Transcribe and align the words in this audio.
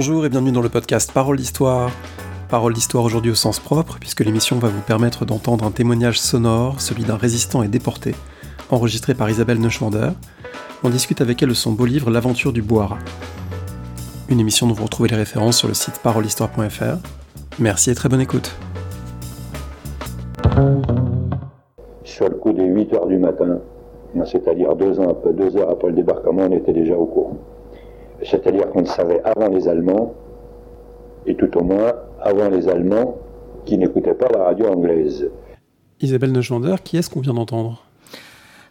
Bonjour 0.00 0.24
et 0.24 0.30
bienvenue 0.30 0.52
dans 0.52 0.62
le 0.62 0.70
podcast 0.70 1.12
Parole 1.12 1.36
d'Histoire. 1.36 1.90
Parole 2.48 2.72
d'Histoire 2.72 3.04
aujourd'hui 3.04 3.32
au 3.32 3.34
sens 3.34 3.60
propre, 3.60 3.98
puisque 4.00 4.20
l'émission 4.20 4.58
va 4.58 4.68
vous 4.68 4.80
permettre 4.80 5.26
d'entendre 5.26 5.62
un 5.66 5.70
témoignage 5.70 6.18
sonore, 6.18 6.80
celui 6.80 7.04
d'un 7.04 7.18
résistant 7.18 7.62
et 7.62 7.68
déporté, 7.68 8.14
enregistré 8.70 9.12
par 9.12 9.28
Isabelle 9.28 9.60
Neuschwander. 9.60 10.12
On 10.82 10.88
discute 10.88 11.20
avec 11.20 11.42
elle 11.42 11.50
de 11.50 11.54
son 11.54 11.72
beau 11.72 11.84
livre 11.84 12.10
L'aventure 12.10 12.54
du 12.54 12.62
Boira. 12.62 12.96
Une 14.30 14.40
émission 14.40 14.66
dont 14.66 14.72
vous 14.72 14.84
retrouvez 14.84 15.10
les 15.10 15.16
références 15.16 15.58
sur 15.58 15.68
le 15.68 15.74
site 15.74 16.00
parolehistoire.fr. 16.02 16.96
Merci 17.58 17.90
et 17.90 17.94
très 17.94 18.08
bonne 18.08 18.22
écoute. 18.22 18.56
Sur 22.04 22.30
le 22.30 22.36
coup 22.36 22.54
des 22.54 22.64
8 22.64 22.94
heures 22.94 23.06
du 23.06 23.18
matin, 23.18 23.58
c'est-à-dire 24.24 24.70
heures 24.70 25.70
après 25.70 25.88
le 25.88 25.92
débarquement, 25.92 26.46
on 26.48 26.52
était 26.52 26.72
déjà 26.72 26.94
au 26.94 27.04
courant. 27.04 27.36
C'est-à-dire 28.22 28.68
qu'on 28.70 28.84
savait 28.84 29.20
avant 29.24 29.48
les 29.48 29.68
Allemands, 29.68 30.14
et 31.26 31.34
tout 31.34 31.56
au 31.56 31.62
moins 31.62 31.92
avant 32.20 32.48
les 32.48 32.68
Allemands 32.68 33.18
qui 33.64 33.78
n'écoutaient 33.78 34.14
pas 34.14 34.28
la 34.32 34.44
radio 34.44 34.66
anglaise. 34.66 35.28
Isabelle 36.00 36.32
Neuschwander, 36.32 36.76
qui 36.82 36.96
est-ce 36.96 37.10
qu'on 37.10 37.20
vient 37.20 37.34
d'entendre? 37.34 37.84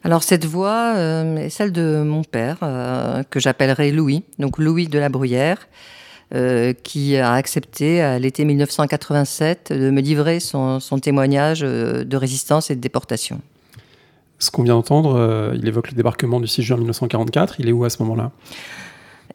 Alors 0.03 0.23
cette 0.23 0.45
voix 0.45 0.93
euh, 0.95 1.37
est 1.37 1.49
celle 1.49 1.71
de 1.71 2.01
mon 2.03 2.23
père, 2.23 2.57
euh, 2.63 3.23
que 3.29 3.39
j'appellerai 3.39 3.91
Louis, 3.91 4.23
donc 4.39 4.57
Louis 4.57 4.87
de 4.87 4.97
la 4.97 5.09
Bruyère, 5.09 5.67
euh, 6.33 6.73
qui 6.73 7.17
a 7.17 7.33
accepté 7.33 8.01
à 8.01 8.17
l'été 8.17 8.45
1987 8.45 9.73
de 9.73 9.89
me 9.89 9.99
livrer 9.99 10.39
son, 10.39 10.79
son 10.79 10.99
témoignage 10.99 11.61
de 11.61 12.17
résistance 12.17 12.71
et 12.71 12.75
de 12.75 12.81
déportation. 12.81 13.41
Ce 14.37 14.51
qu'on 14.51 14.63
vient 14.63 14.75
d'entendre, 14.75 15.51
il 15.53 15.67
évoque 15.67 15.91
le 15.91 15.97
débarquement 15.97 16.39
du 16.39 16.47
6 16.47 16.63
juin 16.63 16.77
1944. 16.77 17.59
Il 17.59 17.67
est 17.67 17.73
où 17.73 17.83
à 17.83 17.89
ce 17.89 18.01
moment-là? 18.03 18.31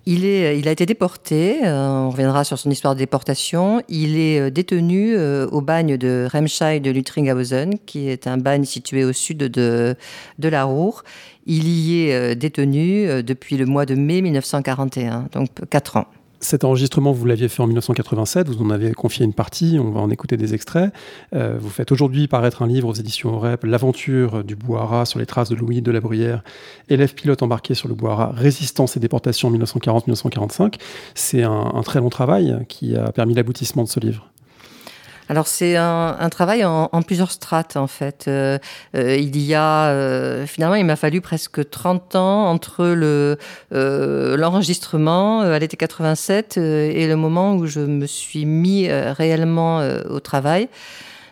Il, 0.06 0.24
est, 0.24 0.58
il 0.58 0.68
a 0.68 0.70
été 0.70 0.84
déporté, 0.86 1.64
euh, 1.64 1.88
on 1.88 2.10
reviendra 2.10 2.44
sur 2.44 2.58
son 2.58 2.70
histoire 2.70 2.94
de 2.94 2.98
déportation. 2.98 3.82
Il 3.88 4.18
est 4.18 4.38
euh, 4.38 4.50
détenu 4.50 5.14
euh, 5.16 5.46
au 5.48 5.62
bagne 5.62 5.96
de 5.96 6.28
Remscheid 6.30 6.82
de 6.82 6.90
Lutringhausen, 6.90 7.78
qui 7.86 8.08
est 8.08 8.26
un 8.26 8.36
bagne 8.36 8.64
situé 8.64 9.04
au 9.04 9.12
sud 9.12 9.38
de, 9.38 9.96
de 10.38 10.48
la 10.48 10.64
Ruhr. 10.64 11.04
Il 11.46 11.68
y 11.68 12.08
est 12.08 12.34
détenu 12.34 13.22
depuis 13.22 13.58
le 13.58 13.66
mois 13.66 13.84
de 13.84 13.94
mai 13.94 14.22
1941, 14.22 15.28
donc 15.32 15.48
4 15.68 15.98
ans. 15.98 16.06
Cet 16.44 16.62
enregistrement, 16.62 17.12
vous 17.12 17.24
l'aviez 17.24 17.48
fait 17.48 17.62
en 17.62 17.66
1987, 17.66 18.50
vous 18.50 18.62
en 18.62 18.68
avez 18.68 18.92
confié 18.92 19.24
une 19.24 19.32
partie, 19.32 19.78
on 19.80 19.90
va 19.90 20.00
en 20.00 20.10
écouter 20.10 20.36
des 20.36 20.52
extraits. 20.52 20.92
Euh, 21.34 21.56
vous 21.58 21.70
faites 21.70 21.90
aujourd'hui 21.90 22.28
paraître 22.28 22.60
un 22.60 22.66
livre 22.66 22.86
aux 22.86 22.92
éditions 22.92 23.34
Orep, 23.34 23.64
L'aventure 23.64 24.44
du 24.44 24.54
Bouhara 24.54 25.06
sur 25.06 25.18
les 25.18 25.24
traces 25.24 25.48
de 25.48 25.54
Louis 25.54 25.80
de 25.80 25.90
la 25.90 26.02
Bruyère, 26.02 26.44
élève 26.90 27.14
pilote 27.14 27.42
embarqué 27.42 27.72
sur 27.72 27.88
le 27.88 27.94
Bouhara, 27.94 28.30
résistance 28.36 28.94
et 28.98 29.00
déportation 29.00 29.50
1940-1945. 29.52 30.74
C'est 31.14 31.44
un, 31.44 31.80
très 31.82 32.00
long 32.00 32.10
travail 32.10 32.58
qui 32.68 32.94
a 32.94 33.10
permis 33.10 33.32
l'aboutissement 33.32 33.84
de 33.84 33.88
ce 33.88 33.98
livre. 33.98 34.30
Alors 35.28 35.46
c'est 35.46 35.76
un, 35.76 36.28
travail 36.30 36.64
en, 36.64 36.88
plusieurs 37.02 37.30
strates 37.30 37.76
en 37.76 37.86
fait. 37.86 38.26
Euh, 38.28 38.58
euh, 38.94 39.16
il 39.16 39.38
y 39.40 39.54
a 39.54 39.86
euh, 39.86 40.46
finalement 40.46 40.74
il 40.74 40.84
m'a 40.84 40.96
fallu 40.96 41.20
presque 41.20 41.68
30 41.68 42.16
ans 42.16 42.50
entre 42.50 42.86
le 42.86 43.38
l'enregistrement 43.70 45.40
à 45.40 45.58
l'été 45.58 45.76
87 45.76 46.58
et 46.58 47.06
le 47.06 47.16
moment 47.16 47.54
où 47.54 47.66
je 47.66 47.80
me 47.80 48.06
suis 48.06 48.44
mis 48.44 48.88
réellement 48.90 49.82
au 50.08 50.20
travail. 50.20 50.68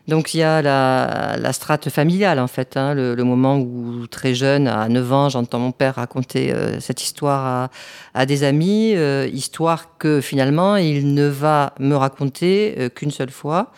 Donc 0.09 0.35
il 0.35 0.39
y 0.39 0.43
a 0.43 0.63
la, 0.63 1.53
strate 1.53 1.89
familiale 1.89 2.41
en 2.41 2.49
fait, 2.49 2.77
hein, 2.77 2.93
le, 2.95 3.23
moment 3.23 3.59
où 3.59 4.07
très 4.09 4.35
jeune, 4.35 4.67
à 4.67 4.89
9 4.89 5.13
ans, 5.13 5.29
j'entends 5.29 5.61
mon 5.61 5.71
père 5.71 5.95
raconter 5.95 6.53
euh, 6.53 6.81
cette 6.81 7.03
histoire 7.03 7.71
à, 8.13 8.27
des 8.27 8.43
amis, 8.43 8.95
euh, 8.97 9.29
histoire 9.33 9.97
que 9.99 10.21
finalement 10.21 10.77
il 10.77 11.15
ne 11.15 11.27
va 11.27 11.75
me 11.79 11.95
raconter 11.95 12.75
euh, 12.79 12.89
qu'une 12.89 13.13
seule 13.13 13.31
fois. 13.31 13.73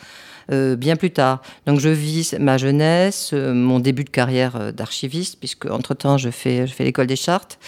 bien 0.50 0.96
plus 0.96 1.10
tard. 1.10 1.40
Donc 1.66 1.80
je 1.80 1.88
vis 1.88 2.34
ma 2.38 2.58
jeunesse, 2.58 3.32
mon 3.32 3.80
début 3.80 4.04
de 4.04 4.10
carrière 4.10 4.72
d'archiviste, 4.74 5.38
puisque 5.38 5.66
entre-temps 5.66 6.18
je 6.18 6.30
fais, 6.30 6.66
je 6.66 6.72
fais 6.74 6.84
l'école 6.84 7.06
des 7.06 7.16
chartes, 7.16 7.58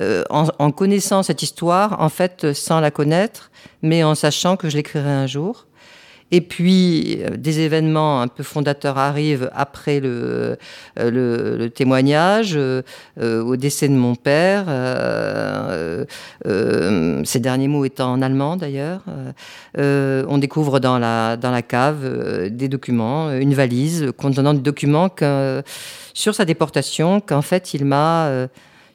en, 0.00 0.46
en, 0.58 0.70
connaissant 0.70 1.22
cette 1.22 1.42
histoire, 1.42 2.00
en 2.00 2.08
fait 2.08 2.54
sans 2.54 2.80
la 2.80 2.90
connaître, 2.90 3.50
mais 3.82 4.02
en 4.02 4.14
sachant 4.14 4.56
que 4.56 4.70
je 4.70 4.76
l'écrirai 4.76 5.10
un 5.10 5.26
jour. 5.26 5.66
Et 6.34 6.40
puis, 6.40 7.18
euh, 7.20 7.36
des 7.36 7.60
événements 7.60 8.22
un 8.22 8.28
peu 8.28 8.42
fondateurs 8.42 8.96
arrivent 8.96 9.50
après 9.54 10.00
le, 10.00 10.56
euh, 10.98 11.58
le, 11.58 11.68
témoignage, 11.68 12.54
euh, 12.56 12.82
au 13.18 13.56
décès 13.56 13.86
de 13.86 13.94
mon 13.94 14.14
père, 14.14 14.64
ces 17.24 17.38
derniers 17.38 17.68
mots 17.68 17.84
étant 17.84 18.12
en 18.12 18.22
allemand 18.22 18.56
d'ailleurs. 18.56 19.02
on 19.76 20.38
découvre 20.38 20.80
dans 20.80 20.98
la, 20.98 21.36
dans 21.36 21.50
la 21.50 21.62
cave 21.62 22.48
des 22.48 22.68
documents, 22.68 23.30
une 23.32 23.54
valise 23.54 24.10
contenant 24.16 24.54
des 24.54 24.60
documents 24.60 25.10
sur 26.14 26.34
sa 26.34 26.44
déportation 26.44 27.20
qu'en 27.20 27.42
fait 27.42 27.74
il 27.74 27.84
m'a 27.84 28.48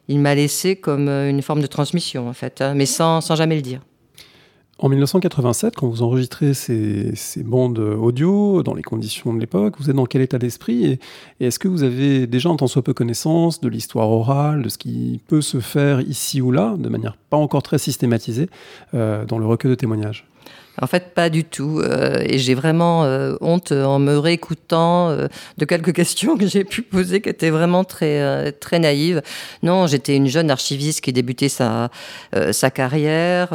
il 0.08 0.18
m'a 0.20 0.34
laissé 0.34 0.76
comme 0.76 1.08
une 1.08 1.42
forme 1.42 1.60
de 1.60 1.66
transmission 1.66 2.28
en 2.28 2.32
fait, 2.32 2.60
hein, 2.60 2.74
mais 2.74 2.86
sans, 2.86 3.20
sans 3.20 3.36
jamais 3.36 3.56
le 3.56 3.62
dire. 3.62 3.80
En 4.80 4.88
1987, 4.88 5.74
quand 5.74 5.88
vous 5.88 6.02
enregistrez 6.02 6.54
ces, 6.54 7.12
bandes 7.38 7.80
audio 7.80 8.62
dans 8.62 8.74
les 8.74 8.84
conditions 8.84 9.34
de 9.34 9.40
l'époque, 9.40 9.74
vous 9.80 9.90
êtes 9.90 9.96
dans 9.96 10.06
quel 10.06 10.22
état 10.22 10.38
d'esprit 10.38 10.84
et, 10.84 11.00
est-ce 11.40 11.58
que 11.58 11.66
vous 11.66 11.82
avez 11.82 12.28
déjà 12.28 12.48
en 12.48 12.56
tant 12.56 12.68
soit 12.68 12.82
peu 12.82 12.94
connaissance 12.94 13.60
de 13.60 13.68
l'histoire 13.68 14.08
orale, 14.08 14.62
de 14.62 14.68
ce 14.68 14.78
qui 14.78 15.20
peut 15.26 15.40
se 15.40 15.58
faire 15.58 16.00
ici 16.00 16.40
ou 16.40 16.52
là, 16.52 16.76
de 16.78 16.88
manière 16.88 17.16
pas 17.28 17.36
encore 17.36 17.64
très 17.64 17.78
systématisée, 17.78 18.48
euh, 18.94 19.24
dans 19.24 19.38
le 19.38 19.46
recueil 19.46 19.72
de 19.72 19.74
témoignages? 19.74 20.24
En 20.80 20.86
fait, 20.86 21.14
pas 21.14 21.30
du 21.30 21.44
tout. 21.44 21.80
Euh, 21.80 22.22
et 22.24 22.38
j'ai 22.38 22.54
vraiment 22.54 23.04
euh, 23.04 23.34
honte 23.40 23.72
en 23.72 23.98
me 23.98 24.16
réécoutant 24.16 25.10
euh, 25.10 25.28
de 25.56 25.64
quelques 25.64 25.92
questions 25.98 26.36
que 26.36 26.46
j'ai 26.46 26.64
pu 26.64 26.82
poser 26.82 27.20
qui 27.20 27.28
étaient 27.28 27.50
vraiment 27.50 27.84
très, 27.84 28.52
très 28.52 28.78
naïves. 28.78 29.22
Non, 29.62 29.86
j'étais 29.86 30.16
une 30.16 30.28
jeune 30.28 30.50
archiviste 30.50 31.00
qui 31.00 31.12
débutait 31.12 31.48
sa, 31.48 31.90
sa 32.52 32.70
carrière. 32.70 33.48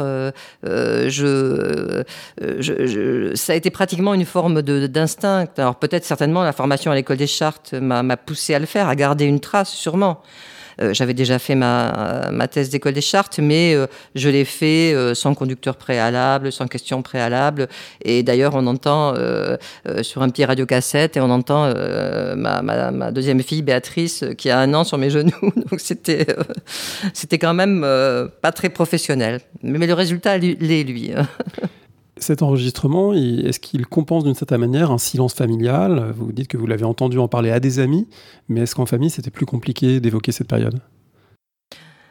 Je, 0.62 2.04
je, 2.38 3.32
ça 3.34 3.52
a 3.52 3.56
été 3.56 3.70
pratiquement 3.70 4.14
une 4.14 4.24
forme 4.24 4.62
d'instinct. 4.62 5.46
Alors 5.56 5.76
peut-être 5.76 6.04
certainement 6.04 6.42
la 6.42 6.52
formation 6.52 6.90
à 6.90 6.94
l'école 6.94 7.16
des 7.16 7.26
chartes 7.26 7.74
m'a 7.74 8.16
poussé 8.16 8.54
à 8.54 8.58
le 8.58 8.66
faire, 8.66 8.88
à 8.88 8.96
garder 8.96 9.24
une 9.24 9.40
trace, 9.40 9.70
sûrement. 9.70 10.22
Euh, 10.80 10.92
j'avais 10.94 11.14
déjà 11.14 11.38
fait 11.38 11.54
ma, 11.54 12.30
ma 12.32 12.48
thèse 12.48 12.70
d'école 12.70 12.92
des 12.92 13.00
chartes, 13.00 13.38
mais 13.38 13.74
euh, 13.74 13.86
je 14.14 14.28
l'ai 14.28 14.44
fait 14.44 14.92
euh, 14.92 15.14
sans 15.14 15.34
conducteur 15.34 15.76
préalable, 15.76 16.52
sans 16.52 16.66
question 16.66 17.02
préalable. 17.02 17.68
Et 18.02 18.22
d'ailleurs, 18.22 18.54
on 18.54 18.66
entend 18.66 19.14
sur 20.02 20.22
un 20.22 20.28
petit 20.28 20.44
radiocassette 20.44 21.16
et 21.16 21.20
on 21.20 21.30
entend 21.30 21.72
ma, 22.36 22.62
ma, 22.62 23.10
deuxième 23.10 23.42
fille, 23.42 23.62
Béatrice, 23.62 24.24
qui 24.36 24.50
a 24.50 24.58
un 24.58 24.72
an 24.74 24.84
sur 24.84 24.98
mes 24.98 25.10
genoux. 25.14 25.52
Donc 25.70 25.78
c'était 25.78 26.26
c'était 27.12 27.38
quand 27.38 27.54
même 27.54 27.86
pas 28.40 28.52
très 28.52 28.68
professionnel. 28.68 29.40
Mais, 29.62 29.86
le 29.86 29.94
résultat 29.94 30.38
l'est, 30.38 30.84
lui. 30.84 31.12
Cet 32.16 32.42
enregistrement, 32.42 33.12
est-ce 33.12 33.58
qu'il 33.58 33.86
compense 33.86 34.22
d'une 34.22 34.34
certaine 34.34 34.60
manière 34.60 34.92
un 34.92 34.98
silence 34.98 35.34
familial? 35.34 36.12
Vous 36.16 36.30
dites 36.32 36.46
que 36.46 36.56
vous 36.56 36.66
l'avez 36.66 36.84
entendu 36.84 37.18
en 37.18 37.26
parler 37.26 37.50
à 37.50 37.58
des 37.58 37.80
amis, 37.80 38.06
mais 38.48 38.60
est-ce 38.60 38.76
qu'en 38.76 38.86
famille, 38.86 39.10
c'était 39.10 39.30
plus 39.30 39.46
compliqué 39.46 39.98
d'évoquer 39.98 40.30
cette 40.30 40.48
période? 40.48 40.80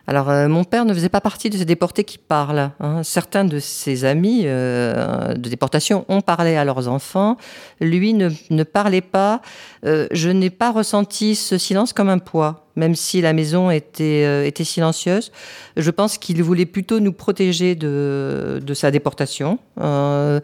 Alors, 0.06 0.30
euh, 0.30 0.50
mon 0.50 0.66
père 0.66 0.84
ne 0.84 0.94
faisait 0.94 1.10
pas 1.10 1.22
partie 1.22 1.50
de 1.50 1.58
ces 1.58 1.64
déportés 1.64 2.04
qui 2.04 2.18
parlent. 2.18 2.72
Hein. 2.82 3.04
Certains 3.04 3.46
de 3.46 3.60
ses 3.60 4.04
amis 4.04 4.42
euh, 4.44 5.34
de 5.34 5.50
déportation 5.50 6.04
ont 6.10 6.20
parlé 6.20 6.58
à 6.58 6.66
leurs 6.66 6.90
enfants. 6.90 7.38
Lui 7.80 8.14
ne, 8.14 8.64
parlait 8.64 9.02
pas. 9.02 9.42
Euh, 9.86 10.08
je 10.12 10.30
n'ai 10.30 10.50
pas 10.50 10.72
ressenti 10.72 11.36
ce 11.36 11.58
silence 11.58 11.94
comme 11.94 12.10
un 12.10 12.18
poids, 12.18 12.63
même 12.76 12.96
si 12.96 13.22
la 13.22 13.34
maison 13.34 13.70
était, 13.70 14.48
était 14.48 14.64
silencieuse. 14.64 15.32
Je 15.78 15.92
pense 15.92 16.18
qu'il 16.18 16.42
voulait 16.44 16.66
plutôt 16.66 17.00
nous 17.00 17.14
protéger 17.14 17.76
de, 17.76 18.62
de 18.64 18.74
sa 18.74 18.92
déportation. 18.92 19.60
en 19.78 20.40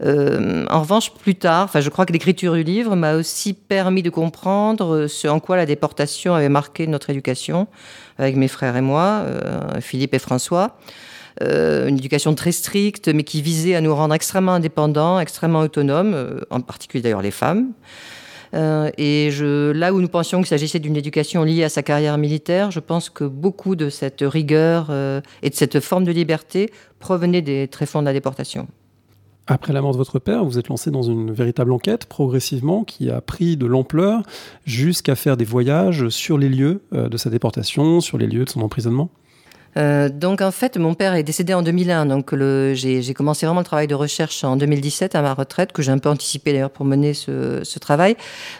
revanche, 0.00 1.12
plus 1.12 1.34
tard, 1.34 1.70
je 1.74 1.88
crois 1.90 2.06
que 2.06 2.12
l'écriture 2.12 2.54
du 2.54 2.62
livre 2.62 2.96
m'a 2.96 3.14
aussi 3.14 3.52
permis 3.52 4.02
de 4.02 4.10
comprendre 4.10 5.06
ce 5.06 5.28
en 5.28 5.40
quoi 5.40 5.56
la 5.56 5.66
déportation 5.66 6.34
avait 6.34 6.48
marqué 6.48 6.86
notre 6.86 7.10
éducation 7.10 7.66
avec 8.18 8.36
mes 8.36 8.48
frères 8.48 8.76
et 8.76 8.80
moi, 8.80 9.24
euh, 9.26 9.80
Philippe 9.80 10.14
et 10.14 10.18
François. 10.18 10.78
Euh, 11.42 11.88
une 11.88 11.98
éducation 11.98 12.34
très 12.34 12.52
stricte, 12.52 13.08
mais 13.08 13.22
qui 13.22 13.42
visait 13.42 13.74
à 13.74 13.82
nous 13.82 13.94
rendre 13.94 14.14
extrêmement 14.14 14.54
indépendants, 14.54 15.20
extrêmement 15.20 15.60
autonomes, 15.60 16.14
euh, 16.14 16.40
en 16.50 16.60
particulier 16.60 17.02
d'ailleurs 17.02 17.22
les 17.22 17.30
femmes. 17.30 17.72
Et 18.52 19.30
je, 19.30 19.70
là 19.72 19.92
où 19.92 20.00
nous 20.00 20.08
pensions 20.08 20.38
qu'il 20.38 20.46
s'agissait 20.46 20.78
d'une 20.78 20.96
éducation 20.96 21.44
liée 21.44 21.64
à 21.64 21.68
sa 21.68 21.82
carrière 21.82 22.18
militaire, 22.18 22.70
je 22.70 22.80
pense 22.80 23.10
que 23.10 23.24
beaucoup 23.24 23.76
de 23.76 23.90
cette 23.90 24.22
rigueur 24.22 24.90
et 25.42 25.50
de 25.50 25.54
cette 25.54 25.80
forme 25.80 26.04
de 26.04 26.12
liberté 26.12 26.70
provenaient 26.98 27.42
des 27.42 27.68
tréfonds 27.68 28.00
de 28.00 28.06
la 28.06 28.12
déportation. 28.12 28.66
Après 29.48 29.72
la 29.72 29.80
mort 29.80 29.92
de 29.92 29.96
votre 29.96 30.18
père, 30.18 30.44
vous 30.44 30.58
êtes 30.58 30.68
lancé 30.68 30.90
dans 30.90 31.02
une 31.02 31.30
véritable 31.30 31.70
enquête 31.70 32.06
progressivement 32.06 32.82
qui 32.82 33.10
a 33.10 33.20
pris 33.20 33.56
de 33.56 33.66
l'ampleur 33.66 34.22
jusqu'à 34.64 35.14
faire 35.14 35.36
des 35.36 35.44
voyages 35.44 36.08
sur 36.08 36.36
les 36.36 36.48
lieux 36.48 36.82
euh, 36.92 37.08
de 37.08 37.16
sa 37.16 37.30
déportation, 37.30 38.00
sur 38.00 38.18
les 38.18 38.26
lieux 38.26 38.44
de 38.44 38.50
son 38.50 38.60
emprisonnement? 38.60 39.08
Euh, 39.76 40.08
donc 40.08 40.40
en 40.40 40.50
fait, 40.50 40.76
mon 40.76 40.94
père 40.94 41.14
est 41.14 41.22
décédé 41.22 41.52
en 41.54 41.62
2001, 41.62 42.06
donc 42.06 42.34
j'ai 42.74 43.14
commencé 43.14 43.46
vraiment 43.46 43.60
le 43.60 43.66
travail 43.66 43.86
de 43.86 43.94
recherche 43.94 44.42
en 44.44 44.56
2017 44.56 45.14
à 45.14 45.22
ma 45.22 45.34
retraite, 45.34 45.72
que 45.72 45.82
j'ai 45.82 45.92
un 45.92 45.98
peu 45.98 46.08
anticipé 46.08 46.52
d'ailleurs 46.52 46.70
pour 46.70 46.86
mener 46.86 47.14
ce, 47.14 47.60
ce 47.62 47.78
travail. 47.78 48.16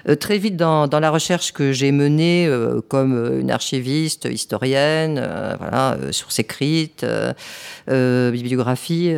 Euh, 0.09 0.15
très 0.15 0.39
vite 0.39 0.57
dans, 0.57 0.87
dans, 0.87 1.01
la 1.01 1.11
recherche 1.11 1.53
que 1.53 1.73
j'ai 1.73 1.93
menée 1.93 2.47
euh, 2.47 2.81
comme 2.89 3.41
une 3.41 3.51
archiviste, 3.51 4.29
historienne, 4.31 5.19
euh, 5.23 5.55
voilà, 5.59 5.97
sur 6.11 6.33
ses 6.33 6.45
crites, 6.45 7.07
bibliographie, 7.87 9.15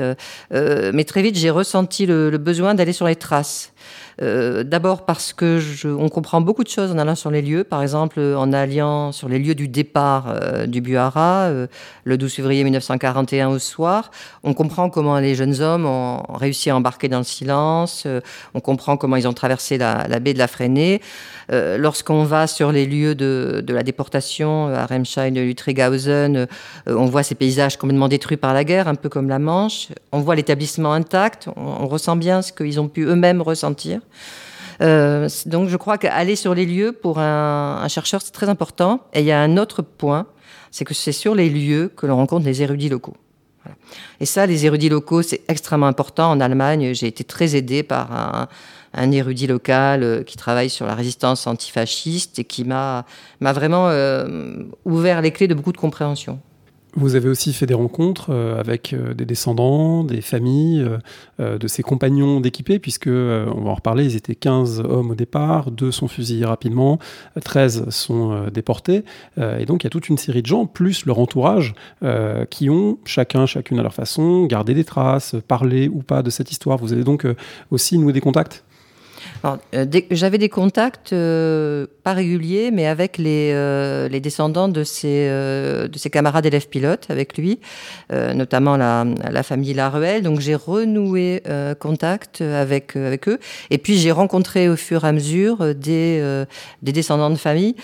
mais 0.50 1.04
très 1.04 1.22
vite 1.22 1.36
j'ai 1.36 1.50
ressenti 1.50 2.06
le, 2.06 2.30
le 2.30 2.38
besoin 2.38 2.74
d'aller 2.74 2.92
sur 2.92 3.06
les 3.06 3.16
traces. 3.16 3.72
Euh, 4.20 4.64
d'abord 4.64 5.04
parce 5.04 5.32
que 5.32 5.60
on 5.86 6.08
comprend 6.08 6.40
beaucoup 6.40 6.64
de 6.64 6.68
choses 6.68 6.90
en 6.90 6.98
allant 6.98 7.14
sur 7.14 7.30
les 7.30 7.42
lieux, 7.42 7.62
par 7.62 7.82
exemple 7.82 8.20
en 8.20 8.52
alliant 8.52 9.12
sur 9.12 9.28
les 9.28 9.38
lieux 9.38 9.54
du 9.54 9.68
départ 9.68 10.26
euh, 10.28 10.66
du 10.66 10.80
Buhara, 10.80 11.44
euh, 11.44 11.66
le 12.02 12.18
12 12.18 12.34
février 12.34 12.64
1941 12.64 13.48
au 13.48 13.58
soir. 13.60 14.10
On 14.42 14.54
comprend 14.54 14.90
comment 14.90 15.18
les 15.18 15.36
jeunes 15.36 15.60
hommes 15.60 15.86
ont 15.86 16.22
réussi 16.34 16.70
à 16.70 16.76
embarquer 16.76 17.08
dans 17.08 17.18
le 17.18 17.24
silence, 17.24 18.06
on 18.54 18.60
comprend 18.60 18.96
comment 18.96 19.16
ils 19.16 19.28
ont 19.28 19.32
traversé 19.32 19.78
la, 19.78 20.06
baie 20.18 20.34
de 20.34 20.38
la 20.38 20.48
Fresnay. 20.48 21.00
Lorsqu'on 21.50 22.24
va 22.24 22.46
sur 22.46 22.72
les 22.72 22.86
lieux 22.86 23.14
de, 23.14 23.64
la 23.68 23.82
déportation 23.82 24.68
à 24.68 24.86
Remscheid, 24.86 25.36
Lutringhausen, 25.36 26.46
on 26.86 27.06
voit 27.06 27.22
ces 27.22 27.34
paysages 27.34 27.76
complètement 27.76 28.08
détruits 28.08 28.36
par 28.36 28.52
la 28.52 28.64
guerre, 28.64 28.88
un 28.88 28.94
peu 28.94 29.08
comme 29.08 29.28
la 29.28 29.38
Manche. 29.38 29.88
On 30.12 30.20
voit 30.20 30.34
l'établissement 30.34 30.92
intact, 30.92 31.48
on 31.56 31.86
ressent 31.86 32.16
bien 32.16 32.42
ce 32.42 32.52
qu'ils 32.52 32.80
ont 32.80 32.88
pu 32.88 33.04
eux-mêmes 33.04 33.40
ressentir. 33.40 33.68
Euh, 34.80 35.28
donc 35.46 35.68
je 35.68 35.76
crois 35.76 35.98
qu'aller 35.98 36.36
sur 36.36 36.54
les 36.54 36.66
lieux 36.66 36.92
pour 36.92 37.18
un, 37.18 37.86
chercheur, 37.88 38.22
c'est 38.22 38.32
très 38.32 38.48
important. 38.48 39.00
Et 39.12 39.20
il 39.20 39.26
y 39.26 39.32
a 39.32 39.40
un 39.40 39.56
autre 39.56 39.82
point, 39.82 40.26
c'est 40.70 40.84
que 40.84 40.94
c'est 40.94 41.12
sur 41.12 41.34
les 41.34 41.50
lieux 41.50 41.90
que 41.96 42.06
l'on 42.06 42.16
rencontre 42.16 42.46
les 42.46 42.62
érudits 42.62 42.88
locaux. 42.88 43.16
Et 44.20 44.24
ça, 44.24 44.46
les 44.46 44.64
érudits 44.64 44.88
locaux, 44.88 45.20
c'est 45.20 45.42
extrêmement 45.48 45.88
important. 45.88 46.30
En 46.30 46.40
Allemagne, 46.40 46.94
j'ai 46.94 47.06
été 47.06 47.22
très 47.22 47.54
aidé 47.54 47.82
par 47.82 48.12
un, 48.12 48.48
un 48.94 49.12
érudit 49.12 49.46
local 49.46 50.02
euh, 50.02 50.22
qui 50.22 50.36
travaille 50.36 50.70
sur 50.70 50.86
la 50.86 50.94
résistance 50.94 51.46
antifasciste 51.46 52.38
et 52.38 52.44
qui 52.44 52.64
m'a 52.64 53.04
vraiment 53.40 53.88
euh, 53.88 54.64
ouvert 54.84 55.20
les 55.20 55.30
clés 55.30 55.48
de 55.48 55.54
beaucoup 55.54 55.72
de 55.72 55.78
compréhension. 55.78 56.40
Vous 56.94 57.14
avez 57.14 57.28
aussi 57.28 57.52
fait 57.52 57.66
des 57.66 57.74
rencontres 57.74 58.30
euh, 58.30 58.58
avec 58.58 58.92
euh, 58.92 59.12
des 59.12 59.26
descendants, 59.26 60.04
des 60.04 60.22
familles, 60.22 60.86
euh, 61.38 61.58
de 61.58 61.68
ses 61.68 61.82
compagnons 61.82 62.40
d'équipés, 62.40 62.78
puisque, 62.78 63.08
on 63.08 63.60
va 63.62 63.70
en 63.70 63.74
reparler, 63.74 64.04
ils 64.04 64.16
étaient 64.16 64.34
15 64.34 64.80
hommes 64.80 65.10
au 65.10 65.14
départ, 65.14 65.70
2 65.70 65.92
sont 65.92 66.08
fusillés 66.08 66.46
rapidement, 66.46 66.98
13 67.44 67.90
sont 67.90 68.48
déportés, 68.52 69.04
et 69.40 69.64
donc 69.64 69.82
il 69.82 69.86
y 69.86 69.88
a 69.88 69.90
toute 69.90 70.08
une 70.08 70.18
série 70.18 70.42
de 70.42 70.46
gens, 70.46 70.66
plus 70.66 71.06
leur 71.06 71.18
entourage, 71.20 71.74
qui 72.50 72.70
ont, 72.70 72.98
chacun, 73.04 73.46
chacune 73.46 73.78
à 73.78 73.82
leur 73.82 73.94
façon, 73.94 74.46
gardé 74.46 74.74
des 74.74 74.84
traces, 74.84 75.36
parlé 75.46 75.88
ou 75.88 76.02
pas 76.02 76.22
de 76.22 76.30
cette 76.30 76.50
histoire. 76.50 76.78
Vous 76.78 76.92
avez 76.92 77.04
donc 77.04 77.26
aussi 77.70 77.98
noué 77.98 78.12
des 78.12 78.20
contacts? 78.20 78.64
J'avais 80.10 80.38
des 80.38 80.48
contacts, 80.48 81.12
euh, 81.12 81.86
pas 82.02 82.12
réguliers, 82.12 82.70
mais 82.70 82.86
avec 82.86 83.18
les, 83.18 83.52
euh, 83.54 84.08
les 84.08 84.20
descendants 84.20 84.68
de 84.68 84.84
ses, 84.84 85.28
euh, 85.28 85.88
de 85.88 85.98
ses 85.98 86.10
camarades 86.10 86.46
élèves 86.46 86.68
pilotes, 86.68 87.06
avec 87.08 87.36
lui, 87.38 87.60
euh, 88.12 88.34
notamment 88.34 88.76
la, 88.76 89.04
la 89.30 89.42
famille 89.42 89.74
Laruelle. 89.74 90.22
Donc 90.22 90.40
j'ai 90.40 90.54
renoué 90.54 91.42
euh, 91.48 91.74
contact 91.74 92.40
avec, 92.40 92.96
avec 92.96 93.28
eux. 93.28 93.38
Et 93.70 93.78
puis 93.78 93.96
j'ai 93.98 94.12
rencontré 94.12 94.68
au 94.68 94.76
fur 94.76 95.04
et 95.04 95.08
à 95.08 95.12
mesure 95.12 95.74
des, 95.74 96.44
des 96.82 96.92
descendants 96.92 97.30
de 97.30 97.36
famille. 97.36 97.76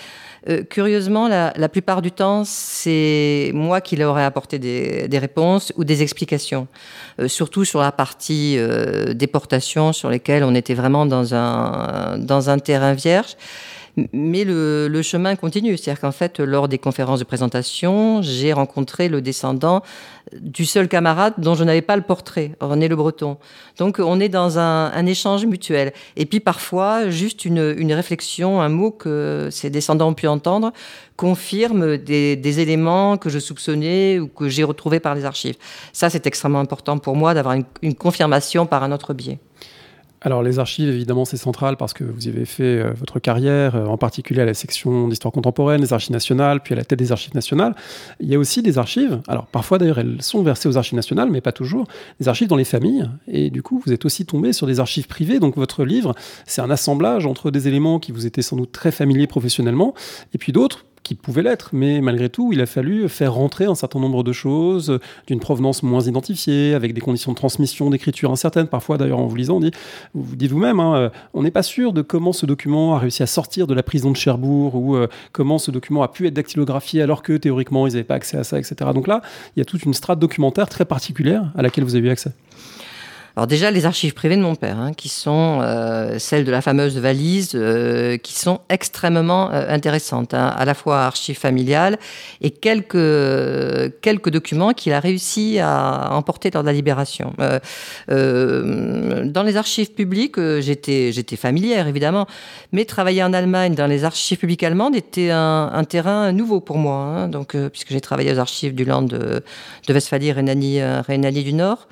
Euh, 0.47 0.63
curieusement, 0.63 1.27
la, 1.27 1.53
la, 1.55 1.69
plupart 1.69 2.01
du 2.01 2.11
temps, 2.11 2.43
c'est 2.45 3.51
moi 3.53 3.81
qui 3.81 3.95
leur 3.95 4.17
ai 4.19 4.23
apporté 4.23 4.59
des, 4.59 5.07
des 5.07 5.17
réponses 5.17 5.73
ou 5.75 5.83
des 5.83 6.03
explications, 6.03 6.67
euh, 7.19 7.27
surtout 7.27 7.65
sur 7.65 7.81
la 7.81 7.91
partie 7.91 8.55
euh, 8.57 9.13
déportation, 9.13 9.91
sur 9.91 10.09
lesquelles 10.09 10.43
on 10.43 10.53
était 10.53 10.75
vraiment 10.75 11.07
dans 11.07 11.33
un, 11.33 12.17
dans 12.19 12.49
un 12.51 12.59
terrain 12.59 12.93
vierge. 12.93 13.35
Mais 14.11 14.43
le, 14.43 14.87
le 14.87 15.01
chemin 15.01 15.35
continue. 15.35 15.77
C'est-à-dire 15.77 16.01
qu'en 16.01 16.11
fait, 16.11 16.39
lors 16.39 16.67
des 16.67 16.77
conférences 16.77 17.19
de 17.19 17.23
présentation, 17.23 18.21
j'ai 18.21 18.51
rencontré 18.51 19.07
le 19.07 19.21
descendant 19.21 19.81
du 20.33 20.65
seul 20.65 20.87
camarade 20.87 21.33
dont 21.37 21.55
je 21.55 21.63
n'avais 21.63 21.81
pas 21.81 21.95
le 21.95 22.01
portrait, 22.01 22.51
René 22.59 22.87
Le 22.87 22.95
Breton. 22.95 23.37
Donc 23.77 23.99
on 23.99 24.19
est 24.19 24.29
dans 24.29 24.59
un, 24.59 24.91
un 24.91 25.05
échange 25.05 25.45
mutuel. 25.45 25.93
Et 26.15 26.25
puis 26.25 26.39
parfois, 26.39 27.09
juste 27.09 27.45
une, 27.45 27.75
une, 27.77 27.93
réflexion, 27.93 28.61
un 28.61 28.69
mot 28.69 28.91
que 28.91 29.49
ces 29.51 29.69
descendants 29.69 30.09
ont 30.09 30.13
pu 30.13 30.27
entendre, 30.27 30.71
confirme 31.15 31.97
des, 31.97 32.35
des 32.35 32.59
éléments 32.59 33.17
que 33.17 33.29
je 33.29 33.39
soupçonnais 33.39 34.19
ou 34.19 34.27
que 34.27 34.49
j'ai 34.49 34.63
retrouvés 34.63 34.99
par 34.99 35.15
les 35.15 35.25
archives. 35.25 35.55
Ça, 35.93 36.09
c'est 36.09 36.27
extrêmement 36.27 36.59
important 36.59 36.97
pour 36.97 37.15
moi 37.15 37.33
d'avoir 37.33 37.55
une, 37.55 37.65
une 37.81 37.95
confirmation 37.95 38.65
par 38.65 38.83
un 38.83 38.91
autre 38.91 39.13
biais. 39.13 39.39
Alors 40.25 40.41
les 40.41 40.57
archives, 40.57 40.89
évidemment, 40.89 41.23
c'est 41.23 41.37
central 41.37 41.77
parce 41.77 41.93
que 41.93 42.03
vous 42.03 42.25
y 42.25 42.31
avez 42.31 42.45
fait 42.45 42.63
euh, 42.63 42.93
votre 42.97 43.19
carrière, 43.19 43.75
euh, 43.75 43.85
en 43.85 43.95
particulier 43.95 44.41
à 44.41 44.45
la 44.45 44.55
section 44.55 45.07
d'histoire 45.07 45.31
contemporaine, 45.31 45.81
des 45.81 45.93
archives 45.93 46.11
nationales, 46.11 46.61
puis 46.61 46.73
à 46.73 46.77
la 46.77 46.83
tête 46.83 46.97
des 46.97 47.11
archives 47.11 47.35
nationales. 47.35 47.75
Il 48.19 48.27
y 48.27 48.33
a 48.33 48.39
aussi 48.39 48.63
des 48.63 48.79
archives, 48.79 49.21
alors 49.27 49.45
parfois 49.45 49.77
d'ailleurs 49.77 49.99
elles 49.99 50.23
sont 50.23 50.41
versées 50.41 50.67
aux 50.67 50.77
archives 50.77 50.95
nationales, 50.95 51.29
mais 51.29 51.41
pas 51.41 51.51
toujours, 51.51 51.85
des 52.19 52.27
archives 52.27 52.47
dans 52.47 52.55
les 52.55 52.65
familles. 52.65 53.07
Et 53.27 53.51
du 53.51 53.61
coup, 53.61 53.79
vous 53.85 53.93
êtes 53.93 54.03
aussi 54.03 54.25
tombé 54.25 54.51
sur 54.51 54.65
des 54.65 54.79
archives 54.79 55.05
privées. 55.05 55.39
Donc 55.39 55.57
votre 55.57 55.85
livre, 55.85 56.15
c'est 56.47 56.61
un 56.61 56.71
assemblage 56.71 57.27
entre 57.27 57.51
des 57.51 57.67
éléments 57.67 57.99
qui 57.99 58.11
vous 58.11 58.25
étaient 58.25 58.41
sans 58.41 58.55
doute 58.55 58.71
très 58.71 58.91
familiers 58.91 59.27
professionnellement, 59.27 59.93
et 60.33 60.39
puis 60.39 60.51
d'autres 60.51 60.85
qui 61.05 61.13
pouvait 61.13 61.43
l'être, 61.43 61.69
mais 61.71 62.01
malgré 62.01 62.29
tout, 62.29 62.51
il 62.51 62.59
a 62.61 62.65
fallu 62.65 63.07
faire 63.09 63.35
rentrer 63.35 63.65
un 63.65 63.75
certain 63.75 63.99
nombre 63.99 64.23
de 64.23 64.33
choses 64.33 64.99
d'une 65.27 65.39
provenance 65.39 65.83
moins 65.83 66.01
identifiée, 66.01 66.73
avec 66.73 66.95
des 66.95 66.99
conditions 66.99 67.31
de 67.31 67.37
transmission, 67.37 67.91
d'écriture 67.91 68.31
incertaines. 68.31 68.65
Parfois, 68.65 68.97
d'ailleurs, 68.97 69.19
en 69.19 69.27
vous 69.27 69.35
lisant, 69.35 69.57
on 69.57 69.59
dit, 69.59 69.71
vous 70.15 70.35
dites 70.35 70.51
vous-même, 70.51 70.79
hein, 70.79 70.95
euh, 70.95 71.09
on 71.35 71.43
n'est 71.43 71.51
pas 71.51 71.61
sûr 71.61 71.93
de 71.93 72.01
comment 72.01 72.33
ce 72.33 72.47
document 72.47 72.95
a 72.95 72.99
réussi 72.99 73.21
à 73.21 73.27
sortir 73.27 73.67
de 73.67 73.75
la 73.75 73.83
prison 73.83 74.09
de 74.09 74.17
Cherbourg 74.17 74.73
ou 74.73 74.95
euh, 74.95 75.07
comment 75.31 75.59
ce 75.59 75.69
document 75.69 76.01
a 76.01 76.07
pu 76.07 76.25
être 76.25 76.33
dactylographié 76.33 77.03
alors 77.03 77.21
que 77.21 77.37
théoriquement, 77.37 77.85
ils 77.85 77.93
n'avaient 77.93 78.03
pas 78.03 78.15
accès 78.15 78.37
à 78.37 78.43
ça, 78.43 78.57
etc. 78.57 78.75
Donc 78.91 79.07
là, 79.07 79.21
il 79.55 79.59
y 79.59 79.61
a 79.61 79.65
toute 79.65 79.83
une 79.83 79.93
strate 79.93 80.17
documentaire 80.17 80.67
très 80.67 80.85
particulière 80.85 81.51
à 81.55 81.61
laquelle 81.61 81.83
vous 81.83 81.95
avez 81.95 82.07
eu 82.07 82.11
accès. 82.11 82.31
Alors 83.37 83.47
déjà 83.47 83.69
les 83.69 83.85
archives 83.85 84.13
privées 84.13 84.37
de 84.37 84.41
mon 84.41 84.55
père, 84.55 84.79
hein, 84.79 84.93
qui 84.93 85.09
sont 85.09 85.59
euh, 85.61 86.17
celles 86.19 86.45
de 86.45 86.51
la 86.51 86.61
fameuse 86.61 86.97
valise, 86.97 87.51
euh, 87.53 88.15
qui 88.15 88.33
sont 88.33 88.61
extrêmement 88.69 89.51
euh, 89.51 89.65
intéressantes, 89.67 90.33
hein, 90.33 90.53
à 90.55 90.63
la 90.63 90.73
fois 90.73 91.01
archives 91.01 91.37
familiales 91.37 91.97
et 92.41 92.49
quelques 92.49 92.93
quelques 94.01 94.29
documents 94.29 94.71
qu'il 94.71 94.93
a 94.93 95.01
réussi 95.01 95.59
à 95.59 96.13
emporter 96.13 96.49
lors 96.49 96.63
de 96.63 96.67
la 96.67 96.73
libération. 96.73 97.33
Euh, 97.41 97.59
euh, 98.09 99.25
dans 99.25 99.43
les 99.43 99.57
archives 99.57 99.91
publiques, 99.91 100.39
j'étais 100.59 101.11
j'étais 101.11 101.35
familière 101.35 101.89
évidemment, 101.89 102.27
mais 102.71 102.85
travailler 102.85 103.21
en 103.21 103.33
Allemagne 103.33 103.75
dans 103.75 103.87
les 103.87 104.05
archives 104.05 104.37
publiques 104.37 104.63
allemandes 104.63 104.95
était 104.95 105.31
un, 105.31 105.71
un 105.73 105.83
terrain 105.83 106.31
nouveau 106.31 106.61
pour 106.61 106.77
moi. 106.77 106.95
Hein, 106.95 107.27
donc 107.27 107.57
puisque 107.73 107.91
j'ai 107.91 108.01
travaillé 108.01 108.31
aux 108.31 108.39
archives 108.39 108.73
du 108.73 108.85
Land 108.85 109.01
de, 109.01 109.43
de 109.87 109.93
Westphalie, 109.93 110.31
Rhénanie, 110.31 110.81
Rhénanie 110.81 111.43
du 111.43 111.51
Nord. 111.51 111.89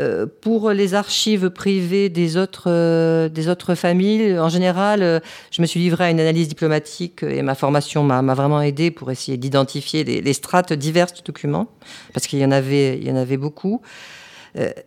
Euh, 0.00 0.26
pour 0.40 0.70
les 0.70 0.94
archives 0.94 1.50
privées 1.50 2.08
des 2.08 2.36
autres, 2.36 2.64
euh, 2.66 3.28
des 3.28 3.48
autres 3.48 3.76
familles, 3.76 4.36
en 4.40 4.48
général, 4.48 5.02
euh, 5.02 5.20
je 5.52 5.62
me 5.62 5.66
suis 5.66 5.78
livré 5.78 6.04
à 6.04 6.10
une 6.10 6.18
analyse 6.18 6.48
diplomatique 6.48 7.22
et 7.22 7.42
ma 7.42 7.54
formation 7.54 8.02
m'a 8.02 8.34
vraiment 8.34 8.60
aidé 8.60 8.90
pour 8.90 9.12
essayer 9.12 9.36
d'identifier 9.36 10.02
les, 10.02 10.32
strates 10.32 10.72
diverses 10.72 11.14
du 11.14 11.22
document, 11.22 11.68
parce 12.12 12.26
qu'il 12.26 12.40
y, 12.40 12.44
en 12.44 12.50
avait, 12.50 12.98
il 12.98 13.06
y 13.06 13.12
en 13.12 13.16
avait 13.16 13.36
beaucoup. 13.36 13.80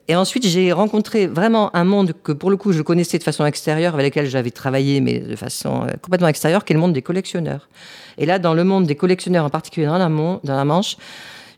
Et 0.07 0.15
ensuite, 0.15 0.47
j'ai 0.47 0.71
rencontré 0.71 1.27
vraiment 1.27 1.75
un 1.75 1.83
monde 1.83 2.13
que, 2.23 2.31
pour 2.31 2.49
le 2.49 2.55
coup, 2.55 2.71
je 2.71 2.81
connaissais 2.81 3.17
de 3.17 3.23
façon 3.23 3.45
extérieure, 3.45 3.95
avec 3.95 4.15
lequel 4.15 4.29
j'avais 4.29 4.51
travaillé, 4.51 5.01
mais 5.01 5.19
de 5.19 5.35
façon 5.35 5.87
complètement 6.01 6.29
extérieure, 6.29 6.63
qui 6.63 6.71
est 6.71 6.75
le 6.75 6.79
monde 6.79 6.93
des 6.93 7.01
collectionneurs. 7.01 7.67
Et 8.17 8.25
là, 8.25 8.39
dans 8.39 8.53
le 8.53 8.63
monde 8.63 8.85
des 8.85 8.95
collectionneurs, 8.95 9.43
en 9.43 9.49
particulier 9.49 9.85
dans 9.87 9.97
la 9.97 10.65
Manche, 10.65 10.95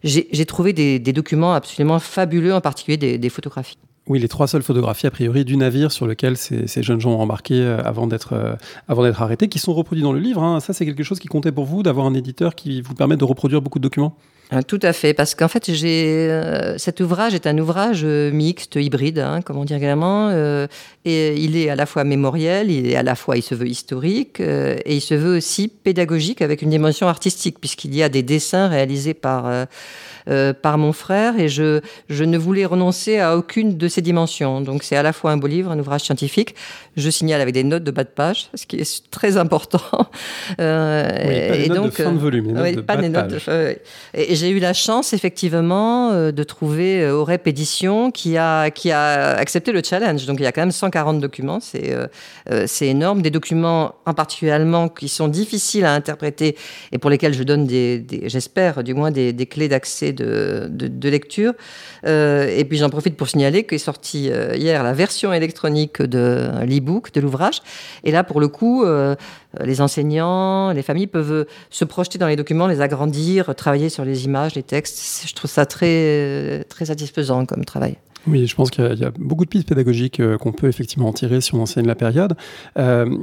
j'ai 0.04 0.46
trouvé 0.46 0.74
des, 0.74 1.00
documents 1.00 1.54
absolument 1.54 2.00
fabuleux, 2.00 2.54
en 2.54 2.62
particulier 2.62 3.18
des, 3.18 3.30
photographies. 3.30 3.78
Oui, 4.08 4.20
les 4.20 4.28
trois 4.28 4.48
seules 4.48 4.64
photographies, 4.64 5.06
a 5.06 5.12
priori, 5.12 5.46
du 5.46 5.56
navire 5.56 5.92
sur 5.92 6.08
lequel 6.08 6.36
ces, 6.36 6.82
jeunes 6.82 7.00
gens 7.00 7.12
ont 7.12 7.22
embarqué 7.22 7.54
euh, 7.56 7.80
avant 7.84 8.08
d'être 8.08 8.34
euh, 8.34 8.56
avant 8.88 9.04
d'être 9.04 9.22
arrêtés, 9.22 9.50
qui 9.50 9.60
sont 9.60 9.74
reproduits 9.74 10.02
dans 10.02 10.14
le 10.14 10.20
livre. 10.20 10.42
Hein. 10.42 10.60
Ça, 10.62 10.74
c'est 10.74 10.86
quelque 10.86 11.04
chose 11.04 11.20
qui 11.20 11.28
comptait 11.28 11.52
pour 11.52 11.66
vous, 11.66 11.84
d'avoir 11.84 12.08
un 12.08 12.16
éditeur 12.16 12.56
qui 12.56 12.82
vous 12.82 12.96
permet 12.96 13.18
de 13.18 13.24
reproduire 13.24 13.62
beaucoup 13.62 13.78
de 13.78 13.84
documents? 13.84 14.16
Tout 14.68 14.80
à 14.82 14.94
fait, 14.94 15.14
parce 15.14 15.36
qu'en 15.36 15.48
fait, 15.48 15.72
j'ai 15.72 16.28
euh, 16.28 16.76
cet 16.80 17.02
ouvrage 17.02 17.36
est 17.36 17.46
un 17.46 17.56
ouvrage 17.60 18.02
euh, 18.04 18.32
mixte, 18.32 18.78
hybride, 18.78 19.20
hein, 19.20 19.42
comme 19.44 19.58
on 19.58 19.64
dit 19.64 19.76
également, 19.76 20.30
euh, 20.32 20.66
et 21.06 21.36
il 21.36 21.56
est 21.56 21.70
à 21.70 21.76
la 21.76 21.86
fois 21.86 22.04
mémoriel, 22.04 22.72
il 22.72 22.88
est 22.90 22.96
à 22.96 23.04
la 23.04 23.14
fois, 23.14 23.38
il 23.38 23.44
se 23.44 23.54
veut 23.54 23.68
historique, 23.68 24.40
euh, 24.40 24.76
et 24.86 24.96
il 24.96 25.02
se 25.02 25.14
veut 25.14 25.38
aussi 25.38 25.68
pédagogique 25.68 26.42
avec 26.42 26.64
une 26.64 26.72
dimension 26.72 27.08
artistique, 27.08 27.60
puisqu'il 27.60 27.94
y 27.94 28.02
a 28.02 28.10
des 28.10 28.24
dessins 28.24 28.68
réalisés 28.68 29.14
par 29.14 29.68
euh, 30.28 30.40
euh, 30.40 30.54
par 30.54 30.78
mon 30.78 30.94
frère, 30.94 31.40
et 31.40 31.50
je 31.50 31.82
je 32.08 32.24
ne 32.24 32.38
voulais 32.38 32.66
renoncer 32.66 33.20
à 33.20 33.36
aucune 33.36 33.78
de 33.78 33.88
ces 33.88 34.02
dimensions. 34.02 34.62
Donc 34.62 34.84
c'est 34.84 34.96
à 34.96 35.04
la 35.04 35.12
fois 35.12 35.32
un 35.32 35.38
beau 35.38 35.48
livre, 35.48 35.72
un 35.72 35.80
ouvrage 35.80 36.02
scientifique. 36.02 36.56
Je 36.96 37.10
signale 37.10 37.42
avec 37.42 37.54
des 37.54 37.64
notes 37.64 37.84
de 37.84 37.92
bas 37.92 38.04
de 38.04 38.10
page, 38.10 38.50
ce 38.54 38.66
qui 38.66 38.78
est 38.78 39.10
très 39.12 39.38
important. 39.38 39.82
oui, 39.92 40.56
pas 40.58 41.56
et, 41.56 41.70
donc 41.70 41.88
de 41.98 42.04
fin 42.04 42.12
de 42.12 42.20
volume, 42.20 42.58
oui, 42.58 42.76
de 42.76 42.82
pas 42.82 42.98
des 42.98 43.10
notes. 43.10 43.28
De, 43.28 43.78
et 44.14 44.36
j'ai 44.36 44.50
eu 44.50 44.60
la 44.60 44.74
chance, 44.74 45.14
effectivement, 45.14 46.12
euh, 46.12 46.32
de 46.32 46.44
trouver 46.44 47.02
euh, 47.02 47.14
Orep 47.14 47.48
Édition 47.48 48.12
qui 48.12 48.38
a, 48.38 48.70
qui 48.70 48.92
a 48.92 49.32
accepté 49.36 49.72
le 49.72 49.82
challenge. 49.84 50.26
Donc, 50.26 50.40
il 50.40 50.44
y 50.44 50.48
a 50.48 50.52
quand 50.52 50.62
même 50.62 50.72
140 50.72 51.20
documents. 51.20 51.60
C'est 51.60 51.94
euh, 51.94 52.66
c'est 52.68 52.88
énorme. 52.88 53.22
Des 53.22 53.30
documents, 53.30 53.96
en 54.06 54.14
particulier 54.14 54.52
allemands, 54.52 54.90
qui 54.90 55.08
sont 55.08 55.28
difficiles 55.28 55.86
à 55.86 55.94
interpréter 55.94 56.56
et 56.92 56.98
pour 56.98 57.10
lesquels 57.10 57.34
je 57.34 57.44
donne, 57.44 57.66
des, 57.66 58.06
j'espère, 58.26 58.84
du 58.84 58.94
moins, 58.94 59.12
des, 59.12 59.34
des 59.34 59.46
clés 59.46 59.68
d'accès 59.68 60.09
de, 60.14 61.10
lecture. 61.10 61.54
et 62.06 62.66
puis, 62.68 62.78
j'en 62.78 62.90
profite 62.90 63.16
pour 63.16 63.28
signaler 63.28 63.64
qu'est 63.64 63.78
sortie 63.78 64.30
hier 64.56 64.84
la 64.84 64.94
version 64.94 65.34
électronique 65.34 66.02
de 66.02 66.50
l'e-book, 66.66 67.12
de 67.14 67.22
l'ouvrage. 67.22 67.62
Et 68.04 68.12
là, 68.12 68.24
pour 68.24 68.40
le 68.40 68.48
coup, 68.48 68.86
les 69.64 69.82
enseignants, 69.82 70.72
les 70.72 70.84
familles 70.84 71.08
peuvent 71.08 71.46
se 71.70 71.86
projeter 71.86 72.18
dans 72.18 72.28
les 72.28 72.36
documents, 72.36 72.68
les 72.68 72.82
agrandir, 72.82 73.54
travailler 73.56 73.90
sur 73.90 74.06
les 74.06 74.26
images, 74.26 74.56
les 74.56 74.64
textes. 74.64 75.28
Je 75.28 75.34
trouve 75.34 75.50
ça 75.50 75.66
très, 75.66 76.64
très 76.70 76.86
satisfaisant 76.86 77.46
comme 77.46 77.66
travail. 77.66 77.98
Oui, 78.28 78.46
je 78.46 78.56
pense 78.56 78.70
qu'il 78.70 78.84
y, 78.84 79.06
a 79.06 79.12
beaucoup 79.18 79.46
de 79.46 79.50
pistes 79.50 79.68
pédagogiques 79.68 80.20
euh, 80.20 80.38
qu'on 80.38 80.52
peut 80.52 80.68
effectivement 80.68 81.08
en 81.08 81.14
tirer 81.14 81.42
si 81.42 81.56
on 81.56 81.62
enseigne 81.62 81.88
la 81.88 81.96
période. 81.96 82.36
Euh, 82.78 83.18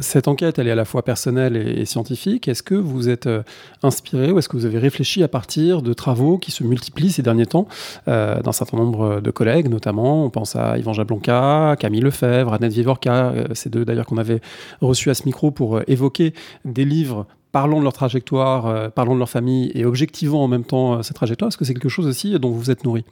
cette 0.00 0.28
enquête, 0.28 0.58
elle 0.58 0.68
est 0.68 0.72
à 0.72 0.76
la 0.76 0.84
fois 0.84 1.02
personnelle 1.02 1.56
et, 1.56 1.84
scientifique. 1.84 2.46
Est-ce 2.48 2.62
que 2.62 2.74
vous 2.74 3.08
êtes 3.08 3.26
euh, 3.26 3.42
inspiré 3.82 4.30
ou 4.30 4.38
est-ce 4.38 4.48
que 4.48 4.56
vous 4.56 4.66
avez 4.66 4.78
réfléchi 4.78 5.22
à 5.22 5.28
partir 5.28 5.82
de 5.82 5.92
travaux 5.92 6.38
qui 6.38 6.50
se 6.50 6.62
multiplient 6.62 7.10
ces 7.10 7.22
derniers 7.22 7.46
temps 7.46 7.66
d'un 8.06 8.52
certain 8.52 8.76
nombre 8.76 9.20
de 9.20 9.30
collègues, 9.30 9.68
notamment 9.68 10.24
On 10.24 10.30
pense 10.30 10.56
à 10.56 10.78
Yvan 10.78 10.92
Jablonka, 10.92 11.76
Camille 11.78 12.00
Lefebvre, 12.00 12.52
Annette 12.52 12.72
Vivorca, 12.72 13.32
ces 13.54 13.70
deux 13.70 13.84
d'ailleurs 13.84 14.06
qu'on 14.06 14.18
avait 14.18 14.40
reçus 14.80 15.10
à 15.10 15.14
ce 15.14 15.24
micro 15.24 15.50
pour 15.50 15.80
évoquer 15.88 16.34
des 16.64 16.84
livres 16.84 17.26
parlons 17.52 17.78
de 17.78 17.84
leur 17.84 17.92
trajectoire, 17.92 18.66
euh, 18.66 18.88
parlons 18.88 19.14
de 19.14 19.18
leur 19.18 19.30
famille 19.30 19.70
et 19.74 19.84
objectivant 19.84 20.42
en 20.42 20.48
même 20.48 20.64
temps 20.64 20.94
euh, 20.94 21.02
cette 21.02 21.16
trajectoire 21.16 21.48
Est-ce 21.48 21.56
que 21.56 21.64
c'est 21.64 21.74
quelque 21.74 21.88
chose 21.88 22.06
aussi 22.06 22.38
dont 22.38 22.50
vous 22.50 22.58
vous 22.58 22.70
êtes 22.70 22.84
nourri? 22.84 23.04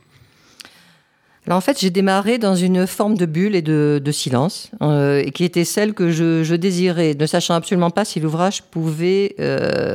En 1.55 1.61
fait, 1.61 1.79
j'ai 1.81 1.91
démarré 1.91 2.39
dans 2.39 2.57
une 2.57 2.87
forme 2.87 3.17
de 3.17 3.27
bulle 3.27 3.55
et 3.55 3.63
de, 3.63 4.11
silence, 4.11 4.71
euh, 4.83 5.23
qui 5.31 5.45
était 5.45 5.65
celle 5.65 5.95
que 5.95 6.11
je, 6.11 6.55
désirais, 6.55 7.15
ne 7.19 7.27
sachant 7.27 7.55
absolument 7.55 7.91
pas 7.91 8.05
si 8.05 8.19
l'ouvrage 8.21 8.63
pouvait, 8.63 9.35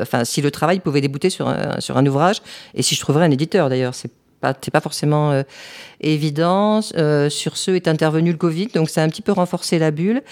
enfin 0.02 0.24
si 0.24 0.42
le 0.42 0.52
travail 0.52 0.80
pouvait 0.80 1.02
débouter 1.02 1.30
sur 1.30 1.48
un, 1.48 1.80
sur 1.80 1.98
un 1.98 2.06
ouvrage, 2.06 2.42
et 2.74 2.82
si 2.84 2.96
je 2.96 3.02
trouverais 3.02 3.26
un 3.26 3.32
éditeur 3.32 3.70
d'ailleurs. 3.70 3.96
C'est 3.96 4.12
pas, 4.40 4.54
pas 4.56 4.82
forcément 4.82 5.44
évident. 6.00 6.82
sur 6.82 7.58
ce 7.58 7.72
est 7.72 7.88
intervenu 7.88 8.32
le 8.32 8.38
Covid, 8.38 8.68
donc 8.68 8.90
ça 8.90 9.02
a 9.02 9.06
un 9.06 9.10
petit 9.10 9.22
peu 9.22 9.32
renforcé 9.32 9.78
la 9.78 9.92
bulle. 9.92 10.24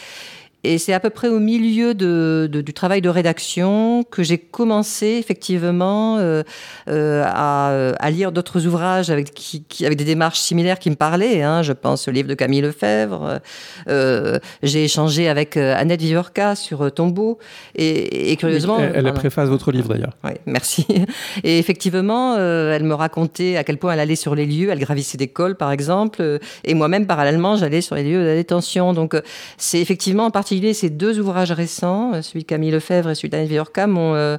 Et 0.65 0.77
c'est 0.77 0.91
à 0.91 0.99
peu 0.99 1.09
près 1.09 1.29
au 1.29 1.39
milieu 1.39 1.93
de, 1.93 2.49
du 2.51 2.73
travail 2.73 3.01
de 3.01 3.07
rédaction 3.07 4.03
que 4.03 4.23
j'ai 4.23 4.37
commencé 4.37 5.07
effectivement 5.17 6.17
euh, 6.17 6.43
euh, 6.89 7.23
à, 7.25 7.69
à, 7.97 8.11
lire 8.11 8.33
d'autres 8.33 8.67
ouvrages 8.67 9.09
avec, 9.09 9.33
qui, 9.33 9.63
avec 9.85 9.97
des 9.97 10.03
démarches 10.03 10.39
similaires 10.39 10.77
qui 10.79 10.89
me 10.89 10.95
parlaient. 10.95 11.43
Hein. 11.43 11.61
Je 11.63 11.71
pense 11.71 12.09
au 12.09 12.11
livre 12.11 12.27
de 12.27 12.33
Camille 12.33 12.59
Lefebvre. 12.59 13.39
Euh, 13.87 14.39
j'ai 14.61 14.83
échangé 14.83 15.29
avec 15.29 15.55
Annette 15.55 16.01
Vivorca 16.01 16.55
sur 16.55 16.91
Tombeau. 16.91 17.39
Et, 17.75 18.31
et 18.33 18.35
curieusement... 18.35 18.79
Elle, 18.79 19.07
a 19.07 19.13
préface 19.13 19.47
votre 19.47 19.71
livre 19.71 19.87
d'ailleurs. 19.87 20.17
Oui, 20.25 20.31
merci. 20.45 20.85
Et 21.43 21.57
effectivement, 21.57 22.35
elle 22.35 22.83
me 22.83 22.93
racontait 22.93 23.55
à 23.55 23.63
quel 23.63 23.77
point 23.77 23.93
elle 23.93 23.99
allait 24.01 24.15
sur 24.15 24.35
les 24.35 24.45
lieux. 24.45 24.69
Elle 24.71 24.79
gravissait 24.79 25.17
des 25.17 25.29
cols, 25.29 25.55
par 25.55 25.71
exemple. 25.71 26.39
Et 26.65 26.73
moi-même, 26.73 27.07
parallèlement, 27.07 27.55
j'allais 27.55 27.81
sur 27.81 27.95
les 27.95 28.03
lieux 28.03 28.21
de 28.21 28.27
la 28.27 28.35
détention. 28.35 28.93
Donc 28.93 29.15
c'est 29.57 29.79
effectivement 29.79 30.25
en 30.25 30.31
partie 30.31 30.48
ces 30.73 30.89
deux 30.89 31.19
ouvrages 31.19 31.51
récents, 31.51 32.13
euh, 32.13 32.21
celui 32.21 32.41
de 32.41 32.45
Camille 32.45 32.71
Lefebvre 32.71 33.09
et 33.09 33.15
celui 33.15 33.29
d'Anne 33.29 33.45
Viorca, 33.45 33.87
euh, 33.87 34.37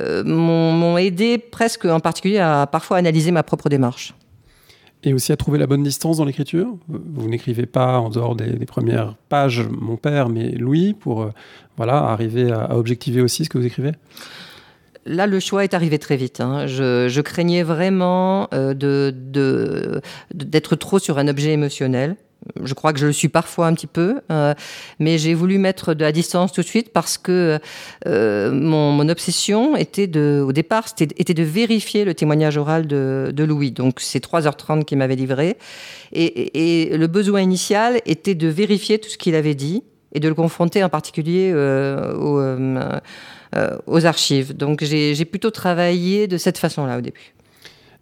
euh, 0.00 0.24
m'ont 0.24 0.98
aidé 0.98 1.38
presque 1.38 1.84
en 1.84 2.00
particulier 2.00 2.38
à 2.38 2.66
parfois 2.66 2.96
analyser 2.96 3.30
ma 3.30 3.42
propre 3.42 3.68
démarche. 3.68 4.14
Et 5.04 5.12
aussi 5.12 5.32
à 5.32 5.36
trouver 5.36 5.58
la 5.58 5.66
bonne 5.66 5.82
distance 5.82 6.16
dans 6.16 6.24
l'écriture. 6.24 6.76
Vous 6.88 7.28
n'écrivez 7.28 7.66
pas 7.66 7.98
en 7.98 8.08
dehors 8.08 8.34
des, 8.34 8.64
premières 8.64 9.14
pages, 9.28 9.62
mon 9.68 9.96
père, 9.96 10.30
mais 10.30 10.52
Louis, 10.52 10.94
pour 10.94 11.30
voilà, 11.76 11.96
arriver 11.98 12.50
à, 12.50 12.74
objectiver 12.74 13.20
aussi 13.20 13.44
ce 13.44 13.50
que 13.50 13.58
vous 13.58 13.66
écrivez? 13.66 13.92
Là, 15.04 15.26
le 15.26 15.40
choix 15.40 15.62
est 15.62 15.74
arrivé 15.74 15.98
très 15.98 16.16
vite. 16.16 16.40
Hein. 16.40 16.66
Je, 16.66 17.20
craignais 17.20 17.62
vraiment 17.62 18.48
d'être 18.50 19.12
de, 20.32 20.74
trop 20.74 20.98
sur 20.98 21.18
un 21.18 21.28
objet 21.28 21.52
émotionnel 21.52 22.16
je 22.62 22.74
crois 22.74 22.92
que 22.92 22.98
je 22.98 23.06
le 23.06 23.12
suis 23.12 23.28
parfois 23.28 23.66
un 23.66 23.74
petit 23.74 23.86
peu, 23.86 24.20
euh, 24.30 24.54
mais 24.98 25.18
j'ai 25.18 25.34
voulu 25.34 25.58
mettre 25.58 25.94
de 25.94 26.02
la 26.02 26.12
distance 26.12 26.52
tout 26.52 26.60
de 26.60 26.66
suite 26.66 26.92
parce 26.92 27.18
que 27.18 27.58
euh, 28.06 28.52
mon, 28.52 29.08
obsession 29.08 29.76
était 29.76 30.06
de, 30.06 30.42
au 30.46 30.52
départ, 30.52 30.86
était, 30.98 31.34
de 31.34 31.42
vérifier 31.42 32.04
le 32.04 32.14
témoignage 32.14 32.56
oral 32.56 32.86
de, 32.86 33.44
Louis. 33.44 33.70
Donc 33.70 34.00
c'est 34.00 34.24
3h30 34.24 34.84
qu'il 34.84 34.98
m'avait 34.98 35.16
livré. 35.16 35.56
Et, 36.12 36.96
le 36.96 37.06
besoin 37.06 37.40
initial 37.40 38.00
était 38.06 38.34
de 38.34 38.48
vérifier 38.48 38.98
tout 38.98 39.08
ce 39.08 39.18
qu'il 39.18 39.34
avait 39.34 39.54
dit 39.54 39.82
et 40.12 40.20
de 40.20 40.28
le 40.28 40.34
confronter 40.34 40.82
en 40.82 40.88
particulier 40.88 41.50
euh, 41.52 42.14
aux 43.86 44.06
archives. 44.06 44.56
Donc 44.56 44.82
j'ai 44.82 45.24
plutôt 45.24 45.50
travaillé 45.50 46.26
de 46.26 46.38
cette 46.38 46.58
façon-là 46.58 46.98
au 46.98 47.00
début. 47.00 47.33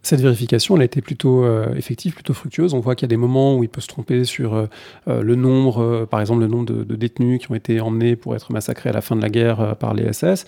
Cette 0.04 0.21
vérification, 0.21 0.75
elle 0.75 0.82
a 0.82 0.85
été 0.85 1.00
plutôt 1.00 1.44
euh, 1.44 1.73
effective, 1.76 2.14
plutôt 2.14 2.35
fructueuse. 2.35 2.75
On 2.75 2.80
voit 2.80 2.97
qu'il 2.97 3.06
y 3.06 3.11
a 3.11 3.14
des 3.14 3.16
moments 3.16 3.56
où 3.56 3.62
il 3.62 3.68
peut 3.68 3.80
se 3.80 3.87
tromper 3.87 4.25
sur 4.25 4.54
euh, 4.54 4.66
euh, 5.06 5.23
le 5.23 5.37
nombre, 5.37 6.06
par 6.11 6.21
exemple 6.21 6.40
le 6.40 6.49
nombre 6.49 6.73
de, 6.73 6.97
détenus 6.97 7.40
qui 7.40 7.52
ont 7.52 7.54
été 7.54 7.80
emmenés 7.80 8.16
pour 8.16 8.35
être 8.35 8.52
massacrés 8.52 8.90
à 8.90 8.92
la 8.92 9.00
fin 9.00 9.14
de 9.14 9.23
la 9.23 9.28
guerre 9.28 9.76
par 9.76 9.94
les 9.94 10.12
SS. 10.12 10.47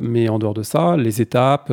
mais 0.00 0.28
en 0.28 0.38
dehors 0.38 0.54
de 0.54 0.62
ça, 0.62 0.96
les 0.96 1.20
étapes, 1.20 1.72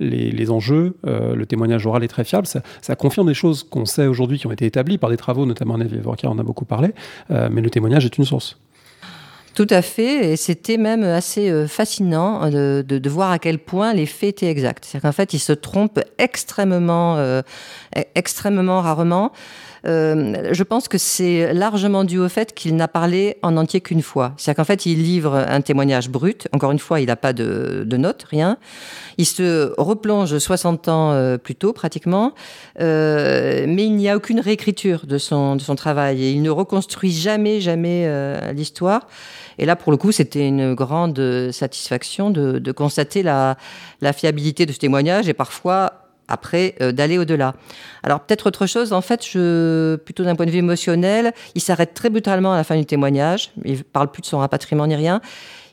les, 0.00 0.50
enjeux, 0.50 0.96
le 1.04 1.44
témoignage 1.44 1.86
oral 1.86 2.04
est 2.04 2.08
très 2.08 2.24
fiable. 2.24 2.46
Ça, 2.46 2.96
confirme 2.96 3.26
des 3.28 3.34
choses 3.34 3.62
qu'on 3.62 3.84
sait 3.84 4.06
aujourd'hui 4.06 4.38
qui 4.38 4.46
ont 4.46 4.52
été 4.52 4.66
établies 4.66 4.98
par 4.98 5.10
des 5.10 5.16
travaux, 5.16 5.46
notamment 5.46 5.78
Navi 5.78 5.98
qui 6.16 6.26
en 6.26 6.38
a 6.38 6.42
beaucoup 6.42 6.64
parlé. 6.64 6.90
mais 7.30 7.60
le 7.60 7.70
témoignage 7.70 8.04
est 8.04 8.18
une 8.18 8.24
source. 8.24 8.58
Tout 9.58 9.66
à 9.70 9.82
fait, 9.82 10.34
et 10.34 10.36
c'était 10.36 10.76
même 10.76 11.02
assez 11.02 11.50
euh, 11.50 11.66
fascinant 11.66 12.44
euh, 12.44 12.84
de, 12.84 12.98
de, 13.00 13.10
voir 13.10 13.32
à 13.32 13.40
quel 13.40 13.58
point 13.58 13.92
les 13.92 14.06
faits 14.06 14.28
étaient 14.28 14.46
exacts. 14.46 14.84
C'est-à-dire 14.84 15.08
qu'en 15.08 15.12
fait, 15.12 15.34
ils 15.34 15.40
se 15.40 15.52
trompent 15.52 15.98
extrêmement, 16.16 17.16
euh, 17.16 17.42
e-, 17.96 18.02
extrêmement 18.14 18.80
rarement. 18.80 19.32
Euh, 19.86 20.48
je 20.52 20.62
pense 20.62 20.88
que 20.88 20.98
c'est 20.98 21.52
largement 21.52 22.04
dû 22.04 22.18
au 22.18 22.28
fait 22.28 22.54
qu'il 22.54 22.76
n'a 22.76 22.88
parlé 22.88 23.36
en 23.42 23.56
entier 23.56 23.80
qu'une 23.80 24.02
fois. 24.02 24.34
C'est-à-dire 24.36 24.56
qu'en 24.56 24.66
fait, 24.66 24.86
il 24.86 25.02
livre 25.02 25.34
un 25.34 25.60
témoignage 25.60 26.08
brut. 26.08 26.48
Encore 26.52 26.72
une 26.72 26.78
fois, 26.78 27.00
il 27.00 27.06
n'a 27.06 27.16
pas 27.16 27.32
de, 27.32 27.86
notes, 27.96 28.24
rien. 28.28 28.58
Il 29.18 29.26
se 29.26 29.72
replonge 29.78 30.38
60 30.38 30.88
ans 30.88 31.36
plus 31.42 31.54
tôt, 31.54 31.72
pratiquement, 31.72 32.34
euh, 32.80 33.64
mais 33.68 33.84
il 33.84 33.96
n'y 33.96 34.08
a 34.08 34.16
aucune 34.16 34.40
réécriture 34.40 35.06
de 35.06 35.18
son, 35.18 35.56
travail 35.76 36.32
il 36.32 36.42
ne 36.42 36.50
reconstruit 36.50 37.12
jamais, 37.12 37.60
jamais 37.60 38.04
euh, 38.06 38.52
l'histoire. 38.52 39.06
Et 39.58 39.66
là, 39.66 39.76
pour 39.76 39.92
le 39.92 39.98
coup, 39.98 40.12
c'était 40.12 40.46
une 40.46 40.74
grande 40.74 41.50
satisfaction 41.50 42.30
de, 42.30 42.72
constater 42.72 43.22
la, 43.22 43.56
fiabilité 44.14 44.66
de 44.66 44.72
ce 44.72 44.78
témoignage 44.78 45.28
et 45.28 45.34
parfois 45.34 46.07
après 46.28 46.74
euh, 46.80 46.92
d'aller 46.92 47.18
au-delà. 47.18 47.54
Alors 48.02 48.20
peut-être 48.20 48.46
autre 48.46 48.66
chose, 48.66 48.92
en 48.92 49.00
fait, 49.00 49.26
je, 49.26 49.96
plutôt 49.96 50.24
d'un 50.24 50.36
point 50.36 50.46
de 50.46 50.50
vue 50.50 50.58
émotionnel, 50.58 51.32
il 51.54 51.60
s'arrête 51.60 51.94
très 51.94 52.10
brutalement 52.10 52.52
à 52.52 52.56
la 52.56 52.64
fin 52.64 52.76
du 52.76 52.86
témoignage. 52.86 53.50
Il 53.64 53.84
parle 53.84 54.10
plus 54.10 54.20
de 54.20 54.26
son 54.26 54.38
rapatriement 54.38 54.86
ni 54.86 54.96
rien. 54.96 55.20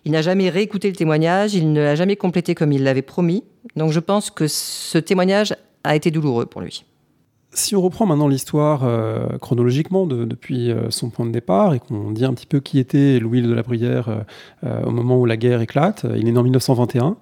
Il 0.06 0.12
n'a 0.12 0.22
jamais 0.22 0.50
réécouté 0.50 0.90
le 0.90 0.96
témoignage, 0.96 1.56
il 1.56 1.74
ne 1.74 1.82
l'a 1.82 1.96
jamais 1.96 2.16
complété 2.16 2.54
comme 2.56 2.72
il 2.72 2.84
l'avait 2.84 3.02
promis. 3.02 3.44
Donc 3.76 3.92
je 3.92 4.00
pense 4.00 4.30
que 4.30 4.48
ce 4.48 4.98
témoignage 4.98 5.56
a 5.84 5.96
été 5.96 6.12
douloureux 6.12 6.46
pour 6.46 6.62
lui. 6.62 6.86
Si 7.56 7.74
on 7.74 7.82
reprend 7.82 8.06
maintenant 8.06 8.28
l'histoire 8.28 8.84
euh, 8.84 9.38
chronologiquement 9.40 10.06
depuis 10.06 10.72
euh, 10.72 10.90
son 10.90 11.10
point 11.10 11.26
de 11.26 11.32
départ 11.32 11.74
et 11.74 11.80
qu'on 11.80 12.12
dit 12.12 12.26
un 12.26 12.34
petit 12.34 12.46
peu 12.46 12.60
qui 12.60 12.80
était 12.80 13.18
Louis 13.18 13.42
de 13.42 13.54
la 13.54 13.64
Bruyère 13.64 14.10
euh, 14.66 14.84
au 14.84 14.92
moment 14.92 15.18
où 15.18 15.26
la 15.26 15.38
guerre 15.38 15.62
éclate, 15.62 16.06
il 16.18 16.28
est 16.28 16.32
né 16.34 16.38
en 16.38 16.44
1921 16.44 17.16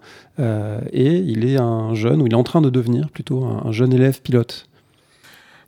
et 0.91 1.17
il 1.17 1.45
est 1.45 1.57
un 1.57 1.93
jeune, 1.93 2.19
ou 2.19 2.25
il 2.25 2.33
est 2.33 2.35
en 2.35 2.43
train 2.43 2.61
de 2.61 2.71
devenir 2.71 3.11
plutôt 3.11 3.45
un 3.45 3.71
jeune 3.71 3.93
élève 3.93 4.21
pilote. 4.21 4.67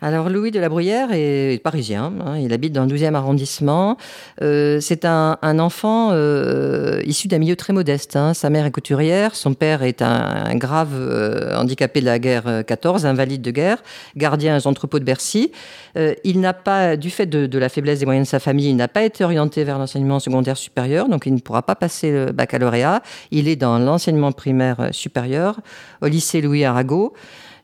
Alors 0.01 0.29
Louis 0.29 0.51
de 0.51 0.59
la 0.59 0.67
Bruyère 0.67 1.09
est 1.13 1.61
parisien, 1.63 2.11
hein, 2.25 2.37
il 2.37 2.51
habite 2.51 2.73
dans 2.73 2.83
le 2.83 2.93
12e 2.93 3.15
arrondissement. 3.15 3.97
Euh, 4.41 4.79
c'est 4.81 5.05
un, 5.05 5.37
enfant 5.59 6.09
euh, 6.11 7.01
issu 7.05 7.27
d'un 7.29 7.37
milieu 7.37 7.55
très 7.55 7.71
modeste. 7.71 8.15
Hein. 8.17 8.33
Sa 8.33 8.49
mère 8.49 8.65
est 8.65 8.71
couturière, 8.71 9.35
son 9.35 9.53
père 9.53 9.83
est 9.83 10.01
un, 10.01 10.55
grave 10.55 10.93
euh, 10.93 11.55
handicapé 11.55 12.01
de 12.01 12.05
la 12.05 12.19
guerre 12.19 12.63
14, 12.67 13.05
invalide 13.05 13.41
de 13.41 13.51
guerre, 13.51 13.77
gardien 14.17 14.57
aux 14.57 14.67
entrepôts 14.67 14.99
de 14.99 15.05
Bercy. 15.05 15.51
il 16.23 16.39
n'a 16.41 16.53
pas, 16.53 16.97
du 16.97 17.09
fait 17.09 17.25
de, 17.25 17.45
de, 17.45 17.57
la 17.57 17.69
faiblesse 17.69 17.99
des 17.99 18.05
moyens 18.05 18.27
de 18.27 18.29
sa 18.29 18.39
famille, 18.39 18.69
il 18.69 18.75
n'a 18.75 18.89
pas 18.89 19.03
été 19.03 19.23
orienté 19.23 19.63
vers 19.63 19.79
l'enseignement 19.79 20.19
secondaire 20.19 20.57
supérieur, 20.57 21.07
donc 21.07 21.25
il 21.25 21.33
ne 21.33 21.39
pourra 21.39 21.61
pas 21.61 21.75
passer 21.75 22.11
le 22.11 22.31
baccalauréat. 22.31 23.01
Il 23.31 23.47
est 23.47 23.55
dans 23.55 23.79
l'enseignement 23.79 24.33
primaire 24.33 24.89
supérieur 24.91 25.61
au 26.01 26.07
lycée 26.07 26.41
Louis 26.41 26.65
Arago. 26.65 27.13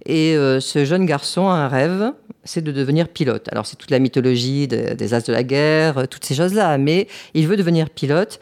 Et 0.05 0.35
euh, 0.35 0.59
ce 0.59 0.85
jeune 0.85 1.05
garçon 1.05 1.47
a 1.47 1.53
un 1.53 1.67
rêve, 1.67 2.13
c'est 2.43 2.63
de 2.63 2.71
devenir 2.71 3.07
pilote. 3.07 3.47
Alors 3.51 3.65
c'est 3.65 3.75
toute 3.75 3.91
la 3.91 3.99
mythologie 3.99 4.67
des 4.67 5.13
as 5.13 5.25
de 5.25 5.33
la 5.33 5.43
guerre, 5.43 5.99
euh, 5.99 6.05
toutes 6.05 6.25
ces 6.25 6.35
choses-là, 6.35 6.77
mais 6.77 7.07
il 7.33 7.47
veut 7.47 7.57
devenir 7.57 7.89
pilote. 7.89 8.39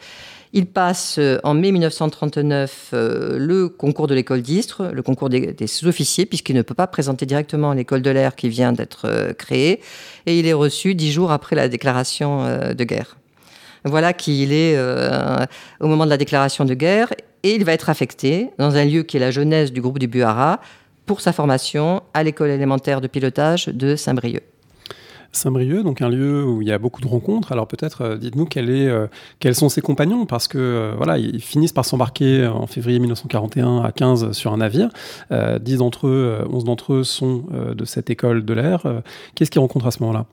Il 0.52 0.66
passe 0.66 1.16
euh, 1.18 1.38
en 1.44 1.54
mai 1.54 1.70
1939 1.70 2.90
euh, 2.92 3.38
le 3.38 3.68
concours 3.68 4.06
de 4.06 4.14
l'école 4.14 4.42
d'Istres, 4.42 4.90
le 4.92 5.02
concours 5.02 5.28
des, 5.28 5.66
sous-officiers, 5.66 6.26
puisqu'il 6.26 6.56
ne 6.56 6.62
peut 6.62 6.74
pas 6.74 6.86
présenter 6.86 7.26
directement 7.26 7.72
l'école 7.72 8.02
de 8.02 8.10
l'air 8.10 8.34
qui 8.34 8.48
vient 8.48 8.72
d'être 8.72 9.32
créée. 9.38 9.80
Et 10.26 10.38
il 10.38 10.46
est 10.46 10.52
reçu 10.52 10.94
dix 10.94 11.12
jours 11.12 11.30
après 11.30 11.54
la 11.54 11.68
déclaration 11.68 12.72
de 12.74 12.84
guerre. 12.84 13.16
Voilà 13.84 14.12
qui 14.12 14.42
il 14.42 14.52
est 14.52 14.76
au 15.78 15.86
moment 15.86 16.04
de 16.04 16.10
la 16.10 16.16
déclaration 16.16 16.64
de 16.64 16.74
guerre. 16.74 17.12
Et 17.42 17.54
il 17.54 17.64
va 17.64 17.72
être 17.72 17.88
affecté 17.88 18.50
dans 18.58 18.76
un 18.76 18.84
lieu 18.84 19.02
qui 19.02 19.16
est 19.16 19.20
la 19.20 19.30
jeunesse 19.30 19.72
du 19.72 19.80
groupe 19.80 19.98
du 19.98 20.08
Buhara 20.08 20.60
pour 21.10 21.20
sa 21.20 21.32
formation 21.32 22.04
à 22.14 22.22
l'école 22.22 22.50
élémentaire 22.50 23.00
de 23.00 23.08
pilotage 23.08 23.66
de 23.66 23.96
Saint-Brieuc. 23.96 24.44
Saint-Brieuc, 25.32 25.82
donc 25.82 26.02
un 26.02 26.08
lieu 26.08 26.44
où 26.44 26.62
il 26.62 26.68
y 26.68 26.70
a 26.70 26.78
beaucoup 26.78 27.00
de 27.00 27.08
rencontres. 27.08 27.50
Alors 27.50 27.66
peut-être, 27.66 28.02
euh, 28.02 28.16
dites-nous 28.16 28.46
euh, 28.56 29.08
quels 29.40 29.56
sont 29.56 29.68
ses 29.68 29.80
compagnons, 29.80 30.24
parce 30.24 30.46
que 30.46 30.58
euh, 30.58 30.94
voilà, 30.96 31.18
ils 31.18 31.42
finissent 31.42 31.72
par 31.72 31.84
s'embarquer 31.84 32.46
en 32.46 32.68
février 32.68 33.00
1941 33.00 33.82
à 33.82 33.90
15 33.90 34.30
sur 34.30 34.52
un 34.52 34.58
navire. 34.58 34.90
10 35.32 35.78
d'entre 35.78 36.06
eux, 36.06 36.44
11 36.48 36.62
d'entre 36.62 36.92
eux 36.92 37.02
sont 37.02 37.42
de 37.74 37.84
cette 37.84 38.08
école 38.08 38.44
de 38.44 38.54
l'air. 38.54 39.02
Qu'est-ce 39.34 39.50
qu'ils 39.50 39.60
rencontrent 39.60 39.88
à 39.88 39.90
ce 39.90 40.04
moment-là? 40.04 40.26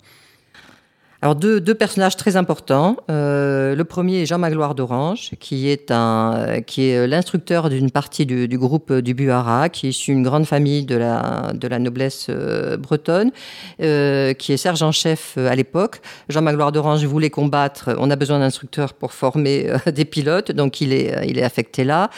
Alors 1.22 1.36
deux, 1.36 1.74
personnages 1.74 2.16
très 2.16 2.38
importants. 2.38 2.98
Euh, 3.10 3.76
le 3.76 3.84
premier 3.86 4.22
est 4.22 4.26
Jean 4.28 4.38
Magloire 4.38 4.76
d'Orange, 4.76 5.32
qui 5.40 5.68
est 5.68 5.90
un, 5.90 6.62
qui 6.66 6.90
est 6.90 7.08
l'instructeur 7.08 7.70
d'une 7.70 7.90
partie 7.90 8.28
du, 8.28 8.48
du, 8.48 8.58
groupe 8.60 8.94
du 8.94 9.16
Buhara, 9.16 9.70
qui 9.70 9.88
est 9.88 9.90
issu 9.90 10.14
d'une 10.14 10.22
grande 10.22 10.46
famille 10.46 10.86
de 10.86 10.96
la, 10.96 11.54
de 11.56 11.68
la 11.68 11.80
noblesse 11.80 12.28
euh, 12.30 12.78
bretonne, 12.78 13.32
euh, 13.82 14.34
qui 14.34 14.54
est 14.54 14.58
sergent-chef 14.58 15.40
à 15.40 15.56
l'époque. 15.56 16.02
Jean 16.30 16.44
Magloire 16.44 16.72
d'Orange 16.72 17.04
voulait 17.06 17.32
combattre. 17.32 17.96
On 17.98 18.12
a 18.12 18.16
besoin 18.16 18.38
d'instructeurs 18.38 18.94
pour 18.94 19.12
former 19.12 19.72
des 19.88 20.06
pilotes, 20.06 20.52
donc 20.52 20.82
il 20.82 20.94
est, 20.94 21.28
il 21.28 21.40
est 21.40 21.44
affecté 21.44 21.84
là. 21.84 22.12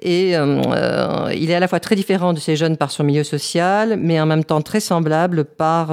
Et 0.00 0.34
il 0.34 1.50
est 1.50 1.54
à 1.54 1.60
la 1.60 1.68
fois 1.68 1.80
très 1.80 1.96
différent 1.96 2.32
de 2.32 2.38
ces 2.38 2.54
jeunes 2.54 2.76
par 2.76 2.92
son 2.92 3.02
milieu 3.02 3.24
social, 3.24 3.96
mais 3.98 4.20
en 4.20 4.26
même 4.26 4.44
temps 4.44 4.62
très 4.62 4.80
semblable 4.80 5.44
par 5.44 5.92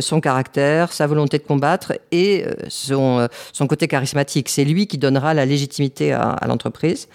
son 0.00 0.20
caractère, 0.20 0.92
sa 0.92 1.06
volonté 1.06 1.38
de 1.38 1.42
combattre 1.42 1.81
et 2.10 2.44
euh, 2.46 2.52
euh, 2.90 3.28
son, 3.52 3.66
côté 3.66 3.88
charismatique. 3.88 4.48
C'est 4.48 4.64
lui 4.64 4.86
qui 4.86 4.98
donnera 4.98 5.34
la 5.34 5.46
légitimité 5.46 6.12
à, 6.12 6.38
l'entreprise. 6.46 7.08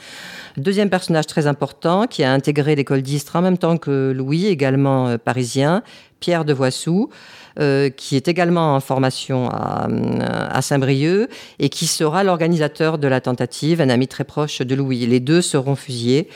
Deuxième 0.57 0.89
personnage 0.89 1.27
très 1.27 1.47
important 1.47 2.07
qui 2.07 2.23
a 2.23 2.31
intégré 2.31 2.75
l'école 2.75 3.01
d'Istres 3.01 3.35
en 3.35 3.41
même 3.41 3.57
temps 3.57 3.77
que 3.77 4.11
Louis, 4.11 4.47
également 4.47 5.07
euh, 5.07 5.17
parisien, 5.17 5.83
Pierre 6.19 6.45
de 6.45 6.53
Voissou. 6.53 7.09
qui 7.97 8.15
est 8.15 8.27
également 8.27 8.75
en 8.75 8.79
formation 8.79 9.49
à, 9.49 9.87
à 10.51 10.61
Saint-Brieuc 10.61 11.27
et 11.57 11.69
qui 11.69 11.87
sera 11.87 12.23
l'organisateur 12.23 12.99
de 12.99 13.07
la 13.07 13.19
tentative, 13.19 13.81
un 13.81 13.89
ami 13.89 14.07
très 14.07 14.23
proche 14.23 14.61
de 14.61 14.75
Louis. 14.75 15.07
Les 15.07 15.19
deux 15.19 15.41
seront 15.41 15.75
fusillés 15.75 16.27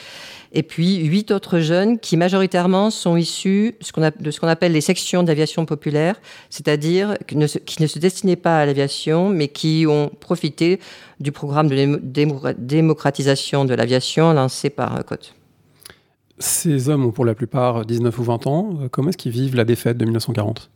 et 0.54 0.64
puis 0.64 0.98
huit 1.06 1.32
autres 1.32 1.60
jeunes 1.60 2.00
qui 2.00 2.18
majoritairement 2.18 2.90
sont 2.90 3.16
issus 3.16 3.76
de 4.20 4.32
ce 4.32 4.40
qu'on 4.40 4.48
appelle 4.48 4.72
les 4.72 4.82
sections 4.82 5.24
d'aviation 5.24 5.66
populaire, 5.66 6.20
c'est-à-dire 6.50 7.16
qui 7.28 7.38
ne, 7.38 7.48
se, 7.48 8.00
destinaient 8.00 8.36
pas 8.36 8.60
à 8.60 8.66
l'aviation, 8.66 9.30
mais 9.30 9.48
qui 9.48 9.86
ont 9.88 10.10
profité 10.20 10.80
du 11.20 11.32
programme 11.32 11.70
de 11.70 12.54
démocratisation 12.58 13.66
de 13.66 13.74
l'aviation 13.74 14.34
lancé 14.34 14.70
par 14.70 14.98
euh, 14.98 15.02
Cotte. 15.02 15.34
Ces 16.40 16.90
hommes 16.90 17.06
ont 17.06 17.12
pour 17.12 17.26
la 17.26 17.36
plupart 17.36 17.86
19 17.86 18.18
ou 18.18 18.24
20 18.24 18.48
ans. 18.48 18.80
Comment 18.92 19.10
est-ce 19.10 19.18
qu'ils 19.18 19.32
vivent 19.32 19.56
la 19.56 19.66
défaite 19.66 19.98
de 19.98 20.06
1940 20.06 20.72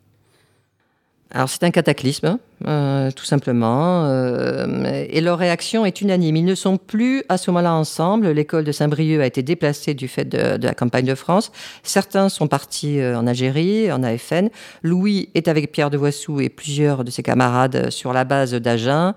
alors 1.32 1.50
c'est 1.50 1.64
un 1.64 1.72
cataclysme, 1.72 2.38
euh, 2.68 3.10
tout 3.12 3.26
simplement, 3.26 4.06
euh, 4.06 5.06
et 5.10 5.22
leur 5.22 5.40
réaction 5.40 5.84
est 5.86 6.00
unanime. 6.00 6.36
Ils 6.36 6.46
ne 6.46 6.54
sont 6.54 6.78
plus 6.78 7.24
à 7.30 7.38
ce 7.38 7.50
moment-là 7.50 7.74
ensemble. 7.74 8.30
L'école 8.30 8.64
de 8.64 8.72
Saint-Brieuc 8.72 9.22
a 9.22 9.26
été 9.26 9.42
déplacée 9.42 9.96
du 9.96 10.08
fait 10.08 10.26
de, 10.26 10.64
la 10.64 10.74
campagne 10.76 11.06
de 11.06 11.16
France. 11.16 11.52
Certains 11.82 12.30
sont 12.30 12.48
partis 12.48 13.00
euh, 13.00 13.18
en 13.18 13.26
Algérie, 13.26 13.92
en 13.92 14.04
AFN. 14.04 14.50
Louis 14.84 15.30
est 15.34 15.48
avec 15.48 15.72
Pierre 15.72 15.90
de 15.90 15.98
Voissou 15.98 16.40
et 16.42 16.50
plusieurs 16.50 17.04
de 17.04 17.10
ses 17.10 17.24
camarades 17.24 17.90
sur 17.90 18.14
la 18.14 18.24
base 18.24 18.54
d'Agen. 18.54 19.16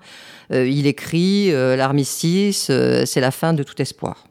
Euh, 0.51 0.67
il 0.67 0.87
écrit 0.87 1.51
euh, 1.51 1.75
l'armistice, 1.75 2.69
euh, 2.71 3.03
c'est 3.05 3.21
la 3.21 3.31
fin 3.31 3.53
de 3.53 3.61
tout 3.61 3.79
espoir. 3.81 4.25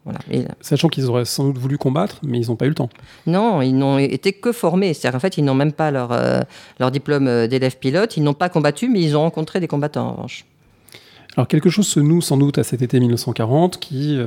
Sachant 0.61 0.89
qu'ils 0.89 1.07
auraient 1.07 1.25
sans 1.25 1.45
doute 1.45 1.59
voulu 1.59 1.79
combattre, 1.79 2.19
mais 2.25 2.41
ils 2.41 2.49
n'ont 2.49 2.57
pas 2.57 2.67
eu 2.67 2.71
le 2.71 2.75
temps. 2.75 2.91
Non, 3.27 3.63
ils 3.63 3.77
n'ont 3.77 3.99
été 3.99 4.33
que 4.33 4.53
formés. 4.53 4.95
C'est-à-dire 4.95 5.13
qu'en 5.13 5.21
fait, 5.21 5.39
ils 5.39 5.45
n'ont 5.45 5.55
même 5.55 5.73
pas 5.73 5.91
leur, 5.91 6.11
leur 6.81 6.91
diplôme 6.91 7.47
d'élève 7.47 7.77
pilote. 7.77 8.17
Ils 8.17 8.23
n'ont 8.23 8.35
pas 8.35 8.49
combattu, 8.49 8.89
mais 8.89 9.01
ils 9.01 9.17
ont 9.17 9.21
rencontré 9.21 9.61
des 9.61 9.69
combattants 9.69 10.09
en 10.09 10.13
revanche. 10.13 10.45
Alors 11.37 11.47
quelque 11.47 11.71
chose 11.71 11.87
se 11.87 12.01
noue 12.01 12.21
sans 12.21 12.37
doute 12.37 12.59
à 12.59 12.65
cet 12.65 12.83
été 12.83 12.99
1940 12.99 13.79
qui 13.79 14.19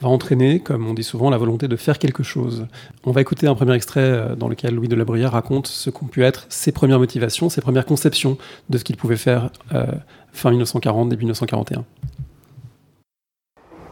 va 0.00 0.08
entraîner, 0.08 0.58
comme 0.58 0.88
on 0.88 0.94
dit 0.94 1.04
souvent, 1.04 1.30
la 1.30 1.36
volonté 1.36 1.68
de 1.68 1.76
faire 1.76 2.00
quelque 2.00 2.24
chose. 2.24 2.66
On 3.04 3.12
va 3.12 3.20
écouter 3.20 3.46
un 3.46 3.54
premier 3.54 3.74
extrait 3.74 4.34
dans 4.36 4.48
lequel 4.48 4.74
Louis 4.74 4.88
de 4.88 4.96
la 4.96 5.04
Bruyère 5.04 5.32
raconte 5.32 5.68
ce 5.68 5.90
qu'ont 5.90 6.06
pu 6.06 6.24
être 6.24 6.46
ses 6.48 6.72
premières 6.72 6.98
motivations, 6.98 7.48
ses 7.50 7.60
premières 7.60 7.86
conceptions 7.86 8.36
de 8.68 8.78
ce 8.78 8.84
qu'il 8.84 8.96
pouvait 8.96 9.16
faire 9.16 9.50
fin 10.36 10.50
1940, 10.50 11.08
début 11.08 11.24
1941. 11.24 11.84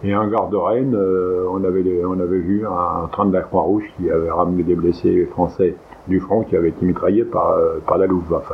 Et 0.05 0.15
en 0.15 0.29
gare 0.29 0.49
de 0.51 0.57
Rennes, 0.57 0.95
euh, 0.95 1.47
on, 1.51 1.65
avait, 1.65 2.05
on 2.05 2.21
avait 2.21 2.39
vu 2.39 2.67
un 2.67 3.09
train 3.11 3.25
de 3.25 3.33
la 3.33 3.41
Croix-Rouge 3.41 3.85
qui 3.97 4.11
avait 4.11 4.31
ramené 4.31 4.63
des 4.63 4.75
blessés 4.75 5.25
français 5.33 5.77
du 6.09 6.21
front 6.21 6.43
qui 6.43 6.57
avaient 6.57 6.69
été 6.69 6.85
mitraillés 6.85 7.25
par, 7.25 7.53
euh, 7.53 7.79
par 7.87 7.97
la 7.97 8.07
Luftwaffe. 8.07 8.53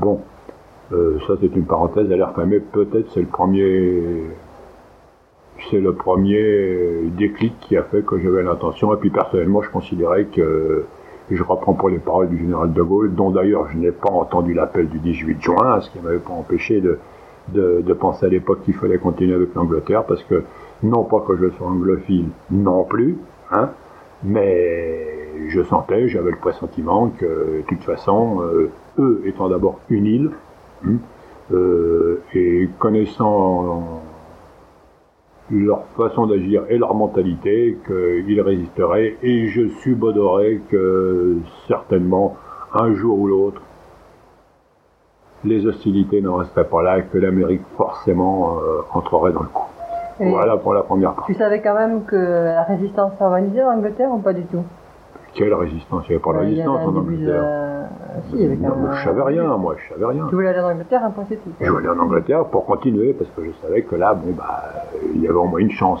Bon, 0.00 0.20
euh, 0.92 1.18
ça 1.26 1.34
c'est 1.40 1.54
une 1.56 1.64
parenthèse 1.64 2.10
à 2.12 2.16
l'air 2.16 2.32
mais 2.46 2.60
peut-être 2.60 3.10
c'est 3.12 3.20
le 3.20 3.26
premier 3.26 4.22
c'est 5.68 5.80
le 5.80 5.94
premier 5.94 7.08
déclic 7.16 7.58
qui 7.60 7.76
a 7.76 7.82
fait 7.82 8.04
que 8.04 8.18
j'avais 8.20 8.44
l'intention 8.44 8.94
et 8.94 8.96
puis 8.96 9.10
personnellement 9.10 9.62
je 9.62 9.70
considérais 9.70 10.26
que 10.26 10.84
je 11.30 11.42
reprends 11.42 11.74
pour 11.74 11.88
les 11.88 11.98
paroles 11.98 12.28
du 12.28 12.38
général 12.38 12.72
de 12.72 12.82
Gaulle, 12.82 13.14
dont 13.14 13.30
d'ailleurs 13.30 13.68
je 13.72 13.78
n'ai 13.78 13.90
pas 13.90 14.10
entendu 14.10 14.54
l'appel 14.54 14.88
du 14.88 14.98
18 14.98 15.42
juin, 15.42 15.80
ce 15.80 15.90
qui 15.90 15.98
m'avait 16.00 16.18
pas 16.18 16.32
empêché 16.32 16.80
de, 16.80 16.98
de, 17.48 17.82
de 17.84 17.92
penser 17.92 18.26
à 18.26 18.28
l'époque 18.28 18.62
qu'il 18.64 18.74
fallait 18.74 18.98
continuer 18.98 19.34
avec 19.34 19.54
l'Angleterre, 19.54 20.04
parce 20.04 20.22
que 20.22 20.44
non 20.82 21.04
pas 21.04 21.20
que 21.20 21.36
je 21.36 21.50
sois 21.50 21.66
anglophile 21.66 22.28
non 22.50 22.84
plus, 22.84 23.18
hein, 23.50 23.70
mais 24.22 25.28
je 25.48 25.62
sentais, 25.62 26.08
j'avais 26.08 26.30
le 26.30 26.36
pressentiment 26.36 27.08
que 27.08 27.24
de 27.24 27.64
toute 27.66 27.82
façon, 27.82 28.40
euh, 28.42 28.70
eux 28.98 29.22
étant 29.24 29.48
d'abord 29.48 29.80
une 29.88 30.06
île, 30.06 30.30
hein, 30.86 30.96
euh, 31.52 32.20
et 32.34 32.68
connaissant 32.78 34.02
leur 35.50 35.84
façon 35.96 36.26
d'agir 36.26 36.64
et 36.68 36.78
leur 36.78 36.94
mentalité 36.94 37.78
qu'ils 37.86 38.40
résisteraient 38.40 39.16
et 39.22 39.48
je 39.48 39.68
subodorais 39.82 40.60
que 40.70 41.36
certainement 41.68 42.36
un 42.74 42.94
jour 42.94 43.18
ou 43.18 43.26
l'autre 43.28 43.62
les 45.44 45.64
hostilités 45.66 46.20
ne 46.20 46.28
resteraient 46.28 46.64
pas 46.64 46.82
là 46.82 46.98
et 46.98 47.04
que 47.04 47.18
l'Amérique 47.18 47.62
forcément 47.76 48.58
euh, 48.58 48.80
entrerait 48.92 49.32
dans 49.32 49.42
le 49.42 49.48
coup. 49.48 49.66
voilà 50.18 50.56
pour 50.56 50.74
la 50.74 50.82
première 50.82 51.12
partie. 51.14 51.32
Tu 51.32 51.38
savais 51.38 51.60
quand 51.60 51.74
même 51.74 52.04
que 52.04 52.16
la 52.16 52.64
résistance 52.64 53.12
s'organisait 53.18 53.62
en 53.62 53.76
Angleterre 53.76 54.10
ou 54.10 54.18
pas 54.18 54.32
du 54.32 54.42
tout? 54.46 54.64
Quelle 55.36 55.54
résistance 55.54 56.04
Il 56.08 56.10
n'y 56.10 56.14
avait 56.16 56.24
pas 56.24 56.32
de 56.32 56.38
résistance 56.38 56.80
en 56.80 56.96
Angleterre? 56.96 57.44
Si, 58.30 58.36
il 58.36 58.40
y 58.40 58.44
avait 58.46 58.56
Je 58.56 59.04
savais 59.04 59.22
rien, 59.22 59.56
moi, 59.56 59.76
je 59.78 59.94
savais 59.94 60.06
rien. 60.06 60.26
Tu 60.28 60.34
voulais 60.34 60.48
aller 60.48 60.60
en 60.60 60.70
Angleterre, 60.70 61.04
un 61.04 61.10
point 61.10 61.24
c'est 61.28 61.36
tout. 61.36 61.50
Je 61.60 61.70
voulais 61.70 61.88
aller 61.88 61.98
en 61.98 62.02
Angleterre 62.02 62.44
pour 62.46 62.64
continuer, 62.64 63.12
parce 63.12 63.30
que 63.30 63.44
je 63.44 63.50
savais 63.62 63.82
que 63.82 63.94
là, 63.94 64.14
bon, 64.14 64.32
bah, 64.32 64.64
il 65.14 65.22
y 65.22 65.28
avait 65.28 65.36
au 65.36 65.44
moins 65.44 65.60
une 65.60 65.70
chance. 65.70 66.00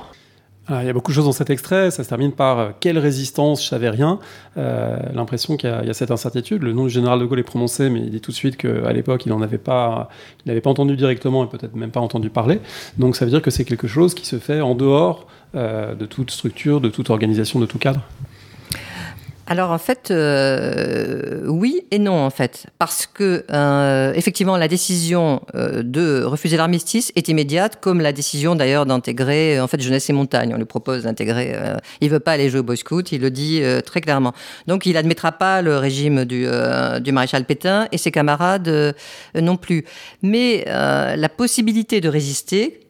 Ah, 0.68 0.82
il 0.82 0.86
y 0.86 0.90
a 0.90 0.92
beaucoup 0.92 1.12
de 1.12 1.14
choses 1.14 1.26
dans 1.26 1.32
cet 1.32 1.50
extrait. 1.50 1.92
Ça 1.92 2.02
se 2.02 2.08
termine 2.08 2.32
par 2.32 2.58
euh, 2.58 2.70
quelle 2.80 2.98
résistance, 2.98 3.62
je 3.62 3.68
savais 3.68 3.88
rien. 3.88 4.18
Euh, 4.56 4.98
L'impression 5.14 5.56
qu'il 5.56 5.70
y, 5.70 5.90
a 5.90 5.94
cette 5.94 6.10
incertitude. 6.10 6.62
Le 6.64 6.72
nom 6.72 6.84
du 6.84 6.90
général 6.90 7.20
de 7.20 7.24
Gaulle 7.24 7.38
est 7.38 7.44
prononcé, 7.44 7.88
mais 7.88 8.00
il 8.00 8.10
dit 8.10 8.20
tout 8.20 8.32
de 8.32 8.36
suite 8.36 8.56
qu'à 8.56 8.92
l'époque, 8.92 9.26
il 9.26 9.28
n'en 9.28 9.42
avait 9.42 9.58
pas, 9.58 10.08
il 10.44 10.48
n'avait 10.48 10.60
pas 10.60 10.70
entendu 10.70 10.96
directement 10.96 11.44
et 11.44 11.46
peut-être 11.46 11.76
même 11.76 11.92
pas 11.92 12.00
entendu 12.00 12.30
parler. 12.30 12.60
Donc 12.98 13.14
ça 13.14 13.24
veut 13.24 13.30
dire 13.30 13.42
que 13.42 13.52
c'est 13.52 13.64
quelque 13.64 13.86
chose 13.86 14.12
qui 14.14 14.26
se 14.26 14.36
fait 14.36 14.60
en 14.60 14.74
dehors 14.74 15.26
euh, 15.54 15.94
de 15.94 16.04
toute 16.04 16.32
structure, 16.32 16.80
de 16.80 16.88
toute 16.88 17.10
organisation, 17.10 17.60
de 17.60 17.66
tout 17.66 17.78
cadre 17.78 18.00
alors 19.48 19.70
en 19.70 19.78
fait, 19.78 20.10
euh, 20.10 21.46
oui 21.46 21.82
et 21.92 22.00
non 22.00 22.14
en 22.14 22.30
fait, 22.30 22.66
parce 22.78 23.06
que 23.06 23.44
euh, 23.52 24.12
effectivement 24.14 24.56
la 24.56 24.66
décision 24.66 25.40
euh, 25.54 25.84
de 25.84 26.24
refuser 26.24 26.56
l'armistice 26.56 27.12
est 27.14 27.28
immédiate, 27.28 27.78
comme 27.80 28.00
la 28.00 28.12
décision 28.12 28.56
d'ailleurs 28.56 28.86
d'intégrer 28.86 29.60
en 29.60 29.68
fait 29.68 29.80
Jeunesse 29.80 30.10
et 30.10 30.12
Montagne. 30.12 30.52
On 30.52 30.58
lui 30.58 30.64
propose 30.64 31.04
d'intégrer. 31.04 31.56
il 32.00 32.10
veut 32.10 32.18
pas 32.18 32.32
aller 32.32 32.50
jouer 32.50 32.58
au 32.60 32.64
Boy 32.64 32.76
Scout, 32.76 33.12
il 33.12 33.20
le 33.20 33.30
dit 33.30 33.62
très 33.84 34.00
clairement. 34.00 34.32
Donc 34.66 34.84
il 34.84 34.96
admettra 34.96 35.30
pas 35.30 35.62
le 35.62 35.76
régime 35.76 36.24
du, 36.24 36.44
du 37.00 37.12
maréchal 37.12 37.44
Pétain 37.44 37.86
et 37.92 37.98
ses 37.98 38.10
camarades 38.10 38.94
non 39.40 39.56
plus. 39.56 39.84
Mais 40.22 40.64
la 40.66 41.28
possibilité 41.28 42.00
de 42.00 42.08
résister 42.08 42.85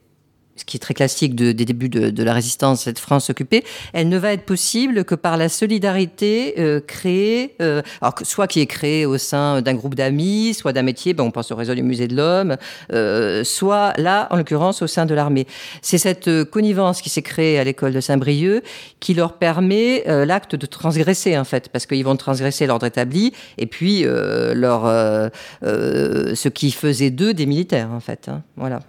ce 0.57 0.64
qui 0.64 0.77
est 0.77 0.81
très 0.81 0.95
classique 0.95 1.35
des 1.35 1.55
débuts 1.55 1.88
de, 1.88 2.23
la 2.23 2.33
résistance, 2.33 2.83
cette 2.83 2.99
France 2.99 3.31
occupée, 3.31 3.62
elle 3.92 4.09
ne 4.09 4.19
va 4.19 4.33
être 4.33 4.45
possible 4.45 5.05
que 5.05 5.14
par 5.14 5.37
la 5.37 5.49
solidarité 5.49 6.55
euh, 6.59 6.81
créée, 6.81 7.55
euh, 7.61 7.83
alors 8.01 8.14
soit 8.23 8.47
qui 8.47 8.61
est 8.61 8.66
créée 8.66 9.07
au 9.07 9.19
sein 9.19 9.62
d'un 9.62 9.75
groupe 9.75 9.95
d'amis, 9.95 10.55
soit 10.55 10.73
d'un 10.73 10.83
métier, 10.83 11.14
ben 11.14 11.25
on 11.25 11.31
pense 11.31 11.51
au 11.53 11.57
réseau 11.57 11.75
du 11.75 11.83
musée 11.83 12.09
de 12.09 12.16
l'homme, 12.16 12.57
euh, 12.92 13.45
soit 13.45 13.92
là, 13.99 14.29
en 14.31 14.37
l'occurrence, 14.37 14.83
au 14.83 14.87
sein 14.87 15.07
de 15.07 15.14
l'armée. 15.14 15.47
C'est 15.83 15.99
cette 15.99 16.45
connivence 16.45 17.03
qui 17.03 17.11
s'est 17.11 17.23
créée 17.23 17.59
à 17.59 17.64
l'école 17.64 17.92
de 17.92 18.01
Saint-Brieuc 18.01 18.62
qui 19.01 19.14
leur 19.14 19.35
permet 19.35 20.05
l'acte 20.25 20.57
de 20.57 20.66
transgresser, 20.66 21.37
en 21.37 21.45
fait, 21.45 21.69
parce 21.69 21.87
qu'ils 21.87 22.05
vont 22.05 22.16
transgresser 22.16 22.66
l'ordre 22.66 22.87
établi 22.87 23.33
et 23.59 23.66
puis 23.66 24.05
leur, 24.05 24.83
ce 25.62 26.49
qui 26.49 26.73
faisait 26.73 27.11
d'eux 27.11 27.35
des 27.35 27.47
militaires, 27.47 27.90
en 27.92 28.01
fait. 28.01 28.29
Hein. 28.29 28.42
voilà. 28.57 28.81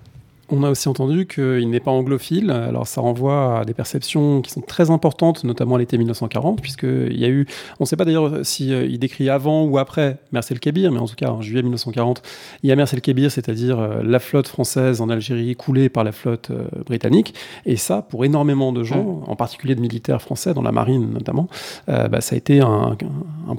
On 0.49 0.63
a 0.63 0.69
aussi 0.69 0.87
entendu 0.87 1.27
qu'il 1.27 1.69
n'est 1.69 1.81
pas 1.81 1.91
anglophile. 1.91 2.51
Alors 2.51 2.87
ça 2.87 3.01
renvoie 3.01 3.59
à 3.59 3.65
des 3.65 3.73
perceptions 3.73 4.41
qui 4.41 4.49
sont 4.49 4.61
très 4.61 4.89
importantes, 4.91 5.43
notamment 5.43 5.75
à 5.75 5.79
l'été 5.79 5.97
1940, 5.97 6.61
puisqu'il 6.61 7.19
y 7.19 7.25
a 7.25 7.27
eu, 7.27 7.45
on 7.79 7.83
ne 7.83 7.85
sait 7.85 7.97
pas 7.97 8.05
d'ailleurs 8.05 8.45
s'il 8.45 8.71
euh, 8.71 8.85
il 8.85 8.97
décrit 8.97 9.29
avant 9.29 9.65
ou 9.65 9.77
après 9.77 10.19
Mercel 10.31 10.61
Kébir, 10.61 10.93
mais 10.93 10.99
en 10.99 11.05
tout 11.05 11.15
cas 11.15 11.31
en 11.31 11.41
juillet 11.41 11.63
1940, 11.63 12.21
il 12.63 12.69
y 12.69 12.71
a 12.71 12.77
Mercel 12.77 13.01
Kébir, 13.01 13.29
c'est-à-dire 13.29 13.77
euh, 13.77 14.01
la 14.03 14.19
flotte 14.19 14.47
française 14.47 15.01
en 15.01 15.09
Algérie 15.09 15.57
coulée 15.57 15.89
par 15.89 16.05
la 16.05 16.13
flotte 16.13 16.49
euh, 16.51 16.67
britannique. 16.85 17.33
Et 17.65 17.75
ça, 17.75 18.01
pour 18.01 18.23
énormément 18.23 18.71
de 18.71 18.83
gens, 18.85 19.23
en 19.27 19.35
particulier 19.35 19.75
de 19.75 19.81
militaires 19.81 20.21
français, 20.21 20.53
dans 20.53 20.61
la 20.61 20.71
marine 20.71 21.11
notamment, 21.11 21.47
bah, 21.87 22.21
ça 22.21 22.35
a 22.35 22.37
été 22.37 22.61
un, 22.61 22.95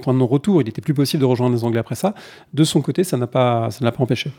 point 0.00 0.14
de 0.14 0.18
non-retour. 0.18 0.62
Il 0.62 0.64
n'était 0.64 0.80
plus 0.80 0.94
possible 0.94 1.20
de 1.20 1.26
rejoindre 1.26 1.54
les 1.54 1.64
Anglais 1.64 1.80
après 1.80 1.94
ça. 1.94 2.14
De 2.54 2.64
son 2.64 2.80
côté, 2.80 3.04
ça 3.04 3.16
n'a 3.16 3.26
pas, 3.26 3.70
ça 3.70 3.84
n'a 3.84 3.92
pas 3.92 4.02
empêché. 4.02 4.30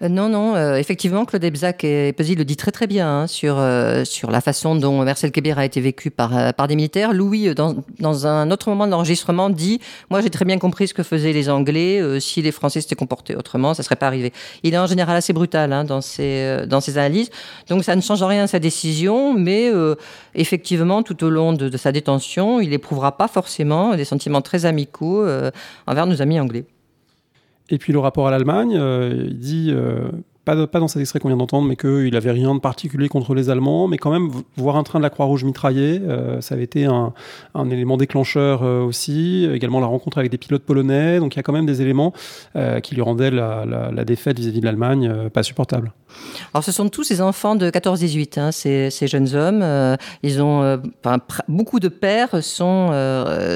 non, 0.00 0.28
non, 0.28 0.74
effectivement, 0.76 1.24
Claude 1.24 1.44
Ebzac 1.44 1.77
et 1.84 2.12
Pesy 2.12 2.34
le 2.34 2.44
dit 2.44 2.56
très 2.56 2.70
très 2.70 2.86
bien 2.86 3.08
hein, 3.08 3.26
sur, 3.26 3.58
euh, 3.58 4.04
sur 4.04 4.30
la 4.30 4.40
façon 4.40 4.74
dont 4.74 5.04
Marcel 5.04 5.30
Kébir 5.30 5.58
a 5.58 5.64
été 5.64 5.80
vécu 5.80 6.10
par, 6.10 6.36
euh, 6.36 6.52
par 6.52 6.68
des 6.68 6.76
militaires. 6.76 7.12
Louis, 7.12 7.48
euh, 7.48 7.54
dans, 7.54 7.76
dans 8.00 8.26
un 8.26 8.50
autre 8.50 8.68
moment 8.68 8.86
de 8.86 8.92
l'enregistrement, 8.92 9.50
dit 9.50 9.80
Moi 10.10 10.20
j'ai 10.20 10.30
très 10.30 10.44
bien 10.44 10.58
compris 10.58 10.88
ce 10.88 10.94
que 10.94 11.02
faisaient 11.02 11.32
les 11.32 11.48
Anglais. 11.50 12.20
si 12.20 12.42
les 12.42 12.52
Français 12.52 12.80
s'étaient 12.80 12.94
comportés 12.94 13.36
autrement, 13.36 13.74
ça 13.74 13.82
ne 13.82 13.84
serait 13.84 13.96
pas 13.96 14.06
arrivé. 14.06 14.32
Il 14.62 14.74
est 14.74 14.78
en 14.78 14.86
général 14.86 15.16
assez 15.16 15.32
brutal 15.32 15.72
hein, 15.72 15.84
dans, 15.84 16.00
ses, 16.00 16.66
dans 16.66 16.80
ses 16.80 16.98
analyses. 16.98 17.30
Donc 17.68 17.84
ça 17.84 17.96
ne 17.96 18.00
change 18.00 18.22
rien 18.22 18.44
à 18.44 18.46
sa 18.46 18.58
décision, 18.58 19.34
mais 19.34 19.70
effectivement, 20.34 21.02
tout 21.02 21.22
au 21.24 21.30
long 21.30 21.52
de, 21.52 21.68
de 21.68 21.76
sa 21.76 21.92
détention, 21.92 22.60
il 22.60 22.70
n'éprouvera 22.70 23.16
pas 23.16 23.28
forcément 23.28 23.94
des 23.94 24.04
sentiments 24.04 24.42
très 24.42 24.66
amicaux 24.66 25.26
envers 25.86 26.06
nos 26.06 26.22
amis 26.22 26.40
anglais. 26.40 26.64
Et 27.70 27.78
puis 27.78 27.92
le 27.92 27.98
rapport 27.98 28.28
à 28.28 28.30
l'Allemagne, 28.30 28.72
il 28.72 29.38
dit 29.38 29.72
pas, 30.56 30.80
dans 30.80 30.88
cet 30.88 31.00
extrait 31.00 31.18
qu'on 31.18 31.28
vient 31.28 31.36
d'entendre, 31.36 31.68
mais 31.68 31.76
qu'il 31.76 32.12
n'avait 32.12 32.30
rien 32.30 32.54
de 32.54 32.60
particulier 32.60 33.08
contre 33.08 33.34
les 33.34 33.50
Allemands, 33.50 33.88
mais 33.88 33.98
quand 33.98 34.10
même, 34.10 34.30
voir 34.56 34.76
un 34.76 34.82
train 34.82 34.98
de 34.98 35.02
la 35.02 35.10
Croix-Rouge 35.10 35.44
mitraillé, 35.44 36.00
euh, 36.02 36.40
ça 36.40 36.54
avait 36.54 36.64
été 36.64 36.86
un, 36.86 37.12
élément 37.70 37.96
déclencheur 37.96 38.62
euh, 38.62 38.80
aussi, 38.80 39.48
également 39.52 39.80
la 39.80 39.86
rencontre 39.86 40.18
avec 40.18 40.30
des 40.30 40.38
pilotes 40.38 40.62
polonais, 40.62 41.18
donc 41.18 41.34
il 41.34 41.38
y 41.38 41.40
a 41.40 41.42
quand 41.42 41.52
même 41.52 41.66
des 41.66 41.82
éléments 41.82 42.12
euh, 42.56 42.80
qui 42.80 42.94
lui 42.94 43.02
rendaient 43.02 43.30
la, 43.30 44.04
défaite 44.04 44.38
vis-à-vis 44.38 44.60
de 44.60 44.64
l'Allemagne 44.64 45.28
pas 45.30 45.42
supportable. 45.42 45.92
Alors 46.52 46.64
ce 46.64 46.72
sont 46.72 46.88
tous 46.88 47.04
ces 47.04 47.20
enfants 47.20 47.54
de 47.54 47.70
14-18, 47.70 48.40
hein, 48.40 48.52
ces, 48.52 49.06
jeunes 49.06 49.34
hommes, 49.34 49.96
ils 50.22 50.42
ont, 50.42 50.80
beaucoup 51.48 51.80
de 51.80 51.88
pères 51.88 52.42
sont, 52.42 52.90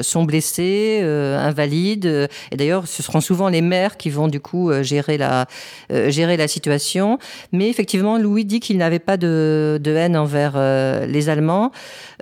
sont 0.01 0.23
blessés, 0.23 1.01
invalides, 1.03 2.29
et 2.51 2.57
d'ailleurs 2.57 2.87
ce 2.87 3.03
seront 3.03 3.21
souvent 3.21 3.49
les 3.49 3.61
mères 3.61 3.97
qui 3.97 4.09
vont 4.09 4.27
du 4.27 4.39
coup 4.39 4.71
gérer 4.83 5.17
la, 5.17 5.47
gérer 5.89 6.37
la 6.37 6.47
situation 6.47 7.19
mais 7.51 7.69
effectivement, 7.69 8.17
Louis 8.17 8.45
dit 8.45 8.59
qu'il 8.59 8.77
n'avait 8.77 8.99
pas 8.99 9.17
de, 9.17 9.79
haine 9.85 10.17
envers 10.17 10.53
euh, 10.55 11.05
les 11.05 11.29
Allemands. 11.29 11.71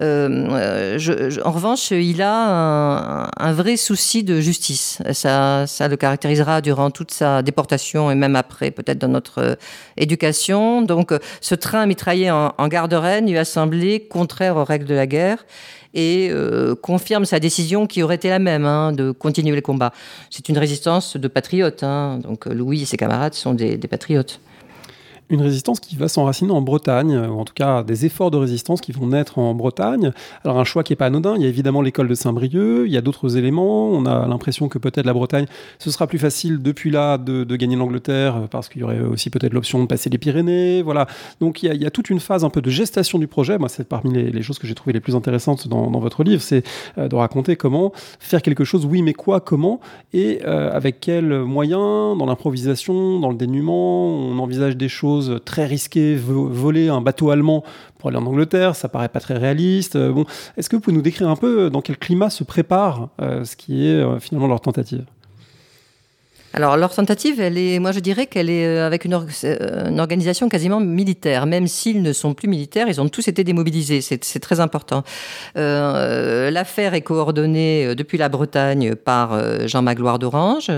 Euh, 0.02 0.98
en 1.44 1.52
revanche, 1.52 1.91
il 1.91 2.22
a 2.22 3.30
un, 3.38 3.54
vrai 3.54 3.78
souci 3.78 4.24
de 4.24 4.39
justice. 4.39 5.02
Ça, 5.13 5.65
ça 5.67 5.88
le 5.88 5.96
caractérisera 5.98 6.62
durant 6.62 6.91
toute 6.91 7.12
sa 7.12 7.41
déportation 7.41 8.12
et 8.12 8.15
même 8.15 8.36
après, 8.36 8.72
peut-être 8.72 8.98
dans 8.98 9.08
notre 9.08 9.39
euh, 9.39 9.56
Donc, 10.82 11.14
ce 11.42 11.56
train 11.56 11.86
mitraillé 11.86 12.32
en, 12.32 12.54
en 12.58 12.68
gare 12.68 12.88
Rennes 12.92 13.30
lui 13.30 13.38
a 13.38 13.46
semblé 13.46 14.02
contraire 14.02 14.58
aux 14.58 14.64
règles 14.64 14.86
de 14.86 14.96
la 14.96 15.08
guerre 15.08 15.46
et 15.94 16.32
confirme 16.82 17.26
sa 17.26 17.40
décision 17.40 17.86
qui 17.86 18.02
aurait 18.02 18.16
été 18.16 18.30
la 18.30 18.40
même, 18.40 18.66
hein, 18.66 18.94
de 18.94 19.12
continuer 19.12 19.56
les 19.56 19.62
combats. 19.62 19.92
C'est 20.30 20.48
une 20.48 20.58
résistance 20.58 21.18
de 21.18 21.28
patriotes. 21.28 21.84
Hein. 21.84 22.20
donc 22.24 22.46
Louis 22.46 22.84
et 22.84 22.86
ses 22.86 22.96
camarades 22.98 23.34
sont 23.34 23.54
des 23.54 23.78
patriotes 23.78 24.40
une 25.32 25.41
résistance 25.41 25.80
qui 25.80 25.96
va 25.96 26.08
s'enraciner 26.08 26.52
en 26.52 26.62
Bretagne, 26.62 27.17
ou 27.17 27.39
en 27.39 27.46
tout 27.46 27.54
cas 27.54 27.84
des 27.84 28.06
efforts 28.06 28.32
de 28.32 28.38
résistance 28.38 28.82
qui 28.82 28.91
vont 28.91 29.08
naître 29.08 29.39
en 29.39 29.54
Bretagne. 29.54 30.12
Alors 30.44 30.60
un 30.60 30.63
choix 30.63 30.84
qui 30.84 30.91
n'est 30.91 30.98
pas 30.98 31.06
anodin, 31.06 31.36
il 31.38 31.41
y 31.41 31.46
a 31.46 31.48
évidemment 31.48 31.82
l'école 31.82 32.08
de 32.08 32.15
Saint-Brieuc, 32.15 32.84
il 32.86 32.91
y 32.91 32.98
a 32.98 33.02
d'autres 33.02 33.38
éléments, 33.38 33.89
on 33.89 34.06
a 34.06 34.28
l'impression 34.28 34.67
que 34.67 34.78
peut-être 34.78 35.06
la 35.06 35.13
Bretagne, 35.13 35.46
ce 35.80 35.89
sera 35.89 36.06
plus 36.06 36.20
facile 36.20 36.62
depuis 36.62 36.91
là 36.91 37.17
de, 37.17 37.56
gagner 37.56 37.76
l'Angleterre, 37.76 38.48
parce 38.50 38.70
qu'il 38.70 38.82
y 38.82 38.84
aurait 38.84 39.00
aussi 39.00 39.30
peut-être 39.30 39.54
l'option 39.54 39.82
de 39.82 39.88
passer 39.88 40.10
les 40.10 40.17
Pyrénées, 40.17 40.82
voilà. 40.82 41.08
Donc 41.39 41.63
il 41.63 41.74
y, 41.74 41.86
a, 41.86 41.91
toute 41.91 42.10
une 42.10 42.20
phase 42.20 42.44
un 42.44 42.50
peu 42.50 42.62
de 42.62 42.70
gestation 42.70 43.20
du 43.20 43.28
projet, 43.28 43.58
moi 43.58 43.70
c'est 43.70 43.88
parmi 43.88 44.12
les, 44.13 44.41
choses 44.41 44.60
que 44.60 44.67
j'ai 44.67 44.76
trouvées 44.76 44.94
les 44.94 45.00
plus 45.00 45.15
intéressantes 45.15 45.67
dans, 45.67 46.00
votre 46.00 46.24
livre, 46.24 46.41
c'est 46.41 46.63
euh, 46.98 47.08
de 47.08 47.15
raconter 47.15 47.56
comment 47.56 47.91
faire 48.20 48.41
quelque 48.41 48.63
chose, 48.63 48.86
oui 48.86 49.02
mais 49.02 49.13
quoi, 49.13 49.39
comment, 49.39 49.80
et 50.13 50.39
euh, 50.46 50.72
avec 50.72 51.00
quels 51.00 51.41
moyens, 51.44 52.17
dans 52.17 52.26
l'improvisation, 52.26 53.20
dans 53.20 53.30
le 53.30 53.36
dénuement, 53.36 54.08
on 54.08 54.39
envisage 54.39 54.76
des 54.76 54.89
choses 54.89 55.21
très 55.44 55.66
risquées, 55.66 56.16
voler 56.16 56.90
un 56.90 57.02
bateau 57.02 57.30
allemand 57.30 57.64
pour 57.98 58.10
aller 58.10 58.18
en 58.18 58.26
Angleterre, 58.26 58.76
ça 58.76 58.90
paraît 58.90 59.10
pas 59.10 59.20
très 59.20 59.38
réaliste. 59.38 59.96
Euh, 59.96 60.12
bon, 60.12 60.26
est-ce 60.58 60.70
que 60.70 60.76
vous 60.76 60.82
pouvez 60.82 60.96
nous 60.96 61.02
décrire 61.02 61.30
un 61.30 61.36
peu 61.36 61.70
dans 61.70 61.82
quel 61.82 61.98
climat 61.98 62.30
se 62.30 62.44
prépare 62.44 63.10
euh, 63.22 63.46
ce 63.46 63.56
qui 63.56 63.88
est 63.88 64.02
euh, 64.02 64.20
finalement 64.20 64.48
leur 64.48 64.62
tentative? 64.62 65.06
Alors 66.54 66.76
leur 66.76 66.94
tentative, 66.94 67.40
elle 67.40 67.58
est, 67.58 67.80
moi 67.80 67.94
je 67.94 68.00
dirais 68.02 68.26
qu'elle 68.26 68.50
est 68.50 68.66
euh, 68.66 68.86
avec 68.86 69.06
une, 69.06 69.14
euh, 69.14 69.90
une, 69.90 70.00
organisation 70.00 70.50
quasiment 70.50 70.82
militaire. 70.82 71.46
Même 71.46 71.68
s'ils 71.68 72.02
ne 72.02 72.12
sont 72.12 72.34
plus 72.34 72.50
militaires, 72.50 72.88
ils 72.90 73.00
ont 73.00 73.08
tous 73.08 73.28
été 73.30 73.44
démobilisés. 73.44 74.02
C'est 74.02 74.40
très 74.40 74.60
important. 74.60 75.04
Euh, 75.58 76.52
L'affaire 76.52 76.94
est 76.94 77.02
coordonnée 77.02 77.96
depuis 77.96 78.18
la 78.18 78.28
Bretagne 78.28 78.96
par 78.96 79.68
Jean 79.68 79.82
Magloire 79.82 80.20
d'Orange. 80.20 80.70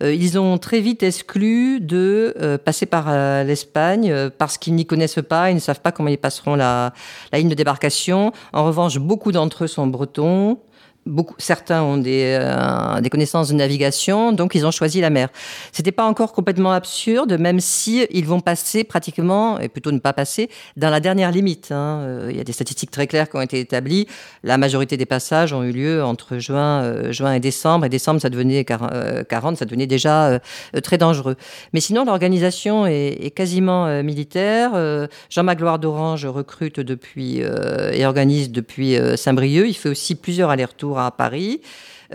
Ils 0.00 0.38
ont 0.38 0.58
très 0.58 0.80
vite 0.80 1.02
exclu 1.02 1.80
de 1.80 2.58
passer 2.64 2.86
par 2.86 3.10
l'Espagne 3.44 4.30
parce 4.38 4.58
qu'ils 4.58 4.74
n'y 4.74 4.86
connaissent 4.86 5.22
pas, 5.28 5.50
ils 5.50 5.54
ne 5.54 5.60
savent 5.60 5.80
pas 5.80 5.92
comment 5.92 6.08
ils 6.08 6.18
passeront 6.18 6.54
la, 6.54 6.92
la 7.32 7.38
ligne 7.38 7.48
de 7.48 7.54
débarcation. 7.54 8.32
En 8.52 8.64
revanche, 8.64 8.98
beaucoup 8.98 9.32
d'entre 9.32 9.64
eux 9.64 9.68
sont 9.68 9.86
bretons. 9.86 10.58
Beaucoup, 11.04 11.34
certains 11.38 11.82
ont 11.82 11.96
des, 11.96 12.38
euh, 12.40 13.00
des, 13.00 13.10
connaissances 13.10 13.48
de 13.48 13.54
navigation, 13.54 14.30
donc 14.30 14.54
ils 14.54 14.64
ont 14.64 14.70
choisi 14.70 15.00
la 15.00 15.10
mer. 15.10 15.30
C'était 15.72 15.90
pas 15.90 16.04
encore 16.04 16.32
complètement 16.32 16.70
absurde, 16.70 17.32
même 17.40 17.58
si 17.58 18.06
ils 18.12 18.24
vont 18.24 18.38
passer 18.38 18.84
pratiquement, 18.84 19.58
et 19.58 19.68
plutôt 19.68 19.90
ne 19.90 19.98
pas 19.98 20.12
passer, 20.12 20.48
dans 20.76 20.90
la 20.90 21.00
dernière 21.00 21.32
limite. 21.32 21.72
Hein. 21.72 22.02
Euh, 22.02 22.28
il 22.30 22.36
y 22.36 22.40
a 22.40 22.44
des 22.44 22.52
statistiques 22.52 22.92
très 22.92 23.08
claires 23.08 23.28
qui 23.28 23.36
ont 23.36 23.40
été 23.40 23.58
établies. 23.58 24.06
La 24.44 24.58
majorité 24.58 24.96
des 24.96 25.04
passages 25.04 25.52
ont 25.52 25.64
eu 25.64 25.72
lieu 25.72 26.04
entre 26.04 26.38
juin, 26.38 26.82
euh, 26.82 27.10
juin 27.10 27.32
et 27.32 27.40
décembre, 27.40 27.84
et 27.84 27.88
décembre 27.88 28.20
ça 28.20 28.30
devenait 28.30 28.64
40, 28.64 29.56
ça 29.56 29.64
devenait 29.64 29.88
déjà 29.88 30.38
très 30.84 30.98
dangereux. 30.98 31.34
Mais 31.72 31.80
sinon, 31.80 32.04
l'organisation 32.04 32.86
est, 32.86 33.18
est, 33.20 33.32
quasiment 33.32 34.02
militaire. 34.04 34.70
Jean 35.30 35.42
Magloire 35.42 35.80
d'Orange 35.80 36.26
recrute 36.26 36.78
depuis 36.78 37.38
et 37.38 38.06
organise 38.06 38.52
depuis 38.52 38.96
Saint-Brieuc. 39.16 39.66
Il 39.66 39.74
fait 39.74 39.88
aussi 39.88 40.14
plusieurs 40.14 40.50
allers-retours 40.50 40.91
à 40.98 41.10
Paris. 41.10 41.60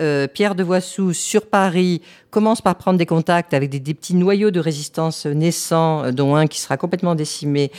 Euh, 0.00 0.28
Pierre 0.28 0.54
de 0.54 0.62
Voissou, 0.62 1.12
sur 1.12 1.46
Paris, 1.46 2.02
commence 2.30 2.60
par 2.60 2.76
prendre 2.76 2.98
des 2.98 3.06
contacts 3.06 3.52
avec 3.52 3.70
des, 3.70 3.94
petits 3.94 4.14
noyaux 4.14 4.50
de 4.50 4.60
résistance 4.60 5.26
naissants, 5.26 6.04
euh, 6.04 6.12
dont 6.12 6.36
un 6.36 6.46
qui 6.46 6.60
sera 6.60 6.76
complètement 6.76 7.14
décimé, 7.14 7.72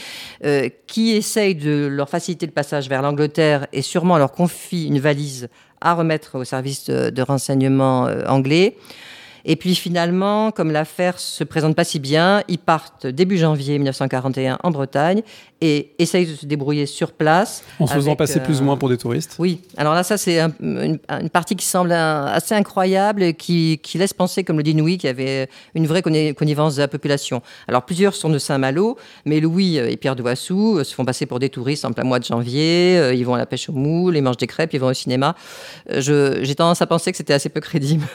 euh, 0.44 0.68
qui 0.86 1.12
essaye 1.12 1.54
de 1.54 1.86
leur 1.86 2.08
faciliter 2.08 2.46
le 2.46 2.52
passage 2.52 2.88
vers 2.88 3.00
l'Angleterre 3.02 3.66
et 3.72 3.82
sûrement 3.82 4.18
leur 4.18 4.32
confie 4.32 4.86
une 4.86 4.98
valise 4.98 5.48
à 5.80 5.94
remettre 5.94 6.38
au 6.38 6.44
service 6.44 6.90
de, 6.90 7.22
renseignement 7.22 8.02
anglais. 8.26 8.76
Et 9.44 9.56
puis 9.56 9.74
finalement, 9.74 10.50
comme 10.50 10.70
l'affaire 10.70 11.18
se 11.18 11.44
présente 11.44 11.76
pas 11.76 11.84
si 11.84 11.98
bien, 11.98 12.42
ils 12.48 12.58
partent 12.58 13.06
début 13.06 13.38
janvier 13.38 13.78
1941 13.78 14.58
en 14.62 14.70
Bretagne 14.70 15.22
et 15.60 15.92
essayent 15.98 16.26
de 16.26 16.34
se 16.34 16.46
débrouiller 16.46 16.86
sur 16.86 17.12
place. 17.12 17.64
En 17.78 17.86
se 17.86 17.94
faisant 17.94 18.16
passer 18.16 18.40
plus 18.40 18.60
ou 18.60 18.64
moins 18.64 18.76
pour 18.76 18.88
des 18.88 18.96
touristes 18.96 19.36
Oui. 19.38 19.60
Alors 19.76 19.94
là, 19.94 20.02
ça, 20.02 20.16
c'est 20.16 20.40
une, 20.60 20.98
partie 21.32 21.54
qui 21.54 21.66
semble 21.66 21.92
assez 21.92 22.54
incroyable 22.54 23.22
et 23.22 23.34
qui, 23.34 23.78
laisse 23.94 24.14
penser, 24.14 24.44
comme 24.44 24.56
le 24.56 24.62
dit 24.62 24.72
Louis, 24.72 24.96
qu'il 24.96 25.08
y 25.08 25.10
avait 25.10 25.48
une 25.74 25.86
vraie 25.86 26.02
connivence 26.02 26.76
de 26.76 26.80
la 26.80 26.88
population. 26.88 27.42
Alors 27.68 27.84
plusieurs 27.84 28.14
sont 28.14 28.30
de 28.30 28.38
Saint-Malo, 28.38 28.96
mais 29.26 29.40
Louis 29.40 29.76
et 29.76 29.96
Pierre 29.96 30.16
de 30.16 30.22
Wassou 30.22 30.82
se 30.82 30.94
font 30.94 31.04
passer 31.04 31.26
pour 31.26 31.38
des 31.38 31.50
touristes 31.50 31.84
en 31.84 31.92
plein 31.92 32.04
mois 32.04 32.18
de 32.18 32.24
janvier. 32.24 32.98
Euh, 32.98 33.14
ils 33.14 33.24
vont 33.24 33.34
à 33.34 33.38
la 33.38 33.46
pêche 33.46 33.68
au 33.68 33.72
moule, 33.72 34.16
ils 34.16 34.22
mangent 34.22 34.38
des 34.38 34.46
crêpes, 34.46 34.72
ils 34.72 34.80
vont 34.80 34.88
au 34.88 34.94
cinéma. 34.94 35.34
Euh, 35.90 36.40
j'ai 36.42 36.54
tendance 36.54 36.80
à 36.80 36.86
penser 36.86 37.10
que 37.10 37.16
c'était 37.16 37.34
assez 37.34 37.48
peu 37.48 37.60
crédible. 37.60 38.06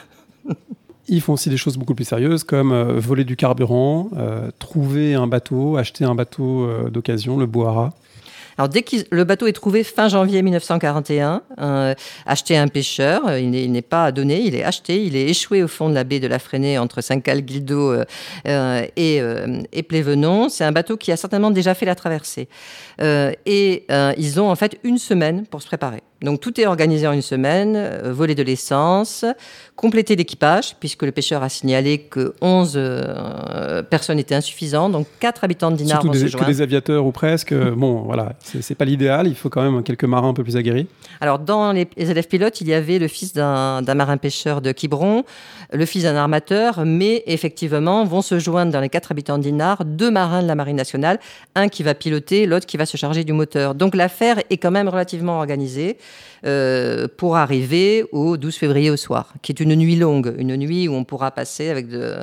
ils 1.08 1.20
font 1.20 1.34
aussi 1.34 1.50
des 1.50 1.56
choses 1.56 1.76
beaucoup 1.76 1.94
plus 1.94 2.04
sérieuses 2.04 2.44
comme 2.44 2.72
voler 2.98 3.24
du 3.24 3.36
carburant, 3.36 4.10
trouver 4.58 5.14
un 5.14 5.26
bateau, 5.26 5.76
acheter 5.76 6.04
un 6.04 6.14
bateau 6.14 6.68
d'occasion, 6.90 7.38
le 7.38 7.46
Bohara. 7.46 7.94
Alors 8.58 8.68
dès 8.68 8.82
que 8.82 8.96
le 9.10 9.24
bateau 9.24 9.46
est 9.46 9.52
trouvé 9.52 9.84
fin 9.84 10.08
janvier 10.08 10.40
1941, 10.42 11.42
euh, 11.60 11.94
acheté 12.24 12.56
à 12.56 12.62
un 12.62 12.68
pêcheur, 12.68 13.28
euh, 13.28 13.38
il 13.38 13.50
n'est 13.50 13.82
pas 13.82 14.12
donné, 14.12 14.40
il 14.40 14.54
est 14.54 14.64
acheté, 14.64 15.04
il 15.04 15.14
est 15.14 15.28
échoué 15.28 15.62
au 15.62 15.68
fond 15.68 15.90
de 15.90 15.94
la 15.94 16.04
baie 16.04 16.20
de 16.20 16.26
la 16.26 16.38
Fresnay 16.38 16.78
entre 16.78 17.02
Saint-Cal, 17.02 17.42
Guildo 17.42 17.92
euh, 18.46 18.86
et, 18.96 19.20
et 19.72 19.82
Plévenon. 19.82 20.48
C'est 20.48 20.64
un 20.64 20.72
bateau 20.72 20.96
qui 20.96 21.12
a 21.12 21.16
certainement 21.16 21.50
déjà 21.50 21.74
fait 21.74 21.86
la 21.86 21.94
traversée. 21.94 22.48
et 23.00 23.86
ils 24.16 24.40
ont 24.40 24.50
en 24.50 24.56
fait 24.56 24.78
une 24.84 24.98
semaine 24.98 25.46
pour 25.46 25.60
se 25.60 25.66
préparer. 25.66 26.02
Donc 26.22 26.40
tout 26.40 26.58
est 26.58 26.66
organisé 26.66 27.06
en 27.06 27.12
une 27.12 27.22
semaine, 27.22 27.74
euh, 27.76 28.12
voler 28.12 28.34
de 28.34 28.42
l'essence, 28.42 29.26
compléter 29.76 30.16
l'équipage, 30.16 30.74
puisque 30.80 31.02
le 31.02 31.12
pêcheur 31.12 31.42
a 31.42 31.50
signalé 31.50 31.98
que 31.98 32.34
11 32.40 32.72
euh, 32.76 33.82
personnes 33.82 34.18
étaient 34.18 34.34
insuffisantes, 34.34 34.92
donc 34.92 35.06
4 35.20 35.44
habitants 35.44 35.70
de 35.70 35.76
Dinard 35.76 36.00
Surtout 36.00 36.06
vont 36.06 36.12
des, 36.14 36.20
se 36.20 36.26
joindre. 36.28 36.46
que 36.46 36.50
des 36.50 36.62
aviateurs 36.62 37.04
ou 37.04 37.12
presque, 37.12 37.52
euh, 37.52 37.72
bon 37.72 38.00
voilà, 38.00 38.32
c'est 38.40 38.74
pas 38.74 38.86
l'idéal, 38.86 39.26
il 39.26 39.34
faut 39.34 39.50
quand 39.50 39.62
même 39.62 39.82
quelques 39.82 40.04
marins 40.04 40.30
un 40.30 40.34
peu 40.34 40.42
plus 40.42 40.56
aguerris. 40.56 40.86
Alors 41.20 41.38
dans 41.38 41.72
les, 41.72 41.86
élèves 41.98 42.28
pilotes, 42.28 42.62
il 42.62 42.68
y 42.68 42.74
avait 42.74 42.98
le 42.98 43.08
fils 43.08 43.34
d'un 43.34 43.82
marin 43.94 44.16
pêcheur 44.16 44.62
de 44.62 44.72
Quiberon, 44.72 45.24
le 45.70 45.84
fils 45.84 46.04
d'un 46.04 46.16
armateur, 46.16 46.84
mais 46.86 47.24
effectivement 47.26 48.04
vont 48.04 48.22
se 48.22 48.38
joindre 48.38 48.72
dans 48.72 48.80
les 48.80 48.88
4 48.88 49.12
habitants 49.12 49.36
de 49.36 49.42
Dinard 49.42 49.84
deux 49.84 50.10
marins 50.10 50.42
de 50.42 50.48
la 50.48 50.54
Marine 50.54 50.76
nationale, 50.76 51.20
un 51.54 51.68
qui 51.68 51.82
va 51.82 51.94
piloter, 51.94 52.46
l'autre 52.46 52.64
qui 52.64 52.78
va 52.78 52.86
se 52.86 52.96
charger 52.96 53.22
du 53.22 53.34
moteur. 53.34 53.74
Donc 53.74 53.94
l'affaire 53.94 54.38
est 54.48 54.56
quand 54.56 54.70
même 54.70 54.88
relativement 54.88 55.36
organisée. 55.38 55.98
Euh, 56.44 57.08
pour 57.16 57.36
arriver 57.36 58.04
au 58.12 58.36
12 58.36 58.54
février 58.54 58.90
au 58.90 58.96
soir, 58.96 59.32
qui 59.42 59.52
est 59.52 59.60
une 59.60 59.74
nuit 59.74 59.96
longue, 59.96 60.34
une 60.38 60.56
nuit 60.56 60.86
où 60.86 60.92
on 60.92 61.02
pourra 61.02 61.30
passer 61.30 61.70
avec, 61.70 61.88
de, 61.88 62.14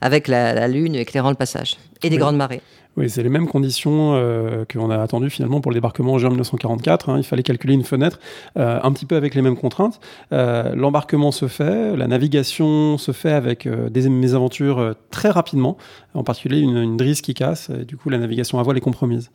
avec 0.00 0.28
la, 0.28 0.68
lune 0.68 0.94
éclairant 0.94 1.30
le 1.30 1.36
passage 1.36 1.76
et 2.02 2.08
des 2.08 2.18
grandes 2.18 2.36
marées. 2.36 2.62
Oui, 2.96 3.10
c'est 3.10 3.22
les 3.22 3.28
mêmes 3.28 3.46
conditions 3.46 4.14
euh, 4.14 4.64
qu'on 4.72 4.90
a 4.90 4.98
attendues 4.98 5.30
finalement 5.30 5.60
pour 5.60 5.70
le 5.70 5.74
débarquement 5.74 6.14
en 6.14 6.18
juin 6.18 6.30
1944. 6.30 7.10
Hein. 7.10 7.18
Il 7.18 7.24
fallait 7.24 7.42
calculer 7.42 7.74
une 7.74 7.84
fenêtre, 7.84 8.18
euh, 8.56 8.80
un 8.82 8.92
petit 8.92 9.06
peu 9.06 9.16
avec 9.16 9.34
les 9.34 9.42
mêmes 9.42 9.56
contraintes. 9.56 10.00
L'embarquement 10.30 11.30
se 11.30 11.46
fait, 11.46 11.96
la 11.96 12.06
navigation 12.06 12.96
se 12.96 13.12
fait 13.12 13.32
avec 13.32 13.68
des 13.68 14.08
mésaventures 14.08 14.94
très 15.10 15.30
rapidement, 15.30 15.76
en 16.14 16.24
particulier 16.24 16.60
une, 16.60 16.76
une 16.76 16.96
drise 16.96 17.20
qui 17.20 17.34
casse, 17.34 17.70
et 17.70 17.84
du 17.84 17.96
coup 17.96 18.08
la 18.08 18.18
navigation 18.18 18.58
à 18.58 18.62
voile 18.62 18.78
est 18.78 18.82
compromise. 18.82 19.30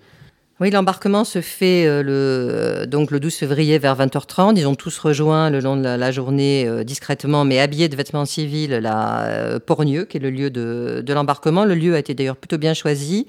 Oui, 0.60 0.70
l'embarquement 0.70 1.24
se 1.24 1.42
fait 1.42 1.88
euh, 1.88 2.04
le, 2.04 2.12
euh, 2.14 2.86
donc 2.86 3.10
le 3.10 3.20
12 3.20 3.34
février 3.34 3.80
vers 3.80 3.98
20h30. 3.98 4.54
Ils 4.56 4.68
ont 4.68 4.76
tous 4.76 5.00
rejoint 5.00 5.50
le 5.50 5.60
long 5.60 5.76
de 5.76 5.82
la, 5.82 6.12
journée 6.12 6.68
euh, 6.68 6.84
discrètement, 6.84 7.44
mais 7.44 7.60
habillés 7.60 7.90
de 7.90 7.96
vêtements 7.96 8.26
civils, 8.26 8.70
la 8.70 9.60
Pornieux, 9.66 10.06
qui 10.06 10.18
est 10.18 10.20
le 10.20 10.30
lieu 10.30 10.52
de, 10.52 11.04
l'embarquement. 11.12 11.66
Le 11.66 11.74
lieu 11.74 11.96
a 11.96 12.00
été 12.00 12.14
d'ailleurs 12.14 12.36
plutôt 12.36 12.60
bien 12.60 12.76
choisi. 12.76 13.26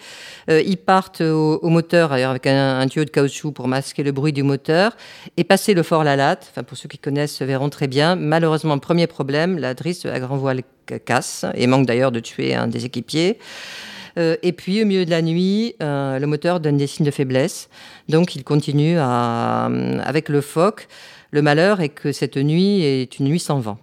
ils 0.49 0.77
partent 0.77 1.23
au, 1.23 1.67
moteur, 1.71 2.13
avec 2.13 2.47
un, 2.47 2.87
tuyau 2.89 3.07
de 3.07 3.11
caoutchouc 3.11 3.53
pour 3.53 3.69
masquer 3.69 4.03
le 4.03 4.13
bruit 4.13 4.35
du 4.35 4.43
moteur, 4.43 4.95
et 5.39 5.45
passer 5.45 5.73
le 5.73 5.83
fort 5.83 6.05
La 6.05 6.17
Latte. 6.17 6.49
Enfin, 6.51 6.63
pour 6.63 6.77
ceux 6.77 6.89
qui 6.89 6.99
connaissent, 6.99 7.41
verront 7.41 7.71
très 7.71 7.89
bien. 7.89 8.17
Malheureusement, 8.17 8.79
premier 8.79 9.07
problème, 9.07 9.59
la 9.59 9.73
drisse 9.73 10.05
à 10.05 10.21
grand 10.21 10.37
voile 10.37 10.61
casse 11.07 11.47
et 11.55 11.67
manque 11.67 11.87
d'ailleurs 11.87 12.13
de 12.13 12.21
tuer 12.21 12.55
un 12.55 12.67
des 12.67 12.85
équipiers. 12.85 13.39
Euh, 14.19 14.37
et 14.43 14.53
puis, 14.53 14.83
au 14.83 14.87
milieu 14.87 15.05
de 15.05 15.11
la 15.11 15.23
nuit, 15.23 15.75
euh, 15.83 16.19
le 16.19 16.27
moteur 16.27 16.61
donne 16.61 16.77
des 16.77 16.87
signes 16.87 17.07
de 17.07 17.11
faiblesse. 17.11 17.69
Donc, 18.09 18.37
il 18.37 18.45
continue 18.45 18.99
à, 18.99 19.69
euh, 19.69 20.01
avec 20.05 20.29
le 20.29 20.41
phoque. 20.41 20.89
Le 21.31 21.43
malheur 21.43 21.81
est 21.81 21.89
que 21.89 22.13
cette 22.13 22.37
nuit 22.37 22.83
est 22.83 23.19
une 23.19 23.27
nuit 23.27 23.41
sans 23.41 23.59
vent. 23.59 23.79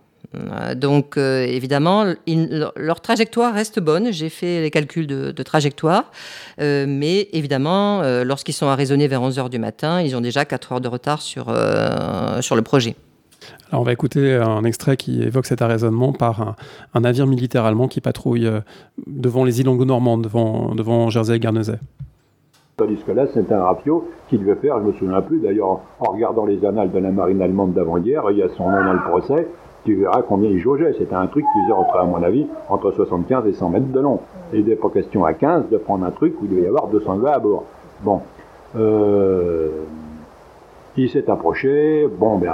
Donc 0.77 1.17
évidemment, 1.17 2.05
leur 2.77 3.01
trajectoire 3.01 3.53
reste 3.53 3.81
bonne. 3.81 4.13
J'ai 4.13 4.29
fait 4.29 4.61
les 4.61 4.71
calculs 4.71 5.05
de, 5.05 5.43
trajectoire. 5.43 6.09
mais 6.57 7.27
évidemment, 7.33 8.01
lorsqu'ils 8.23 8.53
sont 8.53 8.67
arraisonnés 8.67 9.09
vers 9.09 9.21
11h 9.21 9.49
du 9.49 9.59
matin, 9.59 10.01
ils 10.01 10.15
ont 10.15 10.21
déjà 10.21 10.45
4 10.45 10.71
heures 10.71 10.79
de 10.79 10.87
retard 10.87 11.21
sur, 11.21 11.53
sur 12.39 12.55
le 12.55 12.61
projet. 12.61 12.95
Alors 13.71 13.83
on 13.83 13.85
va 13.85 13.93
écouter 13.93 14.35
un 14.35 14.65
extrait 14.65 14.97
qui 14.97 15.23
évoque 15.23 15.45
cet 15.45 15.61
arraisonnement 15.61 16.11
par 16.11 16.55
un, 16.93 16.99
navire 16.99 17.25
militaire 17.25 17.63
allemand 17.63 17.87
qui 17.87 18.01
patrouille 18.01 18.45
euh, 18.45 18.59
devant 19.07 19.45
les 19.45 19.61
îles 19.61 19.69
anglo-normandes, 19.69 20.23
devant, 20.23 20.75
devant 20.75 21.09
Jersey 21.09 21.37
et 21.37 21.39
Guernesey. 21.39 21.79
Tandis 22.75 23.01
que 23.07 23.13
là, 23.13 23.27
c'est 23.33 23.49
un 23.49 23.63
rapio 23.63 24.09
qui 24.27 24.37
devait 24.37 24.55
faire, 24.55 24.79
je 24.79 24.87
me 24.87 24.91
souviens 24.93 25.21
plus, 25.21 25.39
d'ailleurs, 25.39 25.79
en 26.01 26.11
regardant 26.11 26.45
les 26.45 26.65
annales 26.65 26.91
de 26.91 26.99
la 26.99 27.11
marine 27.11 27.41
allemande 27.41 27.73
d'avant-guerre, 27.73 28.25
il 28.31 28.39
y 28.39 28.43
a 28.43 28.49
son 28.49 28.69
nom 28.69 28.83
dans 28.83 28.93
le 28.93 29.03
procès, 29.09 29.47
tu 29.85 29.95
verras 29.95 30.21
combien 30.21 30.49
il 30.49 30.59
jaugeait. 30.59 30.93
C'était 30.97 31.15
un 31.15 31.27
truc 31.27 31.45
qui 31.45 31.61
faisait, 31.61 31.97
à 31.97 32.03
mon 32.03 32.21
avis, 32.21 32.47
entre 32.67 32.91
75 32.91 33.47
et 33.47 33.53
100 33.53 33.69
mètres 33.69 33.91
de 33.91 33.99
long. 34.01 34.19
Il 34.51 34.65
n'était 34.65 34.75
pas 34.75 34.89
question 34.89 35.23
à 35.23 35.33
15 35.33 35.69
de 35.71 35.77
prendre 35.77 36.05
un 36.05 36.11
truc 36.11 36.35
où 36.41 36.45
il 36.45 36.51
devait 36.51 36.63
y 36.63 36.67
avoir 36.67 36.87
200 36.87 37.19
gars 37.19 37.35
à 37.35 37.39
bord. 37.39 37.63
Bon. 38.01 38.21
Euh, 38.75 39.69
il 40.97 41.09
s'est 41.09 41.29
approché. 41.29 42.07
Bon, 42.19 42.37
ben, 42.37 42.53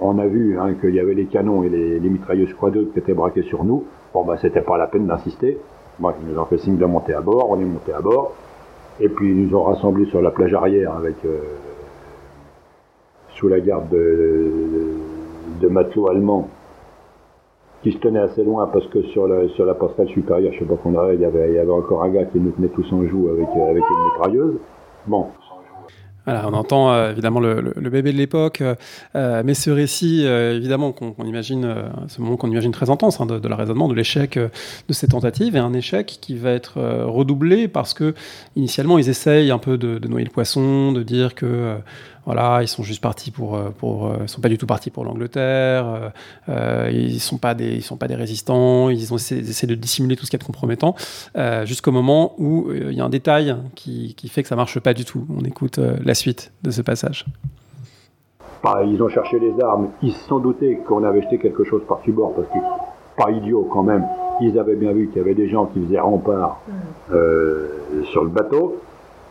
on 0.00 0.18
a 0.18 0.26
vu 0.26 0.58
hein, 0.58 0.74
qu'il 0.80 0.94
y 0.94 1.00
avait 1.00 1.14
les 1.14 1.26
canons 1.26 1.62
et 1.62 1.68
les, 1.68 2.00
mitrailleuses 2.00 2.54
quadruples 2.54 2.92
qui 2.92 2.98
étaient 2.98 3.14
braqués 3.14 3.42
sur 3.42 3.64
nous. 3.64 3.84
Bon, 4.14 4.24
bah, 4.24 4.36
c'était 4.40 4.60
pas 4.60 4.78
la 4.78 4.86
peine 4.86 5.06
d'insister. 5.06 5.58
Moi, 5.98 6.14
ils 6.22 6.32
nous 6.32 6.38
ont 6.38 6.44
fait 6.44 6.58
signe 6.58 6.76
de 6.76 6.84
monter 6.84 7.14
à 7.14 7.20
bord. 7.20 7.50
On 7.50 7.60
est 7.60 7.64
monté 7.64 7.92
à 7.92 8.00
bord. 8.00 8.32
Et 9.00 9.08
puis, 9.08 9.30
ils 9.30 9.46
nous 9.46 9.56
ont 9.56 9.62
rassemblés 9.64 10.06
sur 10.06 10.22
la 10.22 10.30
plage 10.30 10.54
arrière 10.54 10.94
avec, 10.96 11.16
euh, 11.24 11.40
sous 13.34 13.48
la 13.48 13.60
garde 13.60 13.88
de, 13.90 15.68
matelots 15.68 16.08
allemands 16.08 16.48
qui 17.82 17.92
se 17.92 17.98
tenaient 17.98 18.20
assez 18.20 18.42
loin 18.42 18.68
parce 18.72 18.86
que 18.88 19.02
sur 19.02 19.28
la, 19.28 19.74
postale 19.74 20.08
supérieure, 20.08 20.52
je 20.52 20.60
sais 20.60 20.64
pas 20.64 20.74
qu'on 20.76 20.96
avait, 20.96 21.14
il 21.14 21.20
y 21.20 21.24
avait, 21.24 21.50
il 21.50 21.54
y 21.54 21.58
avait 21.58 21.70
encore 21.70 22.02
un 22.02 22.08
gars 22.08 22.24
qui 22.24 22.40
nous 22.40 22.50
tenait 22.50 22.68
tous 22.68 22.92
en 22.92 23.04
joue 23.06 23.28
avec, 23.28 23.48
euh, 23.56 23.70
avec 23.70 23.82
une 23.88 24.04
mitrailleuse. 24.12 24.58
Bon, 25.06 25.26
on 26.28 26.54
entend 26.54 26.92
euh, 26.92 27.12
évidemment 27.12 27.40
le, 27.40 27.72
bébé 27.90 28.12
de 28.12 28.18
l'époque, 28.18 28.60
euh, 28.60 28.74
euh, 29.16 29.42
mais 29.44 29.54
ce 29.54 29.70
récit, 29.70 30.24
évidemment, 30.24 30.92
qu'on 30.92 31.24
imagine, 31.24 31.74
ce 32.08 32.20
moment 32.20 32.36
qu'on 32.36 32.50
imagine 32.50 32.72
très 32.72 32.90
intense 32.90 33.20
hein, 33.20 33.26
de, 33.26 33.38
de 33.38 33.48
l'arraisonnement, 33.48 33.88
de 33.88 33.94
l'échec 33.94 34.38
de 34.38 34.92
ces 34.92 35.08
tentatives, 35.08 35.56
et 35.56 35.58
un 35.58 35.72
échec 35.72 36.18
qui 36.20 36.36
va 36.36 36.50
être 36.50 36.80
redoublé 37.04 37.68
parce 37.68 37.94
que 37.94 38.14
initialement 38.56 38.98
ils 38.98 39.08
essayent 39.08 39.50
un 39.50 39.58
peu 39.58 39.78
de 39.78 40.06
noyer 40.08 40.24
le 40.24 40.30
poisson, 40.30 40.92
de 40.92 41.02
dire 41.02 41.34
que 41.34 41.76
voilà, 42.28 42.58
ils 42.60 42.68
sont 42.68 42.82
juste 42.82 43.02
partis 43.02 43.30
pour, 43.30 43.56
euh, 43.56 43.70
pour 43.70 44.08
euh, 44.08 44.26
sont 44.26 44.42
pas 44.42 44.50
du 44.50 44.58
tout 44.58 44.66
partis 44.66 44.90
pour 44.90 45.02
l'Angleterre. 45.02 46.12
Euh, 46.50 46.90
ils 46.92 47.20
sont 47.20 47.38
pas 47.38 47.54
des, 47.54 47.76
ils 47.76 47.82
sont 47.82 47.96
pas 47.96 48.06
des 48.06 48.16
résistants. 48.16 48.90
Ils 48.90 49.14
ont 49.14 49.16
essayé, 49.16 49.40
de 49.40 49.74
dissimuler 49.74 50.14
tout 50.14 50.26
ce 50.26 50.30
qui 50.30 50.36
est 50.36 50.44
compromettant, 50.44 50.94
jusqu'au 51.64 51.90
moment 51.90 52.34
où 52.36 52.70
il 52.70 52.92
y 52.92 53.00
a 53.00 53.04
un 53.06 53.08
détail 53.08 53.56
qui, 53.74 54.14
qui, 54.14 54.28
fait 54.28 54.42
que 54.42 54.48
ça 54.48 54.56
marche 54.56 54.78
pas 54.78 54.92
du 54.92 55.06
tout. 55.06 55.26
On 55.34 55.42
écoute 55.42 55.78
la 55.78 56.12
suite 56.12 56.52
de 56.62 56.70
ce 56.70 56.82
passage. 56.82 57.24
Bah, 58.62 58.82
ils 58.84 59.02
ont 59.02 59.08
cherché 59.08 59.38
les 59.38 59.58
armes. 59.62 59.88
Ils 60.02 60.12
se 60.12 60.28
sont 60.28 60.38
doutés 60.38 60.80
qu'on 60.86 61.04
avait 61.04 61.22
jeté 61.22 61.38
quelque 61.38 61.64
chose 61.64 61.80
par-dessus 61.88 62.12
bord 62.12 62.34
parce 62.34 62.48
que 62.48 62.58
pas 63.16 63.30
idiot 63.30 63.66
quand 63.72 63.84
même. 63.84 64.04
Ils 64.42 64.58
avaient 64.58 64.76
bien 64.76 64.92
vu 64.92 65.08
qu'il 65.08 65.16
y 65.16 65.20
avait 65.20 65.34
des 65.34 65.48
gens 65.48 65.64
qui 65.64 65.82
faisaient 65.82 65.98
rempart 65.98 66.60
mm. 66.68 68.04
sur 68.04 68.22
le 68.22 68.28
bateau. 68.28 68.82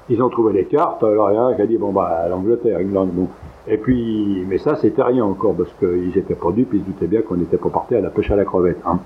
Ils 0.10 0.22
ont 0.24 0.30
trouvé 0.30 0.54
les 0.54 0.66
cartes, 0.66 1.04
alors 1.04 1.32
il 1.32 1.36
y 1.36 1.38
a 1.38 1.42
un 1.42 1.54
qui 1.54 1.62
a 1.62 1.66
dit, 1.66 1.78
bon, 1.78 1.92
bah, 1.92 2.28
l'Angleterre, 2.30 2.80
England, 2.80 3.08
bon. 3.08 3.28
Et 3.68 3.78
puis, 3.78 4.46
mais 4.48 4.58
ça, 4.58 4.76
c'était 4.76 5.04
rien 5.04 5.26
encore, 5.26 5.54
parce 5.56 5.72
qu'ils 5.80 6.14
n'étaient 6.16 6.36
pas 6.36 6.52
dupes, 6.52 6.70
ils 6.74 6.82
se 6.82 6.86
doutaient 6.86 7.08
bien 7.08 7.22
qu'on 7.22 7.36
n'était 7.36 7.58
pas 7.58 7.70
parti 7.70 7.96
à 7.96 8.02
la 8.02 8.10
pêche 8.10 8.32
à 8.32 8.38
la 8.38 8.46
crevette. 8.46 8.80
Hein. 8.86 9.00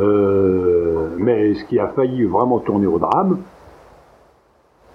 Euh, 0.00 1.08
mais 1.16 1.54
ce 1.54 1.64
qui 1.64 1.78
a 1.78 1.88
failli 1.88 2.24
vraiment 2.24 2.58
tourner 2.58 2.86
au 2.86 2.98
drame, 2.98 3.38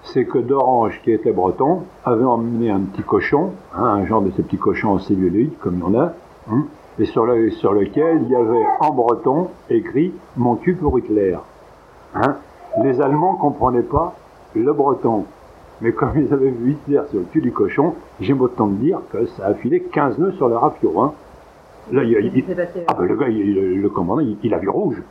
c'est 0.03 0.25
que 0.25 0.37
d'Orange, 0.37 0.99
qui 1.03 1.11
était 1.11 1.31
breton, 1.31 1.83
avait 2.05 2.23
emmené 2.23 2.69
un 2.69 2.81
petit 2.81 3.03
cochon, 3.03 3.51
hein, 3.75 3.83
un 3.83 4.05
genre 4.05 4.21
de 4.21 4.31
ces 4.31 4.43
petits 4.43 4.57
cochons 4.57 4.99
celluloïdes, 4.99 5.57
comme 5.59 5.75
il 5.75 5.79
y 5.79 5.83
en 5.83 5.99
a, 5.99 6.13
hein, 6.51 6.65
et 6.99 7.05
sur, 7.05 7.25
sur 7.53 7.73
lequel 7.73 8.21
il 8.23 8.29
y 8.29 8.35
avait 8.35 8.65
en 8.79 8.93
breton 8.93 9.47
écrit 9.69 10.13
Mon 10.37 10.55
cul 10.55 10.75
pour 10.75 10.99
Hitler. 10.99 11.37
Hein. 12.13 12.35
Les 12.83 13.01
Allemands 13.01 13.35
comprenaient 13.35 13.81
pas 13.81 14.13
le 14.55 14.73
breton. 14.73 15.25
Mais 15.81 15.91
comme 15.93 16.11
ils 16.15 16.31
avaient 16.33 16.51
vu 16.51 16.73
Hitler 16.73 17.01
sur 17.09 17.19
le 17.19 17.25
cul 17.25 17.41
du 17.41 17.51
cochon, 17.51 17.95
j'ai 18.19 18.33
autant 18.33 18.67
de 18.67 18.75
dire 18.75 18.99
que 19.11 19.25
ça 19.25 19.47
a 19.47 19.53
filé 19.55 19.81
15 19.81 20.19
nœuds 20.19 20.33
sur 20.33 20.47
le 20.47 20.57
rafio. 20.57 20.99
Hein. 21.01 21.13
Là, 21.91 22.03
il, 22.03 22.43
ah 22.87 22.93
ben 22.93 23.05
le 23.05 23.15
gars, 23.17 23.27
le 23.27 23.89
commandant, 23.89 24.23
il, 24.43 24.53
a 24.53 24.59
vu 24.59 24.69
rouge. 24.69 25.01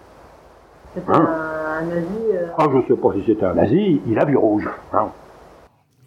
C'était 0.94 1.11
hein 1.11 1.29
un, 1.81 1.87
nazi 1.87 2.07
euh, 2.33 2.46
Ah, 2.57 2.68
je 2.72 2.94
sais 2.94 3.00
pas 3.00 3.12
si 3.14 3.22
c'était 3.26 3.44
un 3.44 3.55
nazi, 3.55 4.00
il 4.07 4.18
a 4.18 4.24
vu 4.24 4.37
rouge. 4.37 4.68
Hein. 4.92 5.09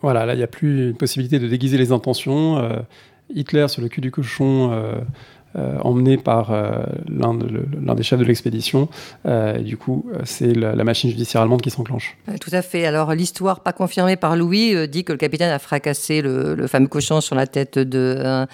Voilà, 0.02 0.26
là, 0.26 0.34
il 0.34 0.38
n'y 0.38 0.44
a 0.44 0.48
plus 0.48 0.90
une 0.90 0.96
possibilité 0.96 1.40
de 1.40 1.48
déguiser 1.48 1.78
les 1.78 1.92
intentions. 1.92 2.58
Euh, 2.58 2.80
Hitler 3.30 3.68
sur 3.68 3.82
le 3.82 3.90
cul 3.90 4.02
du 4.02 4.12
cochon, 4.12 4.72
euh, 4.72 4.96
emmené 5.56 6.18
par 6.18 6.52
l'un 7.08 7.96
des 7.96 8.04
chefs 8.04 8.20
de 8.20 8.24
l'expédition. 8.24 8.90
et 9.26 9.62
du 9.62 9.78
coup, 9.78 10.06
c'est 10.24 10.54
la, 10.54 10.84
machine 10.84 11.10
judiciaire 11.10 11.42
allemande 11.42 11.62
qui 11.62 11.70
s'enclenche. 11.70 12.18
Tout 12.42 12.50
à 12.52 12.62
fait. 12.62 12.86
Alors, 12.86 13.14
l'histoire 13.14 13.62
pas 13.62 13.74
confirmée 13.74 14.16
par 14.16 14.36
Louis 14.36 14.88
dit 14.88 15.04
que 15.04 15.12
le 15.12 15.18
capitaine 15.18 15.52
a 15.52 15.60
fracassé 15.60 16.22
le, 16.22 16.68
fameux 16.68 16.88
cochon 16.88 17.22
sur 17.22 17.36
la 17.36 17.48
tête 17.48 17.78
de 17.78 18.46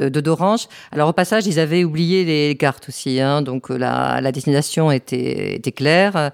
euh, 0.00 0.10
d'Orange. 0.10 0.66
Alors 0.92 1.08
au 1.08 1.12
passage, 1.12 1.46
ils 1.46 1.58
avaient 1.58 1.84
oublié 1.84 2.24
les 2.24 2.56
cartes 2.56 2.88
aussi, 2.88 3.20
hein. 3.20 3.42
donc 3.42 3.70
euh, 3.70 3.78
la, 3.78 4.32
destination 4.32 4.90
était, 4.90 5.60
claire. 5.74 6.30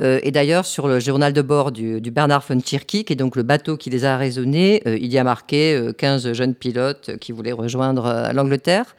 Euh, 0.00 0.20
et 0.22 0.30
d'ailleurs, 0.30 0.66
sur 0.66 0.88
le 0.88 1.00
journal 1.00 1.32
de 1.32 1.42
bord 1.42 1.72
du, 1.72 2.00
Bernard 2.10 2.44
von 2.46 2.60
Tschirky, 2.60 3.04
qui 3.04 3.12
est 3.12 3.16
donc 3.16 3.36
le 3.36 3.42
bateau 3.42 3.76
qui 3.76 3.90
les 3.90 4.04
a 4.04 4.16
raisonnés, 4.16 4.82
il 4.86 5.06
y 5.06 5.18
a 5.18 5.24
marqué 5.24 5.90
15 5.96 6.32
jeunes 6.32 6.54
pilotes 6.54 7.16
qui 7.18 7.32
voulaient 7.32 7.52
rejoindre 7.52 8.30
l'Angleterre. 8.32 8.94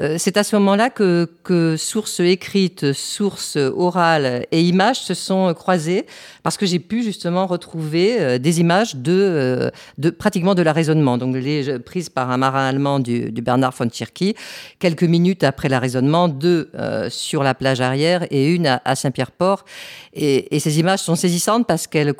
Euh, 0.00 0.16
c'est 0.18 0.36
à 0.36 0.44
ce 0.44 0.56
moment-là 0.56 0.90
que, 0.90 1.28
que 1.42 1.76
sources 1.76 2.20
écrites, 2.20 2.92
sources 2.92 3.56
orales 3.56 4.46
et 4.52 4.60
images 4.60 5.00
se 5.00 5.14
sont 5.14 5.54
croisées 5.54 6.06
parce 6.42 6.58
que 6.58 6.66
j'ai 6.66 6.78
pu 6.78 7.02
justement 7.02 7.46
retrouver 7.46 8.20
euh, 8.20 8.38
des 8.38 8.60
images 8.60 8.96
de, 8.96 9.70
euh, 10.02 10.10
pratiquement 10.18 10.54
de 10.54 10.62
la 10.62 10.72
raisonnement, 10.72 11.16
donc 11.16 11.34
les 11.34 11.78
prises 11.78 12.10
par 12.10 12.30
un 12.30 12.36
marin 12.36 12.66
allemand 12.66 13.00
du, 13.00 13.30
Bernard 13.30 13.72
von 13.72 13.88
Tschirky, 13.88 14.34
quelques 14.78 15.02
minutes 15.02 15.44
après 15.44 15.68
la 15.68 15.78
raisonnement, 15.78 16.28
deux 16.28 16.70
sur 17.08 17.42
la 17.42 17.54
plage 17.54 17.80
arrière 17.80 18.26
et 18.30 18.52
une 18.52 18.66
à, 18.66 18.94
Saint-Pierre-Port. 18.94 19.64
Et, 20.14 20.58
ces 20.58 20.80
images 20.80 21.00
sont 21.00 21.14
saisissantes 21.14 21.66
parce 21.66 21.86
qu'elles 21.86 22.14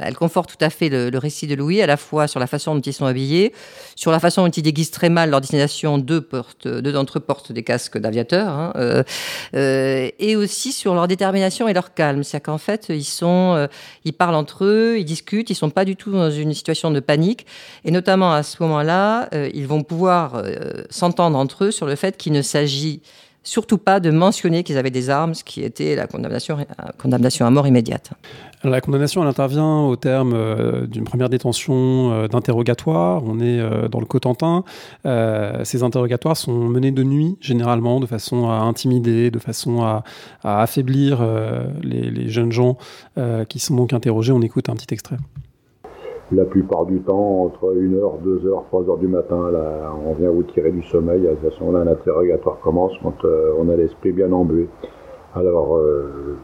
elles 0.00 0.16
confortent 0.16 0.56
tout 0.56 0.64
à 0.64 0.70
fait 0.70 0.88
le, 0.88 1.18
récit 1.18 1.46
de 1.46 1.54
Louis, 1.54 1.82
à 1.82 1.86
la 1.86 1.96
fois 1.96 2.28
sur 2.28 2.38
la 2.38 2.46
façon 2.46 2.74
dont 2.74 2.80
ils 2.80 2.92
sont 2.92 3.06
habillés, 3.06 3.52
sur 3.96 4.12
la 4.12 4.20
façon 4.20 4.44
dont 4.44 4.50
ils 4.50 4.62
déguisent 4.62 4.90
très 4.90 5.08
mal 5.08 5.30
leur 5.30 5.40
destination, 5.40 5.98
deux 5.98 6.20
portes, 6.20 6.68
deux 6.68 6.92
d'entre 6.92 7.01
eux 7.16 7.20
portent 7.20 7.52
des 7.52 7.62
casques 7.62 7.98
d'aviateurs, 7.98 8.48
hein, 8.48 8.72
euh, 8.76 9.02
euh, 9.54 10.08
et 10.18 10.36
aussi 10.36 10.72
sur 10.72 10.94
leur 10.94 11.08
détermination 11.08 11.68
et 11.68 11.72
leur 11.72 11.94
calme. 11.94 12.22
C'est-à-dire 12.24 12.44
qu'en 12.44 12.58
fait, 12.58 12.86
ils 12.88 13.04
sont, 13.04 13.54
euh, 13.56 13.66
ils 14.04 14.12
parlent 14.12 14.34
entre 14.34 14.64
eux, 14.64 14.96
ils 14.98 15.04
discutent, 15.04 15.50
ils 15.50 15.54
sont 15.54 15.70
pas 15.70 15.84
du 15.84 15.96
tout 15.96 16.12
dans 16.12 16.30
une 16.30 16.54
situation 16.54 16.90
de 16.90 17.00
panique, 17.00 17.46
et 17.84 17.90
notamment 17.90 18.32
à 18.32 18.42
ce 18.42 18.62
moment-là, 18.62 19.28
ils 19.54 19.66
vont 19.66 19.82
pouvoir 19.82 20.42
s'entendre 20.90 21.38
entre 21.38 21.64
eux 21.64 21.70
sur 21.70 21.86
le 21.86 21.96
fait 21.96 22.16
qu'il 22.16 22.32
ne 22.32 22.42
s'agit 22.42 23.02
surtout 23.42 23.78
pas 23.78 24.00
de 24.00 24.10
mentionner 24.10 24.62
qu'ils 24.62 24.78
avaient 24.78 24.90
des 24.90 25.10
armes, 25.10 25.34
ce 25.34 25.44
qui 25.44 25.62
était 25.62 25.96
la 25.96 26.06
condamnation, 26.06 26.56
condamnation 26.98 27.46
à 27.46 27.50
mort 27.50 27.66
immédiate. 27.66 28.12
La 28.64 28.80
condamnation, 28.80 29.22
intervient 29.22 29.80
au 29.80 29.96
terme 29.96 30.34
euh, 30.34 30.86
d'une 30.86 31.02
première 31.04 31.28
détention 31.28 32.12
euh, 32.12 32.28
d'interrogatoire. 32.28 33.22
On 33.24 33.40
est 33.40 33.58
euh, 33.58 33.88
dans 33.88 33.98
le 33.98 34.06
Cotentin. 34.06 34.62
ces 35.64 35.82
interrogatoires 35.82 36.36
sont 36.36 36.52
menés 36.52 36.92
de 36.92 37.02
nuit, 37.02 37.36
généralement, 37.40 37.98
de 37.98 38.06
façon 38.06 38.50
à 38.50 38.54
intimider, 38.54 39.30
de 39.30 39.38
façon 39.38 39.82
à, 39.82 40.04
affaiblir 40.44 41.26
les, 41.82 42.28
jeunes 42.28 42.52
gens 42.52 42.76
qui 43.48 43.58
sont 43.58 43.74
donc 43.74 43.92
interrogés. 43.92 44.32
On 44.32 44.42
écoute 44.42 44.68
un 44.68 44.74
petit 44.74 44.92
extrait 44.92 45.16
la 46.34 46.44
plupart 46.44 46.86
du 46.86 47.00
temps, 47.00 47.44
entre 47.44 47.74
1h, 47.74 48.22
2h, 48.24 48.62
3h 48.72 48.98
du 48.98 49.08
matin, 49.08 49.50
là, 49.50 49.92
on 50.06 50.14
vient 50.14 50.30
vous 50.30 50.42
tirer 50.42 50.70
du 50.70 50.82
sommeil. 50.82 51.26
À 51.28 51.50
ce 51.50 51.60
moment-là, 51.64 51.84
un 51.84 51.92
interrogatoire 51.92 52.58
commence 52.60 52.92
quand 53.02 53.24
euh, 53.24 53.52
on 53.58 53.68
a 53.68 53.76
l'esprit 53.76 54.12
bien 54.12 54.32
embué. 54.32 54.68
Alors, 55.34 55.76
euh, 55.76 56.36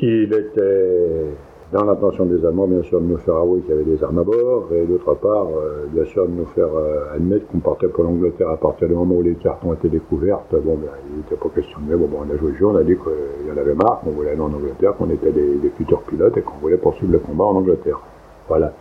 il 0.00 0.32
était 0.32 1.26
dans 1.72 1.84
l'intention 1.84 2.26
des 2.26 2.44
Allemands, 2.44 2.66
bien 2.66 2.82
sûr, 2.82 3.00
de 3.00 3.06
nous 3.06 3.16
faire 3.18 3.36
avouer 3.36 3.60
qu'il 3.60 3.70
y 3.70 3.72
avait 3.72 3.84
des 3.84 4.04
armes 4.04 4.18
à 4.18 4.24
bord, 4.24 4.68
et 4.72 4.84
d'autre 4.84 5.14
part, 5.14 5.46
euh, 5.48 5.86
bien 5.90 6.04
sûr, 6.04 6.26
de 6.26 6.32
nous 6.32 6.46
faire 6.46 6.68
admettre 7.14 7.46
qu'on 7.48 7.58
partait 7.58 7.88
pour 7.88 8.04
l'Angleterre 8.04 8.50
à 8.50 8.56
partir 8.56 8.88
du 8.88 8.94
moment 8.94 9.16
où 9.16 9.22
les 9.22 9.34
cartes 9.34 9.64
ont 9.64 9.72
été 9.72 9.88
découvertes. 9.88 10.52
Bon, 10.52 10.74
ben, 10.74 10.90
il 11.10 11.18
n'était 11.18 11.36
pas 11.36 11.48
question 11.54 11.78
de 11.88 11.96
bon, 11.96 12.06
bon, 12.06 12.18
on 12.28 12.32
a 12.32 12.36
joué 12.36 12.52
le 12.52 12.56
jeu, 12.56 12.66
on 12.66 12.76
a 12.76 12.84
dit 12.84 12.96
qu'il 12.96 13.48
y 13.48 13.52
en 13.52 13.56
avait 13.56 13.74
marre, 13.74 14.00
qu'on 14.04 14.10
voulait 14.10 14.30
aller 14.30 14.40
en 14.40 14.52
Angleterre, 14.52 14.94
qu'on 14.96 15.10
était 15.10 15.32
des, 15.32 15.56
des 15.56 15.70
futurs 15.70 16.02
pilotes 16.02 16.36
et 16.36 16.42
qu'on 16.42 16.58
voulait 16.58 16.76
poursuivre 16.76 17.12
le 17.12 17.18
combat 17.18 17.44
en 17.44 17.56
Angleterre. 17.56 18.00
Voilà. 18.48 18.72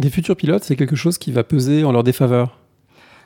Des 0.00 0.08
futurs 0.08 0.34
pilotes, 0.34 0.64
c'est 0.64 0.76
quelque 0.76 0.96
chose 0.96 1.18
qui 1.18 1.30
va 1.30 1.44
peser 1.44 1.84
en 1.84 1.92
leur 1.92 2.02
défaveur. 2.02 2.56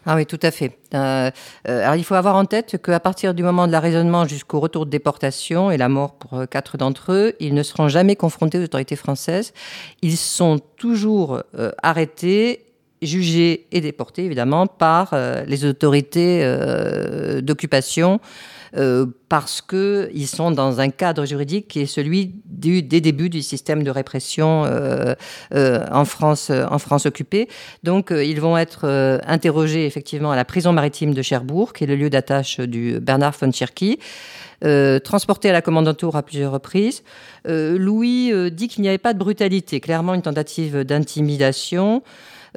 Ah 0.06 0.16
oui, 0.16 0.26
tout 0.26 0.40
à 0.42 0.50
fait. 0.50 0.76
Euh, 0.92 1.30
euh, 1.68 1.82
alors 1.82 1.94
il 1.94 2.02
faut 2.02 2.16
avoir 2.16 2.34
en 2.34 2.46
tête 2.46 2.82
qu'à 2.82 2.98
partir 2.98 3.32
du 3.32 3.44
moment 3.44 3.68
de 3.68 3.72
la 3.72 3.78
raisonnement 3.78 4.26
jusqu'au 4.26 4.58
retour 4.58 4.84
de 4.84 4.90
déportation 4.90 5.70
et 5.70 5.76
la 5.76 5.88
mort 5.88 6.14
pour 6.14 6.34
euh, 6.34 6.46
quatre 6.46 6.76
d'entre 6.76 7.12
eux, 7.12 7.34
ils 7.38 7.54
ne 7.54 7.62
seront 7.62 7.86
jamais 7.86 8.16
confrontés 8.16 8.58
aux 8.58 8.64
autorités 8.64 8.96
françaises. 8.96 9.52
Ils 10.02 10.16
sont 10.16 10.58
toujours 10.76 11.42
arrêtés 11.80 12.64
jugés 13.02 13.66
et 13.70 13.80
déportés, 13.80 14.24
évidemment, 14.24 14.66
par 14.66 15.14
les 15.46 15.64
autorités 15.64 16.42
d'occupation 17.40 18.20
euh, 18.76 19.06
parce 19.28 19.62
qu'ils 19.62 20.26
sont 20.26 20.50
dans 20.50 20.80
un 20.80 20.90
cadre 20.90 21.24
juridique 21.24 21.68
qui 21.68 21.80
est 21.80 21.86
celui 21.86 22.34
du, 22.44 22.82
des 22.82 23.00
débuts 23.00 23.28
du 23.28 23.42
système 23.42 23.82
de 23.82 23.90
répression 23.90 24.64
euh, 24.64 25.14
euh, 25.54 25.84
en, 25.90 26.04
France, 26.04 26.50
en 26.50 26.78
France 26.78 27.06
occupée. 27.06 27.48
Donc, 27.82 28.10
ils 28.10 28.40
vont 28.40 28.56
être 28.58 28.86
interrogés 29.26 29.86
effectivement 29.86 30.30
à 30.30 30.36
la 30.36 30.44
prison 30.44 30.72
maritime 30.72 31.14
de 31.14 31.22
Cherbourg, 31.22 31.72
qui 31.72 31.84
est 31.84 31.86
le 31.86 31.96
lieu 31.96 32.10
d'attache 32.10 32.60
du 32.60 33.00
Bernard 33.00 33.34
von 33.40 33.52
Cherky. 33.52 33.98
transportés 35.04 35.50
à 35.50 35.52
la 35.52 35.62
commandanture 35.62 36.16
à 36.16 36.22
plusieurs 36.22 36.52
reprises. 36.52 37.02
Louis 37.44 38.32
dit 38.50 38.68
qu'il 38.68 38.82
n'y 38.82 38.88
avait 38.88 38.98
pas 38.98 39.14
de 39.14 39.18
brutalité, 39.18 39.80
clairement 39.80 40.14
une 40.14 40.22
tentative 40.22 40.84
d'intimidation. 40.84 42.02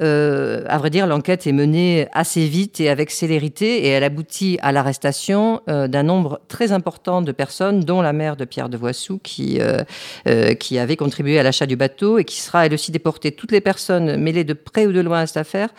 Euh, 0.00 0.64
à 0.68 0.78
vrai 0.78 0.90
dire, 0.90 1.06
l'enquête 1.06 1.46
est 1.46 1.52
menée 1.52 2.06
assez 2.12 2.46
vite 2.46 2.80
et 2.80 2.88
avec 2.88 3.10
célérité 3.10 3.84
et 3.84 3.88
elle 3.88 4.04
aboutit 4.04 4.58
à 4.62 4.70
l'arrestation 4.70 5.60
euh, 5.68 5.88
d'un 5.88 6.04
nombre 6.04 6.40
très 6.48 6.72
important 6.72 7.20
de 7.20 7.32
personnes, 7.32 7.80
dont 7.80 8.00
la 8.00 8.12
mère 8.12 8.36
de 8.36 8.44
Pierre 8.44 8.68
de 8.68 8.76
Voissou, 8.76 9.18
qui, 9.22 9.58
euh, 9.60 10.54
qui 10.54 10.78
avait 10.78 10.96
contribué 10.96 11.38
à 11.38 11.42
l'achat 11.42 11.66
du 11.66 11.76
bateau 11.76 12.18
et 12.18 12.24
qui 12.24 12.40
sera 12.40 12.66
elle 12.66 12.74
aussi 12.74 12.92
déportée. 12.92 13.32
Toutes 13.32 13.52
les 13.52 13.60
personnes 13.60 14.16
mêlées 14.16 14.44
de 14.44 14.54
près 14.54 14.86
ou 14.86 14.92
de 14.92 15.00
loin 15.00 15.20
à 15.20 15.26
cette 15.26 15.38
affaire 15.38 15.70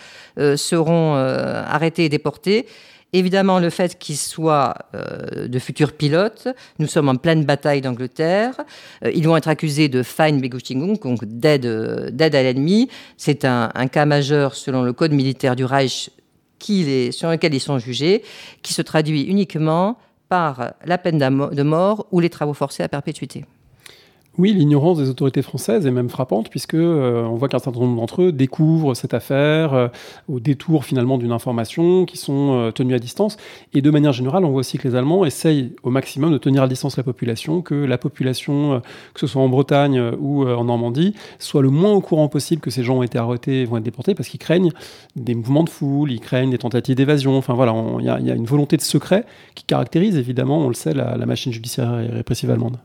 seront 0.55 1.15
arrêtées 1.15 2.05
et 2.05 2.09
déportées. 2.09 2.65
Évidemment, 3.11 3.59
le 3.59 3.71
fait 3.71 3.97
qu'ils 3.97 4.17
soient 4.17 4.75
euh, 4.93 5.47
de 5.47 5.59
futurs 5.59 5.93
pilotes, 5.93 6.47
nous 6.77 6.85
sommes 6.85 7.09
en 7.09 7.15
pleine 7.15 7.43
bataille 7.43 7.81
d'Angleterre, 7.81 8.55
euh, 9.03 9.11
ils 9.13 9.27
vont 9.27 9.35
être 9.35 9.47
accusés 9.47 9.89
de 9.89 10.03
Feindbegüchtigung, 10.03 10.99
donc 10.99 11.25
d'aide, 11.25 11.65
à 11.65 12.43
l'ennemi. 12.43 12.87
C'est 13.17 13.45
un, 13.45 13.69
cas 13.91 14.05
majeur 14.05 14.53
selon 14.53 14.83
le 14.83 14.93
code 14.93 15.11
militaire 15.11 15.55
du 15.55 15.65
Reich 15.65 16.11
sur 16.61 17.29
lequel 17.29 17.53
ils 17.53 17.59
sont 17.61 17.79
jugés, 17.79 18.21
qui 18.61 18.73
se 18.73 18.81
traduit 18.81 19.23
uniquement 19.23 19.97
par 20.27 20.73
la 20.85 20.97
peine 20.97 21.17
de 21.17 21.63
mort 21.63 22.05
ou 22.11 22.19
les 22.19 22.29
travaux 22.29 22.53
forcés 22.53 22.83
à 22.83 22.89
perpétuité. 22.89 23.45
Oui, 24.39 24.53
l'ignorance 24.53 24.97
des 24.97 25.09
autorités 25.09 25.41
françaises 25.41 25.85
est 25.85 25.91
même 25.91 26.07
frappante 26.07 26.49
puisque 26.49 26.73
euh, 26.73 27.25
on 27.25 27.35
voit 27.35 27.49
qu'un 27.49 27.59
certain 27.59 27.81
nombre 27.81 27.99
d'entre 27.99 28.21
eux 28.21 28.31
découvrent 28.31 28.93
cette 28.93 29.13
affaire 29.13 29.73
euh, 29.73 29.89
au 30.29 30.39
détour 30.39 30.85
finalement 30.85 31.17
d'une 31.17 31.33
information, 31.33 32.05
qui 32.05 32.15
sont 32.15 32.53
euh, 32.53 32.71
tenus 32.71 32.95
à 32.95 32.99
distance. 32.99 33.35
Et 33.73 33.81
de 33.81 33.91
manière 33.91 34.13
générale, 34.13 34.45
on 34.45 34.49
voit 34.51 34.61
aussi 34.61 34.77
que 34.77 34.87
les 34.87 34.95
Allemands 34.95 35.25
essayent 35.25 35.73
au 35.83 35.89
maximum 35.89 36.31
de 36.31 36.37
tenir 36.37 36.63
à 36.63 36.69
distance 36.69 36.95
la 36.95 37.03
population, 37.03 37.61
que 37.61 37.75
la 37.75 37.97
population, 37.97 38.81
que 39.13 39.19
ce 39.19 39.27
soit 39.27 39.41
en 39.41 39.49
Bretagne 39.49 40.01
ou 40.21 40.47
en 40.47 40.63
Normandie, 40.63 41.15
soit 41.37 41.61
le 41.61 41.69
moins 41.69 41.91
au 41.91 41.99
courant 41.99 42.29
possible 42.29 42.61
que 42.61 42.71
ces 42.71 42.81
gens 42.81 42.99
ont 42.99 43.03
été 43.03 43.17
arrêtés 43.17 43.63
et 43.63 43.65
vont 43.65 43.75
être 43.75 43.83
déportés 43.83 44.15
parce 44.15 44.29
qu'ils 44.29 44.39
craignent 44.39 44.71
des 45.17 45.35
mouvements 45.35 45.65
de 45.65 45.69
foule, 45.69 46.13
ils 46.13 46.21
craignent 46.21 46.51
des 46.51 46.57
tentatives 46.57 46.95
d'évasion. 46.95 47.37
Enfin 47.37 47.55
voilà, 47.55 47.75
il 47.99 48.05
y, 48.05 48.09
a 48.09 48.35
une 48.35 48.45
volonté 48.45 48.77
de 48.77 48.83
secret 48.83 49.25
qui 49.53 49.65
caractérise 49.65 50.15
évidemment, 50.15 50.59
on 50.59 50.69
le 50.69 50.75
sait, 50.75 50.93
la, 50.93 51.17
la 51.17 51.25
machine 51.25 51.51
judiciaire 51.51 51.99
et 51.99 52.07
répressive 52.07 52.49
allemande. 52.49 52.77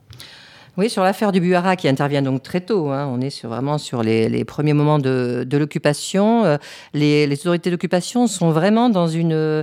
Oui, 0.76 0.90
sur 0.90 1.04
l'affaire 1.04 1.30
du 1.30 1.40
Buara 1.40 1.76
qui 1.76 1.86
intervient 1.86 2.20
donc 2.20 2.42
très 2.42 2.60
tôt. 2.60 2.88
Hein. 2.90 3.08
on 3.08 3.20
est 3.20 3.44
vraiment 3.44 3.78
sur 3.78 4.02
les, 4.02 4.44
premiers 4.44 4.72
moments 4.72 4.98
de, 4.98 5.46
l'occupation. 5.52 6.44
Euh, 6.44 6.56
les, 6.94 7.32
autorités 7.32 7.70
d'occupation 7.70 8.26
sont 8.26 8.50
vraiment 8.50 8.88
dans 8.88 9.06
une, 9.06 9.62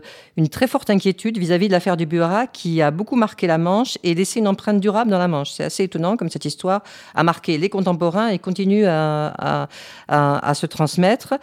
très 0.49 0.67
forte 0.67 0.89
inquiétude 0.89 1.37
vis-à-vis 1.37 1.67
de 1.67 1.73
l'affaire 1.73 1.97
du 1.97 2.05
Buara 2.05 2.47
qui 2.47 2.81
a 2.81 2.91
beaucoup 2.91 3.17
marqué 3.17 3.45
la 3.45 3.57
Manche 3.57 3.97
et 4.03 4.15
laissé 4.15 4.39
une 4.39 4.47
empreinte 4.47 4.79
durable 4.79 5.11
dans 5.11 5.19
la 5.19 5.27
Manche. 5.27 5.51
C'est 5.51 5.65
assez 5.65 5.83
étonnant 5.83 6.15
comme 6.15 6.29
cette 6.29 6.45
histoire 6.45 6.81
a 7.13 7.23
marqué 7.23 7.57
les 7.57 7.67
contemporains 7.67 8.29
et 8.29 8.39
continue 8.39 8.85
à, 8.85 9.67
se 10.53 10.65
transmettre. 10.65 11.33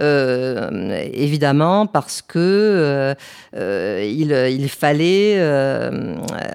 Euh, 0.00 1.06
évidemment 1.12 1.86
parce 1.86 2.22
que 2.22 3.14
euh, 3.54 4.04
il, 4.10 4.68
fallait 4.70 5.38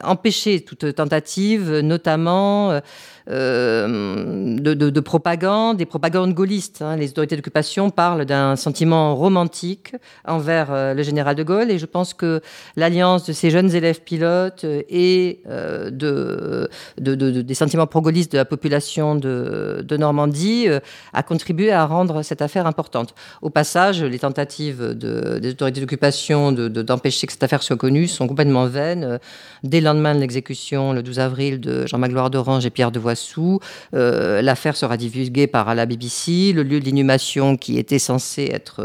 empêcher 0.04 0.62
toute 0.62 0.96
tentative, 0.96 1.80
notamment 1.80 2.63
vraiment 2.64 2.72
euh, 2.72 2.82
euh, 3.30 4.58
de, 4.60 5.00
propagande, 5.00 5.78
des 5.78 5.86
propagandes 5.86 6.34
gaullistes. 6.34 6.82
Hein. 6.82 6.96
Les 6.96 7.10
autorités 7.10 7.36
d'occupation 7.36 7.90
parlent 7.90 8.26
d'un 8.26 8.56
sentiment 8.56 9.16
romantique 9.16 9.96
envers 10.26 10.94
le 10.94 11.04
général 11.04 11.36
de 11.36 11.44
Gaulle, 11.44 11.72
et 11.72 11.80
je 11.80 11.86
pense 11.86 12.14
que 12.14 12.42
l'alliance 12.76 13.26
de 13.26 13.34
ces 13.34 13.50
jeunes 13.50 13.74
élèves 13.74 14.02
pilotes 14.02 14.66
et 14.90 15.42
de, 15.46 16.70
des 16.98 17.54
sentiments 17.54 17.88
pro-gaullistes 17.88 18.32
de 18.32 18.38
la 18.38 18.46
population 18.46 19.16
de, 19.16 19.86
Normandie 19.94 20.68
a 21.14 21.24
contribué 21.24 21.72
à 21.72 21.86
rendre 21.86 22.24
cette 22.24 22.42
affaire 22.42 22.66
importante. 22.66 23.14
Au 23.42 23.50
passage, 23.50 24.04
les 24.04 24.20
tentatives 24.20 24.96
des 24.96 25.52
autorités 25.52 25.82
d'occupation 25.82 26.52
d'empêcher 26.52 27.28
que 27.28 27.34
cette 27.34 27.44
affaire 27.44 27.64
soit 27.64 27.78
connue 27.78 28.08
sont 28.08 28.28
complètement 28.28 28.66
vaines. 28.66 29.20
Dès 29.64 29.80
le 29.80 29.86
lendemain 29.86 30.16
de 30.16 30.20
l'exécution, 30.20 30.94
le 30.94 31.04
12 31.04 31.20
avril, 31.20 31.60
de 31.60 31.86
Jean-Magloire 31.88 32.30
d'Orange 32.30 32.66
et 32.66 32.70
Pierre 32.70 32.92
de 32.92 33.00
Voissou, 33.14 33.60
euh, 33.94 34.42
l'affaire 34.42 34.76
sera 34.76 34.98
divulguée 34.98 35.46
par 35.46 35.76
la 35.76 35.86
BBC. 35.86 36.52
Le 36.52 36.64
lieu 36.64 36.80
de 36.80 36.86
l'inhumation, 36.86 37.58
qui 37.58 37.78
était 37.78 38.00
censé 38.00 38.50
être, 38.52 38.78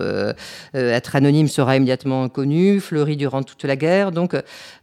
euh, 0.74 1.00
anonyme, 1.14 1.48
sera 1.48 1.76
immédiatement 1.76 2.28
connu, 2.28 2.78
fleuri 2.80 3.16
durant 3.16 3.42
toute 3.42 3.64
la 3.64 3.76
guerre. 3.76 4.12
Donc, 4.12 4.34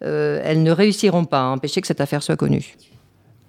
euh, 0.04 0.42
elles 0.44 0.64
ne 0.64 0.72
réussiront 0.72 1.26
pas 1.26 1.42
à 1.42 1.46
empêcher 1.46 1.80
que 1.80 1.88
cette 1.88 2.02
affaire 2.02 2.24
soit 2.24 2.36
connue. 2.36 2.76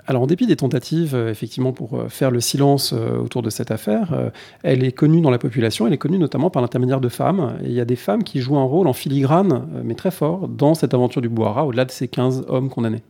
Alors, 0.07 0.23
en 0.23 0.27
dépit 0.27 0.47
des 0.47 0.57
tentatives, 0.57 1.15
euh, 1.15 1.31
effectivement, 1.31 1.73
pour 1.73 2.05
faire 2.11 2.31
le 2.31 2.41
silence 2.41 2.93
autour 2.93 3.41
de 3.41 3.49
cette 3.49 3.71
affaire, 3.71 4.31
elle 4.63 4.85
est 4.85 4.93
connue 4.93 5.23
dans 5.23 5.31
la 5.31 5.39
population, 5.39 5.87
elle 5.87 5.95
est 5.95 5.99
connue 5.99 6.19
notamment 6.19 6.51
par 6.51 6.61
l'intermédiaire 6.61 7.01
de 7.01 7.09
femmes. 7.09 7.57
Et 7.65 7.69
il 7.69 7.73
y 7.73 7.81
a 7.81 7.87
des 7.87 7.97
femmes 7.97 8.23
qui 8.23 8.41
jouent 8.41 8.59
un 8.59 8.65
rôle 8.65 8.87
en 8.87 8.93
filigrane, 8.93 9.67
mais 9.83 9.95
très 9.95 10.11
fort, 10.11 10.47
dans 10.47 10.75
cette 10.75 10.93
aventure 10.93 11.23
du 11.23 11.31
Bouhara, 11.31 11.65
au-delà 11.65 11.87
de 11.87 11.91
ces 11.91 12.07
15 12.07 12.45
hommes 12.49 12.69
condamnés. 12.69 13.03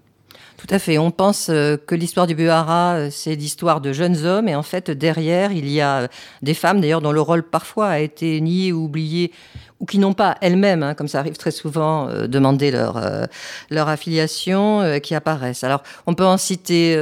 Tout 0.66 0.74
à 0.74 0.78
fait. 0.80 0.98
On 0.98 1.12
pense 1.12 1.46
que 1.46 1.94
l'histoire 1.94 2.26
du 2.26 2.34
Buhara, 2.34 3.10
c'est 3.10 3.36
l'histoire 3.36 3.80
de 3.80 3.92
jeunes 3.92 4.24
hommes, 4.24 4.48
et 4.48 4.56
en 4.56 4.64
fait, 4.64 4.90
derrière, 4.90 5.52
il 5.52 5.68
y 5.68 5.80
a 5.80 6.08
des 6.42 6.54
femmes, 6.54 6.80
d'ailleurs, 6.80 7.00
dont 7.00 7.12
le 7.12 7.20
rôle 7.20 7.44
parfois 7.44 7.88
a 7.88 7.98
été 8.00 8.40
nié 8.40 8.72
ou 8.72 8.86
oublié 8.86 9.30
ou 9.78 9.86
qui 9.86 9.98
n'ont 9.98 10.14
pas 10.14 10.36
elles-mêmes, 10.40 10.82
hein, 10.82 10.94
comme 10.94 11.08
ça 11.08 11.18
arrive 11.18 11.36
très 11.36 11.50
souvent, 11.50 12.08
euh, 12.08 12.26
demander 12.26 12.70
leur, 12.70 12.96
euh, 12.96 13.24
leur 13.70 13.88
affiliation, 13.88 14.80
euh, 14.80 14.98
qui 14.98 15.14
apparaissent. 15.14 15.64
Alors, 15.64 15.82
on 16.06 16.14
peut 16.14 16.24
en 16.24 16.38
citer 16.38 16.96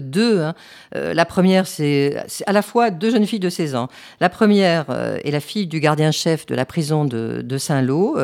deux. 0.00 0.40
Hein. 0.40 0.54
la 0.92 1.24
première, 1.24 1.66
c'est 1.66 2.16
à 2.46 2.52
la 2.52 2.62
fois 2.62 2.90
deux 2.90 3.10
jeunes 3.10 3.26
filles 3.26 3.40
de 3.40 3.50
16 3.50 3.74
ans. 3.74 3.88
La 4.20 4.28
première 4.28 4.86
est 5.24 5.30
la 5.30 5.40
fille 5.40 5.66
du 5.66 5.80
gardien-chef 5.80 6.46
de 6.46 6.54
la 6.54 6.64
prison 6.64 7.04
de, 7.04 7.42
de 7.42 7.58
Saint-Lô, 7.58 8.16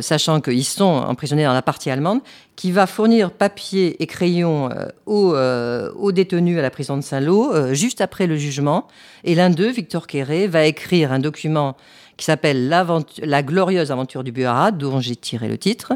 sachant 0.00 0.40
qu'ils 0.40 0.64
sont 0.64 0.84
emprisonnés 0.84 1.44
dans 1.44 1.52
la 1.52 1.62
partie 1.62 1.90
allemande, 1.90 2.20
qui 2.56 2.72
va 2.72 2.86
fournir 2.86 3.30
papier 3.30 4.00
et 4.02 4.06
crayon 4.06 4.70
aux, 5.06 5.34
aux, 5.34 6.12
détenus 6.12 6.58
à 6.58 6.62
la 6.62 6.70
prison 6.70 6.96
de 6.96 7.02
Saint-Lô 7.02 7.74
juste 7.74 8.00
après 8.00 8.26
le 8.26 8.36
jugement. 8.36 8.86
Et 9.24 9.34
l'un 9.34 9.50
d'eux, 9.50 9.70
Victor 9.70 10.06
Quéré, 10.06 10.46
va 10.46 10.64
écrire 10.64 11.12
un 11.12 11.18
document 11.18 11.76
qui 12.18 12.24
s'appelle 12.24 12.68
La 12.68 13.42
glorieuse 13.42 13.90
aventure 13.90 14.24
du 14.24 14.32
Buhara, 14.32 14.72
dont 14.72 15.00
j'ai 15.00 15.16
tiré 15.16 15.48
le 15.48 15.56
titre. 15.56 15.94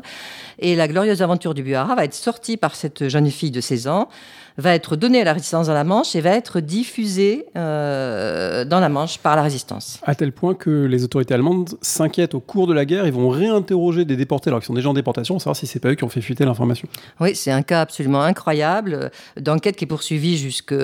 Et 0.58 0.74
La 0.76 0.88
glorieuse 0.88 1.20
aventure 1.20 1.52
du 1.52 1.62
Buhara 1.62 1.94
va 1.94 2.04
être 2.04 2.14
sortie 2.14 2.56
par 2.56 2.74
cette 2.74 3.08
jeune 3.08 3.30
fille 3.30 3.50
de 3.50 3.60
16 3.60 3.88
ans, 3.88 4.08
va 4.56 4.74
être 4.74 4.96
donnée 4.96 5.20
à 5.20 5.24
la 5.24 5.32
résistance 5.32 5.66
dans 5.66 5.74
la 5.74 5.84
Manche 5.84 6.14
et 6.14 6.20
va 6.20 6.30
être 6.30 6.60
diffusée 6.60 7.46
euh, 7.56 8.64
dans 8.64 8.80
la 8.80 8.88
Manche 8.88 9.18
par 9.18 9.34
la 9.34 9.42
résistance. 9.42 9.98
À 10.04 10.14
tel 10.14 10.30
point 10.30 10.54
que 10.54 10.84
les 10.84 11.02
autorités 11.04 11.34
allemandes 11.34 11.70
s'inquiètent 11.80 12.34
au 12.34 12.40
cours 12.40 12.66
de 12.66 12.74
la 12.74 12.84
guerre, 12.84 13.06
ils 13.06 13.12
vont 13.12 13.28
réinterroger 13.28 14.04
des 14.04 14.16
déportés 14.16 14.50
alors 14.50 14.60
qu'ils 14.60 14.66
sont 14.66 14.74
déjà 14.74 14.90
en 14.90 14.94
déportation, 14.94 15.34
pour 15.34 15.42
savoir 15.42 15.56
si 15.56 15.66
c'est 15.66 15.80
pas 15.80 15.88
eux 15.88 15.94
qui 15.96 16.04
ont 16.04 16.08
fait 16.08 16.20
fuiter 16.20 16.44
l'information. 16.44 16.86
Oui, 17.18 17.34
c'est 17.34 17.50
un 17.50 17.62
cas 17.62 17.80
absolument 17.80 18.22
incroyable 18.22 19.10
d'enquête 19.40 19.74
qui 19.74 19.84
est 19.84 19.88
poursuivie 19.88 20.36
jusque 20.36 20.74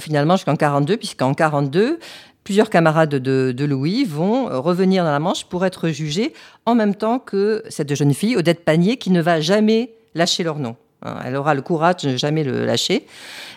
finalement 0.00 0.34
jusqu'en 0.34 0.56
42, 0.56 0.96
puisqu'en 0.96 1.34
42, 1.34 1.98
plusieurs 2.44 2.70
camarades 2.70 3.14
de, 3.14 3.64
Louis 3.64 4.04
vont 4.04 4.46
revenir 4.60 5.04
dans 5.04 5.12
la 5.12 5.18
Manche 5.18 5.44
pour 5.44 5.64
être 5.64 5.90
jugés 5.90 6.32
en 6.66 6.74
même 6.74 6.94
temps 6.94 7.18
que 7.18 7.62
cette 7.68 7.94
jeune 7.94 8.14
fille, 8.14 8.36
Odette 8.36 8.64
Panier, 8.64 8.96
qui 8.96 9.10
ne 9.10 9.20
va 9.20 9.40
jamais 9.40 9.92
lâcher 10.14 10.42
leur 10.42 10.58
nom. 10.58 10.76
Hein, 11.02 11.16
elle 11.24 11.36
aura 11.36 11.54
le 11.54 11.62
courage 11.62 12.02
de 12.02 12.10
ne 12.10 12.16
jamais 12.16 12.44
le 12.44 12.66
lâcher. 12.66 13.06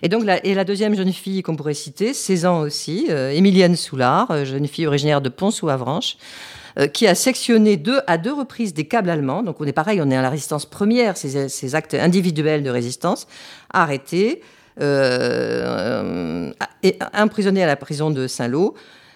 Et 0.01 0.09
donc, 0.09 0.23
la, 0.23 0.39
la 0.43 0.63
deuxième 0.63 0.95
jeune 0.95 1.11
fille 1.11 1.41
qu'on 1.41 1.55
pourrait 1.55 1.73
citer, 1.73 2.13
16 2.13 2.45
ans 2.45 2.59
aussi, 2.61 3.07
euh, 3.09 3.31
Émilienne 3.31 3.75
Soulard, 3.75 4.31
euh, 4.31 4.45
jeune 4.45 4.67
fille 4.67 4.87
originaire 4.87 5.21
de 5.21 5.29
Pont-sous-Avranches, 5.29 6.17
euh, 6.79 6.87
qui 6.87 7.05
a 7.05 7.15
sectionné 7.15 7.81
à 8.07 8.17
deux 8.17 8.33
reprises 8.33 8.73
des 8.73 8.85
câbles 8.85 9.09
allemands. 9.09 9.43
Donc, 9.43 9.59
on 9.59 9.65
est 9.65 9.73
pareil, 9.73 10.01
on 10.01 10.09
est 10.09 10.15
à 10.15 10.21
la 10.21 10.29
résistance 10.29 10.65
première, 10.65 11.17
ces, 11.17 11.49
ces 11.49 11.75
actes 11.75 11.95
individuels 11.95 12.63
de 12.63 12.69
résistance, 12.69 13.27
arrêtés. 13.73 14.41
Euh, 14.81 16.51
et 16.81 16.97
emprisonnée 17.13 17.63
à 17.63 17.67
la 17.67 17.75
prison 17.75 18.11
de 18.11 18.27
Saint-Lô. 18.27 18.75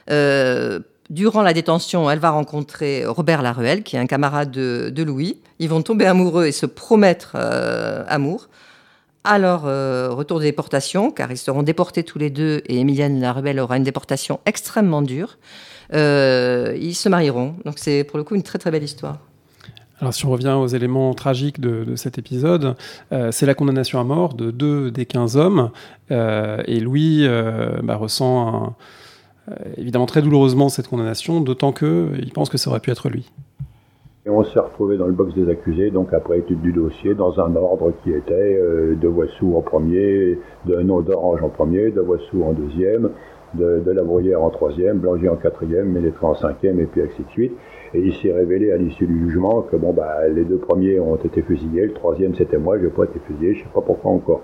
Euh, 0.10 0.80
durant 1.10 1.42
la 1.42 1.54
détention, 1.54 2.10
elle 2.10 2.20
va 2.20 2.32
rencontrer 2.32 3.06
Robert 3.06 3.42
Laruelle, 3.42 3.84
qui 3.84 3.96
est 3.96 4.00
un 4.00 4.08
camarade 4.08 4.52
de, 4.52 5.04
Louis. 5.04 5.40
Ils 5.60 5.70
vont 5.70 5.82
tomber 5.82 6.06
amoureux 6.06 6.46
et 6.46 6.52
se 6.52 6.66
promettre 6.66 7.34
euh, 7.36 8.04
amour. 8.08 8.50
Alors, 9.24 9.64
retour 9.64 10.40
de 10.40 10.46
déportation, 10.46 11.12
car 11.12 11.30
ils 11.32 11.38
seront 11.38 11.62
déportés 11.62 12.04
tous 12.04 12.18
les 12.18 12.30
deux 12.30 12.62
et 12.68 12.80
Emilienne 12.80 13.20
Laruelle 13.20 13.60
aura 13.60 13.76
une 13.76 13.84
déportation 13.84 14.40
extrêmement 14.46 15.02
dure. 15.02 15.38
ils 15.92 16.96
se 16.96 17.10
marieront. 17.10 17.56
Donc, 17.66 17.78
c'est 17.78 18.06
pour 18.06 18.18
le 18.18 18.24
coup 18.24 18.36
une 18.36 18.44
très 18.44 18.58
très 18.58 18.72
belle 18.72 18.84
histoire. 18.84 19.27
Alors 20.00 20.14
si 20.14 20.26
on 20.28 20.30
revient 20.30 20.56
aux 20.60 20.68
éléments 20.68 21.14
tragiques 21.16 21.60
de, 21.60 21.96
cet 21.96 22.20
épisode, 22.20 22.76
euh, 23.12 23.32
c'est 23.32 23.48
la 23.48 23.56
condamnation 23.56 24.00
à 24.00 24.04
mort 24.04 24.36
de 24.36 24.52
deux 24.52 24.92
des 24.92 25.06
15 25.06 25.38
hommes. 25.38 25.72
Euh, 26.12 26.62
et 26.68 26.80
Louis 26.80 27.26
euh, 27.26 27.80
bah, 27.84 27.96
ressent 27.96 28.76
évidemment 29.78 30.06
très 30.06 30.22
douloureusement 30.22 30.70
cette 30.70 30.88
condamnation, 30.88 31.40
d'autant 31.42 31.72
qu'il 31.72 32.32
pense 32.34 32.50
que 32.50 32.58
ça 32.58 32.70
aurait 32.70 32.82
pu 32.82 32.92
être 32.92 33.10
lui. 33.10 33.32
Et 34.26 34.30
on 34.30 34.44
s'est 34.44 34.60
retrouvé 34.60 34.98
dans 34.98 35.08
le 35.08 35.14
box 35.14 35.34
des 35.36 35.50
accusés, 35.50 35.90
donc 35.90 36.14
après 36.14 36.40
étude 36.40 36.62
du 36.62 36.74
dossier, 36.74 37.16
dans 37.16 37.40
un 37.40 37.56
ordre 37.56 37.94
qui 38.04 38.12
était 38.12 38.60
de 39.02 39.08
Voissou 39.08 39.56
en 39.56 39.62
premier, 39.62 40.38
de 40.66 40.82
nom 40.82 41.00
d'Orange 41.00 41.42
en 41.42 41.48
premier, 41.48 41.92
de 41.92 42.02
Voissou 42.02 42.44
en 42.44 42.52
deuxième, 42.52 43.10
de, 43.54 43.82
de 43.86 44.36
en 44.36 44.50
troisième, 44.50 45.00
Blangy 45.00 45.30
en 45.30 45.38
quatrième, 45.38 45.94
Mélétran 45.94 46.32
en 46.32 46.36
cinquième, 46.36 46.82
et 46.82 46.86
puis 46.86 47.02
ainsi 47.02 47.24
de 47.24 47.30
suite. 47.30 47.54
Et 47.94 48.00
il 48.00 48.14
s'est 48.16 48.34
révélé 48.34 48.72
à 48.72 48.78
l'issue 48.78 49.08
du 49.08 49.20
jugement 49.28 49.62
que 49.62 49.76
bon, 49.76 49.94
bah, 49.94 50.28
les 50.28 50.44
deux 50.44 50.58
premiers 50.58 51.00
ont 51.00 51.16
été 51.16 51.42
fusillés, 51.42 51.86
le 51.86 51.94
troisième 51.94 52.36
c'était 52.36 52.58
moi, 52.58 52.78
je 52.78 52.86
n'ai 52.86 52.92
pas 52.92 53.06
été 53.06 53.20
fusillé, 53.26 53.54
je 53.54 53.60
ne 53.60 53.64
sais 53.64 53.74
pas 53.74 53.82
pourquoi 53.82 54.12
encore. 54.12 54.42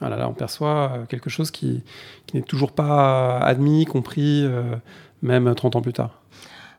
Voilà, 0.00 0.16
là, 0.16 0.28
on 0.28 0.32
perçoit 0.32 0.92
euh, 0.92 1.04
quelque 1.06 1.30
chose 1.30 1.50
qui, 1.50 1.84
qui 2.26 2.36
n'est 2.36 2.42
toujours 2.42 2.72
pas 2.72 3.38
admis, 3.38 3.84
compris, 3.84 4.42
euh, 4.44 4.74
même 5.22 5.54
30 5.54 5.76
ans 5.76 5.82
plus 5.82 5.92
tard. 5.92 6.21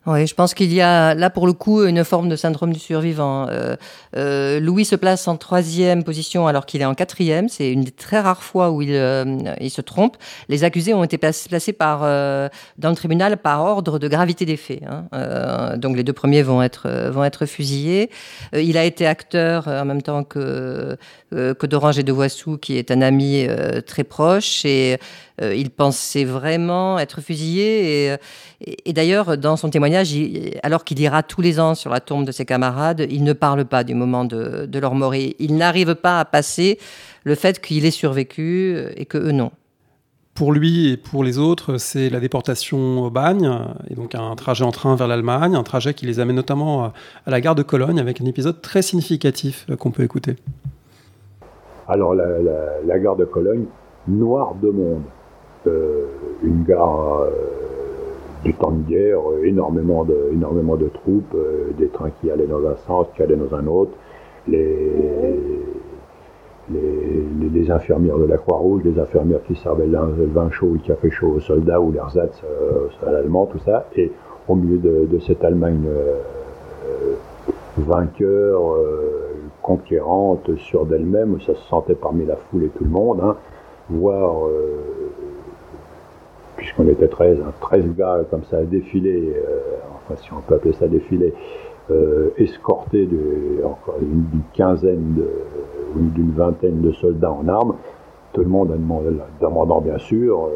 Oui, 0.05 0.27
je 0.27 0.35
pense 0.35 0.53
qu'il 0.53 0.73
y 0.73 0.81
a 0.81 1.13
là 1.13 1.29
pour 1.29 1.47
le 1.47 1.53
coup 1.53 1.85
une 1.85 2.03
forme 2.03 2.27
de 2.27 2.35
syndrome 2.35 2.73
du 2.73 2.79
survivant. 2.79 3.47
Euh, 3.49 3.77
euh, 4.17 4.59
Louis 4.59 4.83
se 4.83 4.97
place 4.97 5.29
en 5.29 5.37
troisième 5.37 6.03
position 6.03 6.45
alors 6.45 6.65
qu'il 6.65 6.81
est 6.81 6.85
en 6.85 6.93
quatrième. 6.93 7.47
C'est 7.47 7.71
une 7.71 7.85
des 7.85 7.91
très 7.91 8.19
rares 8.19 8.43
fois 8.43 8.71
où 8.71 8.81
il, 8.81 8.89
euh, 8.91 9.23
il 9.61 9.69
se 9.69 9.79
trompe. 9.79 10.17
Les 10.49 10.65
accusés 10.65 10.93
ont 10.93 11.05
été 11.05 11.17
placés 11.17 11.71
par, 11.71 12.01
dans 12.01 12.89
le 12.89 12.95
tribunal 12.95 13.37
par 13.37 13.61
ordre 13.61 13.97
de 13.97 14.09
gravité 14.09 14.45
des 14.45 14.57
faits. 14.57 14.81
Hein. 14.83 15.77
donc 15.77 15.95
les 15.95 16.03
deux 16.03 16.13
premiers 16.13 16.41
vont 16.41 16.61
être, 16.61 16.89
vont 17.09 17.23
être 17.23 17.45
fusillés. 17.45 18.09
il 18.53 18.77
a 18.77 18.83
été 18.83 19.07
acteur 19.07 19.69
en 19.69 19.85
même 19.85 20.01
temps 20.01 20.25
que, 20.25 20.97
que 21.31 21.65
d'Orange 21.65 21.99
et 21.99 22.03
de 22.03 22.11
Voissou, 22.11 22.57
qui 22.57 22.77
est 22.77 22.91
un 22.91 23.01
ami 23.01 23.47
très 23.85 24.03
proche. 24.03 24.65
Et 24.65 24.97
il 25.41 25.69
pensait 25.71 26.25
vraiment 26.25 26.99
être 26.99 27.21
fusillé. 27.21 28.11
Et, 28.11 28.17
et 28.85 28.93
d'ailleurs, 28.93 29.37
dans 29.37 29.57
son 29.57 29.69
témoignage, 29.69 30.13
alors 30.61 30.83
qu'il 30.83 30.99
ira 30.99 31.23
tous 31.23 31.41
les 31.41 31.59
ans 31.59 31.75
sur 31.75 31.89
la 31.89 31.99
tombe 31.99 32.25
de 32.25 32.31
ses 32.31 32.45
camarades, 32.45 33.05
il 33.09 33.23
ne 33.23 33.33
parle 33.33 33.65
pas 33.65 33.83
du 33.83 33.95
moment 33.95 34.25
de, 34.25 34.79
leur 34.79 34.95
mort. 34.95 35.15
il 35.15 35.55
n'arrive 35.55 35.95
pas 35.95 36.19
à 36.19 36.25
passer 36.25 36.79
le 37.23 37.35
fait 37.35 37.59
qu'il 37.59 37.85
ait 37.85 37.91
survécu 37.91 38.77
et 38.95 39.05
que 39.05 39.17
eux 39.17 39.31
non. 39.31 39.51
Pour 40.33 40.51
lui 40.51 40.89
et 40.89 40.97
pour 40.97 41.23
les 41.23 41.37
autres, 41.37 41.77
c'est 41.77 42.09
la 42.09 42.19
déportation 42.19 43.03
au 43.03 43.11
bagne, 43.11 43.51
et 43.87 43.93
donc 43.93 44.15
un 44.15 44.35
trajet 44.35 44.63
en 44.63 44.71
train 44.71 44.95
vers 44.95 45.07
l'Allemagne, 45.07 45.55
un 45.55 45.61
trajet 45.61 45.93
qui 45.93 46.07
les 46.07 46.19
amène 46.19 46.35
notamment 46.35 46.85
à 46.85 46.93
la 47.27 47.39
gare 47.39 47.53
de 47.53 47.61
Cologne, 47.61 47.99
avec 47.99 48.19
un 48.19 48.25
épisode 48.25 48.59
très 48.59 48.81
significatif 48.81 49.67
qu'on 49.77 49.91
peut 49.91 50.01
écouter. 50.01 50.35
Alors 51.87 52.15
la, 52.15 52.99
gare 52.99 53.15
de 53.15 53.25
Cologne, 53.25 53.65
noire 54.07 54.55
de 54.55 54.69
monde, 54.69 55.03
euh, 55.03 55.22
une 55.65 56.63
gare 56.63 57.21
euh, 57.21 57.29
du 58.43 58.53
temps 58.53 58.71
de 58.71 58.83
guerre, 58.83 59.19
euh, 59.19 59.43
énormément 59.43 60.03
de, 60.03 60.29
énormément 60.33 60.75
de 60.75 60.87
troupes, 60.87 61.33
euh, 61.35 61.71
des 61.77 61.87
trains 61.87 62.11
qui 62.21 62.29
allaient 62.29 62.47
dans 62.47 62.65
un 62.65 62.75
sens, 62.87 63.07
qui 63.15 63.23
allaient 63.23 63.37
dans 63.37 63.55
un 63.55 63.65
autre, 63.67 63.91
les, 64.47 64.91
les, 66.71 67.49
les, 67.49 67.71
infirmières 67.71 68.17
de 68.17 68.25
la 68.25 68.37
Croix-Rouge, 68.37 68.81
les 68.83 68.99
infirmières 68.99 69.43
qui 69.47 69.55
servaient 69.55 69.87
le 69.87 70.25
vin 70.25 70.49
chaud 70.51 70.67
ou 70.67 70.73
le 70.73 70.79
café 70.79 71.09
chaud 71.09 71.33
aux 71.37 71.39
soldats 71.39 71.79
ou 71.79 71.91
l'ersatz 71.91 72.41
euh, 72.43 72.87
à 73.07 73.11
l'allemand, 73.11 73.45
tout 73.45 73.59
ça, 73.59 73.87
et 73.95 74.11
au 74.47 74.55
milieu 74.55 74.77
de, 74.77 75.19
cette 75.19 75.43
Allemagne 75.45 75.85
euh, 75.87 77.13
vainqueur, 77.77 78.77
conquérante, 79.61 80.53
sûre 80.57 80.85
d'elle-même, 80.85 81.39
ça 81.39 81.55
se 81.55 81.63
sentait 81.69 81.95
parmi 81.95 82.25
la 82.25 82.35
foule 82.35 82.65
et 82.65 82.69
tout 82.69 82.83
le 82.83 82.89
monde, 82.89 83.21
hein, 83.23 83.37
voir, 83.89 84.47
puisqu'on 86.63 86.87
était 86.87 87.09
13, 87.09 87.39
13 87.59 87.95
gars 87.97 88.21
comme 88.31 88.45
ça 88.45 88.59
à 88.59 88.63
défiler, 88.63 89.33
enfin 89.95 90.15
si 90.15 90.31
on 90.31 90.39
peut 90.39 90.55
appeler 90.55 90.73
ça 90.73 90.87
défiler, 90.87 91.33
escortés 92.37 93.05
d'une 93.05 94.41
quinzaine 94.53 95.21
ou 95.93 95.99
d'une 95.99 96.31
vingtaine 96.31 96.81
de 96.81 96.93
soldats 96.93 97.33
en 97.33 97.45
armes, 97.49 97.75
tout 98.31 98.39
le 98.39 98.47
monde 98.47 98.73
demandant 99.41 99.81
bien 99.81 99.97
sûr 99.97 100.49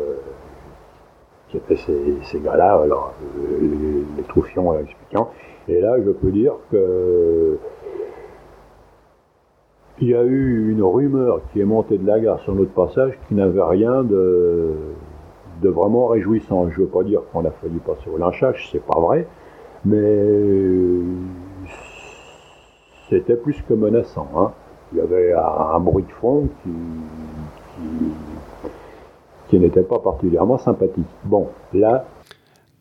qui 1.49 1.57
étaient 1.57 1.75
ces, 1.75 2.39
gars-là, 2.39 2.79
alors 2.83 3.13
les, 3.61 3.67
les 3.67 4.23
troufions 4.29 4.79
expliquant. 4.79 5.29
Et 5.67 5.81
là, 5.81 5.97
je 6.05 6.11
peux 6.11 6.31
dire 6.31 6.53
que 6.71 7.57
il 9.99 10.07
y 10.07 10.15
a 10.15 10.23
eu 10.23 10.71
une 10.71 10.83
rumeur 10.83 11.41
qui 11.51 11.59
est 11.59 11.65
montée 11.65 11.97
de 11.97 12.07
la 12.07 12.19
gare 12.21 12.39
sur 12.41 12.55
notre 12.55 12.71
passage 12.71 13.17
qui 13.27 13.33
n'avait 13.33 13.63
rien 13.63 14.03
de, 14.03 14.73
de 15.61 15.69
vraiment 15.69 16.07
réjouissant. 16.07 16.69
Je 16.69 16.81
ne 16.81 16.85
veux 16.85 16.91
pas 16.91 17.03
dire 17.03 17.21
qu'on 17.31 17.45
a 17.45 17.51
fallu 17.51 17.79
passer 17.79 18.09
au 18.13 18.17
lynchage, 18.17 18.69
c'est 18.71 18.85
pas 18.85 18.99
vrai, 18.99 19.27
mais 19.85 20.23
c'était 23.09 23.35
plus 23.35 23.61
que 23.67 23.73
menaçant. 23.73 24.27
Hein. 24.35 24.51
Il 24.93 24.99
y 24.99 25.01
avait 25.01 25.33
un, 25.33 25.79
bruit 25.79 26.03
de 26.03 26.11
fond 26.11 26.47
qui, 26.63 26.71
qui 29.49 29.59
n'était 29.59 29.83
pas 29.83 29.99
particulièrement 29.99 30.57
sympathique. 30.57 31.07
Bon, 31.25 31.47
là, 31.73 32.05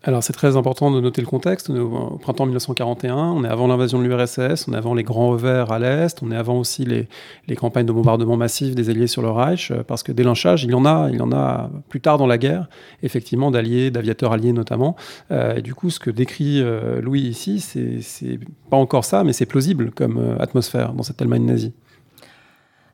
alors 0.07 0.23
c'est 0.23 0.31
très 0.31 0.55
important 0.55 0.89
de 0.89 1.01
noter 1.01 1.19
le 1.19 1.27
contexte. 1.27 1.69
Au, 1.69 2.17
printemps 2.21 2.45
1941, 2.45 3.13
on 3.13 3.43
est 3.43 3.49
avant 3.49 3.67
l'invasion 3.67 3.99
de 3.99 4.05
l'URSS, 4.05 4.65
on 4.69 4.73
est 4.73 4.77
avant 4.77 4.93
les 4.93 5.03
grands 5.03 5.31
revers 5.31 5.69
à 5.69 5.79
l'Est, 5.79 6.23
on 6.23 6.31
est 6.31 6.35
avant 6.37 6.57
aussi 6.57 6.85
les, 6.85 7.55
campagnes 7.57 7.85
de 7.85 7.91
bombardement 7.91 8.37
massif 8.37 8.73
des 8.73 8.89
Alliés 8.89 9.07
sur 9.07 9.21
le 9.21 9.29
Reich, 9.29 9.69
euh, 9.71 9.83
parce 9.85 10.03
que 10.03 10.13
des 10.13 10.23
lynchages, 10.23 10.63
il 10.63 10.71
y 10.71 10.73
en 10.73 10.85
a, 10.85 11.09
il 11.11 11.17
y 11.17 11.21
en 11.21 11.33
a 11.33 11.69
plus 11.89 11.99
tard 11.99 12.17
dans 12.17 12.25
la 12.25 12.37
guerre, 12.37 12.69
effectivement 13.03 13.51
d'alliés, 13.51 13.91
d'aviateurs 13.91 14.31
alliés 14.31 14.53
notamment. 14.53 14.95
Euh, 15.31 15.55
et 15.55 15.61
du 15.61 15.75
coup, 15.75 15.89
ce 15.89 15.99
que 15.99 16.09
décrit 16.09 16.61
euh, 16.61 17.01
Louis 17.01 17.23
ici, 17.23 17.59
c'est 17.59 18.39
pas 18.69 18.77
encore 18.77 19.03
ça, 19.03 19.25
mais 19.25 19.33
c'est 19.33 19.45
plausible 19.45 19.91
comme 19.91 20.37
atmosphère 20.39 20.93
dans 20.93 21.03
cette 21.03 21.21
Allemagne 21.21 21.43
nazie. 21.43 21.73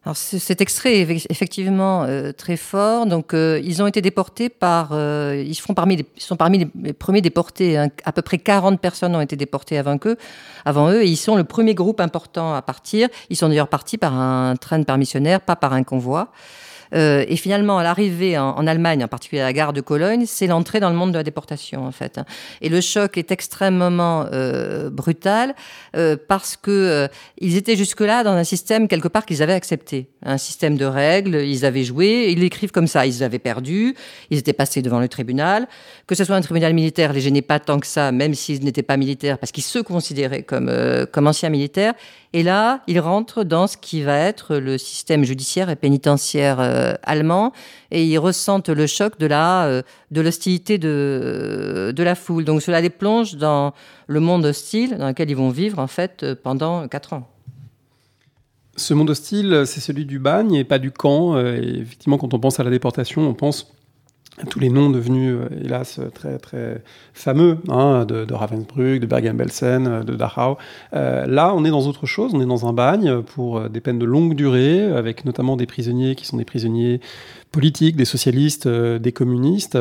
Alors 0.05 0.17
cet 0.17 0.59
extrait 0.59 0.99
est 0.99 1.25
effectivement 1.29 2.03
euh, 2.03 2.33
très 2.33 2.57
fort. 2.57 3.05
Donc 3.05 3.33
euh, 3.33 3.61
ils 3.63 3.81
ont 3.81 3.87
été 3.87 4.01
déportés 4.01 4.49
par, 4.49 4.89
euh, 4.91 5.41
ils 5.45 5.55
font 5.55 5.73
parmi 5.73 5.95
les, 5.95 6.05
sont 6.17 6.35
parmi 6.35 6.69
les, 6.75 6.93
premiers 6.93 7.21
déportés. 7.21 7.77
Hein. 7.77 7.87
À 8.03 8.11
peu 8.11 8.21
près 8.21 8.37
40 8.37 8.81
personnes 8.81 9.15
ont 9.15 9.21
été 9.21 9.37
déportées 9.37 9.77
avant 9.77 9.97
eux, 10.05 10.17
avant 10.65 10.91
eux, 10.91 11.03
et 11.03 11.07
ils 11.07 11.17
sont 11.17 11.37
le 11.37 11.45
premier 11.45 11.73
groupe 11.73 12.01
important 12.01 12.53
à 12.53 12.61
partir. 12.61 13.07
Ils 13.29 13.37
sont 13.37 13.47
d'ailleurs 13.47 13.69
partis 13.69 13.97
par 13.97 14.13
un 14.13 14.57
train 14.57 14.77
de 14.77 14.83
permissionnaires, 14.83 15.39
pas 15.39 15.55
par 15.55 15.71
un 15.71 15.83
convoi. 15.83 16.31
Euh, 16.93 17.25
et 17.27 17.35
finalement, 17.35 17.77
à 17.77 17.83
l'arrivée 17.83 18.37
en, 18.37 18.67
Allemagne, 18.67 19.03
en 19.03 19.07
particulier 19.07 19.41
à 19.41 19.45
la 19.45 19.53
gare 19.53 19.73
de 19.73 19.81
Cologne, 19.81 20.25
c'est 20.27 20.47
l'entrée 20.47 20.79
dans 20.79 20.89
le 20.89 20.95
monde 20.95 21.11
de 21.11 21.17
la 21.17 21.23
déportation, 21.23 21.85
en 21.85 21.91
fait. 21.91 22.19
Et 22.61 22.69
le 22.69 22.81
choc 22.81 23.17
est 23.17 23.31
extrêmement 23.31 24.25
euh, 24.31 24.89
brutal 24.89 25.55
euh, 25.95 26.15
parce 26.27 26.55
que 26.55 27.07
ils 27.39 27.57
étaient 27.57 27.75
jusque-là 27.75 28.23
dans 28.23 28.33
un 28.33 28.43
système 28.43 28.87
quelque 28.87 29.07
part 29.07 29.25
qu'ils 29.25 29.41
avaient 29.41 29.53
accepté, 29.53 30.07
un 30.23 30.37
système 30.37 30.77
de 30.77 30.85
règles. 30.85 31.35
Ils 31.35 31.65
avaient 31.65 31.83
joué, 31.83 32.31
ils 32.31 32.39
l'écrivent 32.39 32.71
comme 32.71 32.87
ça. 32.87 33.05
Ils 33.05 33.23
avaient 33.23 33.39
perdu, 33.39 33.95
ils 34.29 34.37
étaient 34.37 34.53
passés 34.53 34.81
devant 34.81 34.99
le 34.99 35.07
tribunal. 35.07 35.67
Que 36.07 36.15
ce 36.15 36.23
soit 36.23 36.35
un 36.35 36.41
tribunal 36.41 36.73
militaire, 36.73 37.13
les 37.13 37.21
gênait 37.21 37.41
pas 37.41 37.59
tant 37.59 37.79
que 37.79 37.87
ça, 37.87 38.11
même 38.11 38.33
s'ils 38.33 38.63
n'étaient 38.63 38.83
pas 38.83 38.97
militaires, 38.97 39.37
parce 39.37 39.51
qu'ils 39.51 39.63
se 39.63 39.79
considéraient 39.79 40.43
comme 40.43 40.71
comme 41.11 41.27
anciens 41.27 41.49
militaires. 41.49 41.93
Et 42.33 42.41
là, 42.41 42.81
ils 42.87 42.99
rentrent 42.99 43.43
dans 43.43 43.67
ce 43.67 43.77
qui 43.77 44.01
va 44.01 44.17
être 44.17 44.55
le 44.55 44.79
système 44.79 45.23
judiciaire 45.23 45.69
et 45.69 45.75
pénitentiaire 45.75 46.59
euh, 46.83 46.93
allemand, 47.03 47.51
et 47.91 48.05
ils 48.05 48.19
ressentent 48.19 48.69
le 48.69 48.87
choc 48.87 49.17
de 49.19 49.25
la 49.25 49.65
euh, 49.65 49.81
de 50.11 50.21
l'hostilité 50.21 50.77
de, 50.77 51.93
de 51.95 52.03
la 52.03 52.15
foule. 52.15 52.45
Donc 52.45 52.61
cela 52.61 52.81
les 52.81 52.89
plonge 52.89 53.35
dans 53.35 53.73
le 54.07 54.19
monde 54.19 54.45
hostile 54.45 54.97
dans 54.97 55.07
lequel 55.07 55.29
ils 55.29 55.37
vont 55.37 55.49
vivre 55.49 55.79
en 55.79 55.87
fait 55.87 56.33
pendant 56.43 56.87
quatre 56.87 57.13
ans. 57.13 57.27
Ce 58.75 58.93
monde 58.93 59.11
hostile, 59.11 59.63
c'est 59.65 59.81
celui 59.81 60.05
du 60.05 60.17
bagne 60.17 60.55
et 60.55 60.63
pas 60.63 60.79
du 60.79 60.91
camp. 60.91 61.35
Euh, 61.35 61.55
et 61.61 61.81
effectivement, 61.81 62.17
quand 62.17 62.33
on 62.33 62.39
pense 62.39 62.59
à 62.59 62.63
la 62.63 62.71
déportation, 62.71 63.21
on 63.27 63.35
pense 63.35 63.71
tous 64.49 64.59
les 64.59 64.69
noms 64.69 64.89
devenus, 64.89 65.35
euh, 65.35 65.63
hélas, 65.63 65.99
très, 66.13 66.37
très 66.39 66.81
fameux, 67.13 67.57
hein, 67.69 68.05
de, 68.05 68.33
Ravensbrück, 68.33 68.99
de 68.99 69.05
Bergen-Belsen, 69.05 69.87
euh, 69.87 70.03
de 70.03 70.15
Dachau. 70.15 70.57
Euh, 70.93 71.25
là, 71.27 71.53
on 71.55 71.63
est 71.65 71.69
dans 71.69 71.85
autre 71.87 72.05
chose, 72.05 72.31
on 72.33 72.41
est 72.41 72.45
dans 72.45 72.67
un 72.67 72.73
bagne 72.73 73.21
pour 73.21 73.69
des 73.69 73.79
peines 73.79 73.99
de 73.99 74.05
longue 74.05 74.33
durée, 74.33 74.83
avec 74.83 75.25
notamment 75.25 75.55
des 75.55 75.65
prisonniers 75.65 76.15
qui 76.15 76.25
sont 76.25 76.37
des 76.37 76.45
prisonniers 76.45 76.99
politiques, 77.51 77.95
des 77.95 78.05
socialistes, 78.05 78.67
des 78.67 79.11
communistes. 79.11 79.77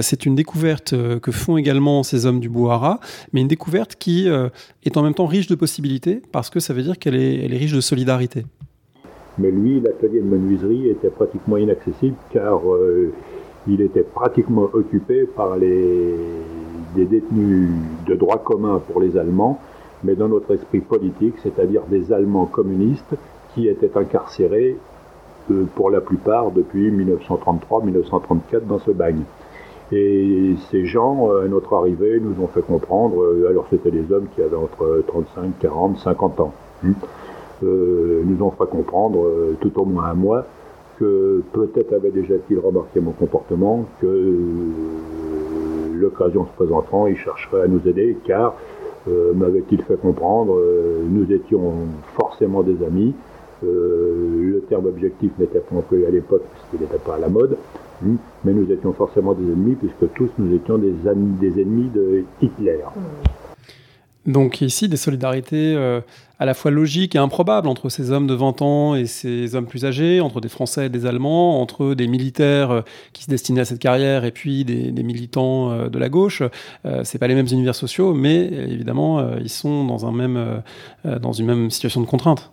c'est 0.00 0.26
une 0.26 0.34
découverte 0.34 0.92
que 1.20 1.30
font 1.30 1.56
également 1.56 2.02
ces 2.02 2.26
hommes 2.26 2.40
du 2.40 2.48
Bouhara, 2.48 2.98
mais 3.32 3.40
une 3.40 3.48
découverte 3.48 3.94
qui 3.94 4.26
est 4.26 4.96
en 4.96 5.02
même 5.02 5.14
temps 5.14 5.26
riche 5.26 5.46
de 5.46 5.54
possibilités, 5.54 6.20
parce 6.32 6.50
que 6.50 6.58
ça 6.58 6.74
veut 6.74 6.82
dire 6.82 6.98
qu'elle 6.98 7.14
est, 7.14 7.44
elle 7.44 7.54
est 7.54 7.58
riche 7.58 7.72
de 7.72 7.80
solidarité. 7.80 8.44
Mais 9.38 9.52
lui, 9.52 9.80
l'atelier 9.80 10.20
de 10.20 10.26
menuiserie 10.26 10.88
était 10.88 11.10
pratiquement 11.10 11.56
inaccessible, 11.56 12.16
car 12.32 12.62
il 13.70 13.80
était 13.80 14.02
pratiquement 14.02 14.68
occupé 14.72 15.24
par 15.24 15.56
les, 15.56 16.16
des 16.94 17.04
détenus 17.04 17.70
de 18.06 18.14
droit 18.14 18.38
commun 18.38 18.80
pour 18.90 19.00
les 19.00 19.16
Allemands, 19.16 19.60
mais 20.02 20.14
dans 20.14 20.28
notre 20.28 20.52
esprit 20.54 20.80
politique, 20.80 21.34
c'est-à-dire 21.42 21.82
des 21.88 22.12
Allemands 22.12 22.46
communistes 22.46 23.14
qui 23.54 23.68
étaient 23.68 23.96
incarcérés 23.96 24.76
euh, 25.50 25.64
pour 25.74 25.90
la 25.90 26.00
plupart 26.00 26.50
depuis 26.50 26.90
1933-1934 26.90 28.66
dans 28.66 28.78
ce 28.80 28.90
bagne. 28.90 29.22
Et 29.92 30.54
ces 30.70 30.86
gens, 30.86 31.30
à 31.30 31.48
notre 31.48 31.74
arrivée, 31.74 32.20
nous 32.20 32.42
ont 32.42 32.48
fait 32.48 32.62
comprendre, 32.62 33.22
euh, 33.22 33.48
alors 33.50 33.66
c'était 33.70 33.90
des 33.90 34.12
hommes 34.12 34.26
qui 34.34 34.42
avaient 34.42 34.56
entre 34.56 35.04
35, 35.06 35.58
40, 35.60 35.98
50 35.98 36.40
ans, 36.40 36.52
hein, 36.84 36.92
euh, 37.62 38.22
nous 38.24 38.44
ont 38.44 38.50
fait 38.50 38.68
comprendre, 38.68 39.28
tout 39.60 39.78
au 39.80 39.84
moins 39.84 40.04
un 40.06 40.14
mois, 40.14 40.46
que 41.00 41.42
peut-être 41.54 41.94
avait 41.94 42.10
déjà-t-il 42.10 42.58
remarqué 42.58 43.00
mon 43.00 43.12
comportement, 43.12 43.86
que 44.02 44.06
euh, 44.06 45.94
l'occasion 45.94 46.44
se 46.44 46.52
présentant, 46.52 47.06
il 47.06 47.16
chercherait 47.16 47.62
à 47.62 47.68
nous 47.68 47.80
aider, 47.88 48.18
car, 48.26 48.54
euh, 49.08 49.32
m'avait-il 49.32 49.82
fait 49.82 49.96
comprendre, 49.96 50.58
euh, 50.58 51.02
nous 51.08 51.32
étions 51.32 51.72
forcément 52.14 52.62
des 52.62 52.84
amis. 52.84 53.14
le 53.62 54.62
terme 54.68 54.86
objectif 54.86 55.30
n'était 55.38 55.60
pas 55.60 55.76
employé 55.76 56.06
à 56.06 56.10
l'époque 56.10 56.42
puisqu'il 56.52 56.80
n'était 56.80 57.02
pas 57.02 57.14
à 57.16 57.18
la 57.18 57.28
mode, 57.28 57.56
hein, 58.04 58.16
mais 58.44 58.52
nous 58.52 58.70
étions 58.70 58.92
forcément 58.92 59.32
des 59.32 59.44
ennemis 59.44 59.76
puisque 59.76 60.12
tous 60.14 60.30
nous 60.38 60.54
étions 60.54 60.76
des, 60.78 60.94
ennemis 61.08 61.90
de 61.94 62.24
Hitler. 62.42 62.80
Donc 64.26 64.60
ici, 64.60 64.88
des 64.88 64.96
solidarités 64.96 66.00
à 66.40 66.46
la 66.46 66.54
fois 66.54 66.72
logiques 66.72 67.14
et 67.14 67.18
improbables 67.18 67.68
entre 67.68 67.88
ces 67.90 68.10
hommes 68.10 68.26
de 68.26 68.34
20 68.34 68.62
ans 68.62 68.94
et 68.94 69.06
ces 69.06 69.54
hommes 69.54 69.66
plus 69.66 69.84
âgés, 69.84 70.20
entre 70.20 70.40
des 70.40 70.48
Français 70.48 70.86
et 70.86 70.88
des 70.88 71.06
Allemands, 71.06 71.60
entre 71.60 71.94
des 71.94 72.08
militaires 72.08 72.70
euh, 72.70 72.80
qui 73.12 73.22
se 73.22 73.30
destinaient 73.30 73.60
à 73.60 73.64
cette 73.64 73.78
carrière 73.78 74.24
et 74.24 74.32
puis 74.32 74.64
des, 74.64 74.90
militants 75.02 75.70
euh, 75.70 75.88
de 75.88 75.98
la 75.98 76.08
gauche. 76.08 76.42
c'est 77.04 77.18
pas 77.18 77.28
les 77.28 77.34
mêmes 77.34 77.48
univers 77.52 77.74
sociaux, 77.74 78.14
mais 78.14 78.46
évidemment, 78.46 79.36
ils 79.36 79.50
sont 79.50 79.84
dans, 79.84 80.06
un 80.06 80.12
même, 80.12 80.62
dans 81.04 81.32
une 81.32 81.46
même 81.46 81.70
situation 81.70 82.00
de 82.00 82.06
contrainte. 82.06 82.50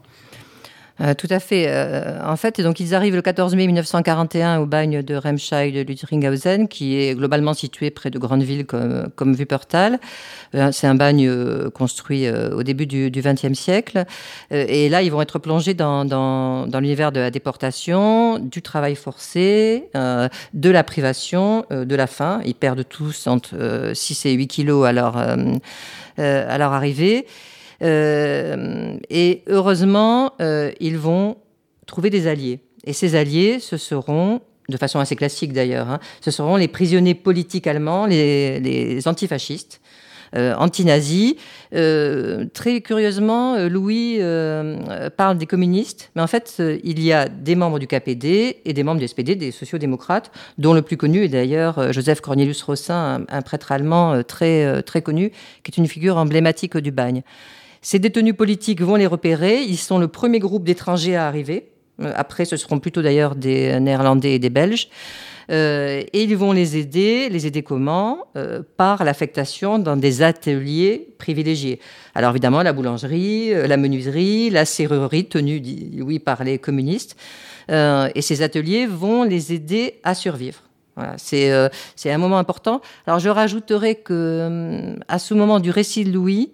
Euh, 0.99 1.13
tout 1.13 1.27
à 1.29 1.39
fait. 1.39 1.65
Euh, 1.67 2.19
en 2.25 2.35
fait, 2.35 2.59
donc 2.61 2.79
ils 2.79 2.95
arrivent 2.95 3.15
le 3.15 3.21
14 3.21 3.55
mai 3.55 3.67
1941 3.67 4.59
au 4.59 4.65
bagne 4.65 5.03
de 5.03 5.15
Remscheid-Lüttringhausen, 5.15 6.67
qui 6.67 6.99
est 6.99 7.15
globalement 7.15 7.53
situé 7.53 7.91
près 7.91 8.09
de 8.09 8.17
grandes 8.17 8.43
villes 8.43 8.65
comme, 8.65 9.09
comme 9.15 9.33
Wuppertal. 9.33 9.99
Euh, 10.55 10.71
c'est 10.71 10.87
un 10.87 10.95
bagne 10.95 11.29
construit 11.71 12.29
au 12.29 12.63
début 12.63 12.87
du 12.87 13.11
XXe 13.11 13.53
siècle. 13.53 14.05
et 14.51 14.89
là, 14.89 15.01
ils 15.01 15.11
vont 15.11 15.21
être 15.21 15.39
plongés 15.39 15.73
dans, 15.73 16.05
dans, 16.05 16.67
dans 16.67 16.79
l'univers 16.79 17.11
de 17.11 17.19
la 17.19 17.31
déportation, 17.31 18.39
du 18.39 18.61
travail 18.61 18.95
forcé, 18.95 19.89
de 19.93 20.69
la 20.69 20.83
privation, 20.83 21.65
de 21.69 21.95
la 21.95 22.07
faim. 22.07 22.41
Ils 22.45 22.55
perdent 22.55 22.87
tous 22.87 23.27
entre 23.27 23.91
6 23.93 24.25
et 24.25 24.33
8 24.33 24.47
kilos 24.47 24.85
à 24.85 24.93
leur, 24.93 25.17
à 25.17 26.57
leur 26.57 26.73
arrivée. 26.73 27.25
Euh, 27.84 28.97
et 29.09 29.43
heureusement, 29.47 30.34
euh, 30.41 30.71
ils 30.80 30.97
vont 30.97 31.38
trouver 31.86 32.09
des 32.09 32.28
alliés. 32.28 32.59
Et 32.86 32.93
ces 32.93 33.15
alliés, 33.15 33.59
ce 33.59 33.78
seront 33.78 34.41
de 34.69 34.78
façon 34.78 34.99
assez 34.99 35.15
classique 35.15 35.53
d'ailleurs, 35.53 35.89
hein, 35.89 35.99
ce 36.19 36.30
seront 36.30 36.57
les 36.57 36.67
prisonniers 36.67 37.15
politiques 37.15 37.67
allemands, 37.67 38.05
les, 38.05 38.59
les 38.59 39.07
antifascistes, 39.07 39.80
euh, 40.36 40.53
anti-nazis. 40.55 41.36
Euh, 41.73 42.47
très 42.53 42.82
curieusement, 42.82 43.57
Louis 43.69 44.19
parle 45.15 45.38
des 45.38 45.45
communistes, 45.45 46.11
mais 46.15 46.21
en 46.21 46.28
fait, 46.28 46.61
il 46.84 47.01
y 47.01 47.13
a 47.13 47.30
des 47.30 47.55
membres 47.55 47.80
du 47.80 47.88
KPD 47.88 48.57
et 48.65 48.73
des 48.73 48.84
membres 48.84 48.99
du 48.99 49.07
SPD, 49.07 49.36
des 49.36 49.51
sociodémocrates, 49.51 50.32
dont 50.57 50.73
le 50.73 50.82
plus 50.82 50.97
connu 50.97 51.23
est 51.23 51.30
d'ailleurs 51.30 51.93
Joseph 51.93 52.19
Cornelius 52.19 52.61
Rossin, 52.63 53.25
un, 53.30 53.38
un, 53.38 53.41
prêtre 53.41 53.71
allemand 53.71 54.21
très, 54.23 54.84
très 54.84 55.01
connu, 55.01 55.32
qui 55.63 55.71
est 55.71 55.78
une 55.78 55.88
figure 55.88 56.17
emblématique 56.17 56.75
du 56.78 56.91
bagne. 56.91 57.23
Ces 57.82 57.99
détenus 57.99 58.36
politiques 58.36 58.82
vont 58.82 58.95
les 58.95 59.07
repérer. 59.07 59.61
Ils 59.61 59.78
sont 59.78 59.99
le 59.99 60.07
premier 60.07 60.39
groupe 60.39 60.63
d'étrangers 60.63 61.15
à 61.15 61.28
arriver. 61.28 61.69
Après, 62.15 62.45
ce 62.45 62.57
seront 62.57 62.80
plutôt 62.80 63.01
d'ailleurs 63.01 63.36
des 63.36 63.80
Néerlandais 63.80 64.36
et 64.36 64.39
des 64.39 64.49
Belges. 64.49 64.89
Euh, 65.49 66.03
et 66.11 66.23
ils 66.23 66.36
vont 66.36 66.51
les 66.51 66.78
aider, 66.78 67.30
les 67.30 67.47
aider 67.47 67.63
comment? 67.63 68.28
Euh, 68.36 68.61
Par 68.75 69.03
l'affectation 69.03 69.80
dans 69.80 69.95
des 69.95 70.21
ateliers 70.21 71.07
privilégiés. 71.17 71.80
Alors 72.15 72.32
évidemment, 72.32 72.63
la 72.63 72.73
boulangerie, 72.73 73.53
euh, 73.53 73.67
la 73.67 73.78
menuiserie, 73.78 74.49
la 74.49 74.65
serrurerie, 74.65 75.25
tenue, 75.25 75.61
oui, 76.01 76.19
par 76.19 76.43
les 76.43 76.57
communistes. 76.57 77.15
et 77.69 78.21
ces 78.21 78.41
ateliers 78.41 78.86
vont 78.86 79.23
les 79.23 79.53
aider 79.53 79.99
à 80.03 80.15
survivre. 80.15 80.61
Voilà, 80.95 81.15
c'est 81.17 82.11
un 82.11 82.17
moment 82.17 82.39
important. 82.39 82.82
Alors 83.05 83.19
je 83.19 83.30
rajouterai 83.30 83.95
que 83.95 84.95
à 85.07 85.19
ce 85.19 85.34
moment 85.34 85.59
du 85.59 85.69
récit 85.69 86.03
de 86.05 86.11
Louis, 86.11 86.51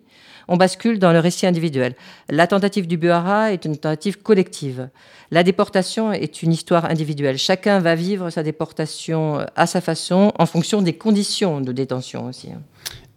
on 0.47 0.57
bascule 0.57 0.99
dans 0.99 1.11
le 1.11 1.19
récit 1.19 1.45
individuel. 1.45 1.95
La 2.29 2.47
tentative 2.47 2.87
du 2.87 2.97
Buhara 2.97 3.51
est 3.51 3.65
une 3.65 3.77
tentative 3.77 4.21
collective. 4.21 4.89
La 5.31 5.43
déportation 5.43 6.11
est 6.11 6.43
une 6.43 6.51
histoire 6.51 6.85
individuelle. 6.85 7.37
Chacun 7.37 7.79
va 7.79 7.95
vivre 7.95 8.29
sa 8.29 8.43
déportation 8.43 9.45
à 9.55 9.65
sa 9.65 9.81
façon, 9.81 10.31
en 10.37 10.45
fonction 10.45 10.81
des 10.81 10.93
conditions 10.93 11.61
de 11.61 11.71
détention 11.71 12.27
aussi. 12.27 12.49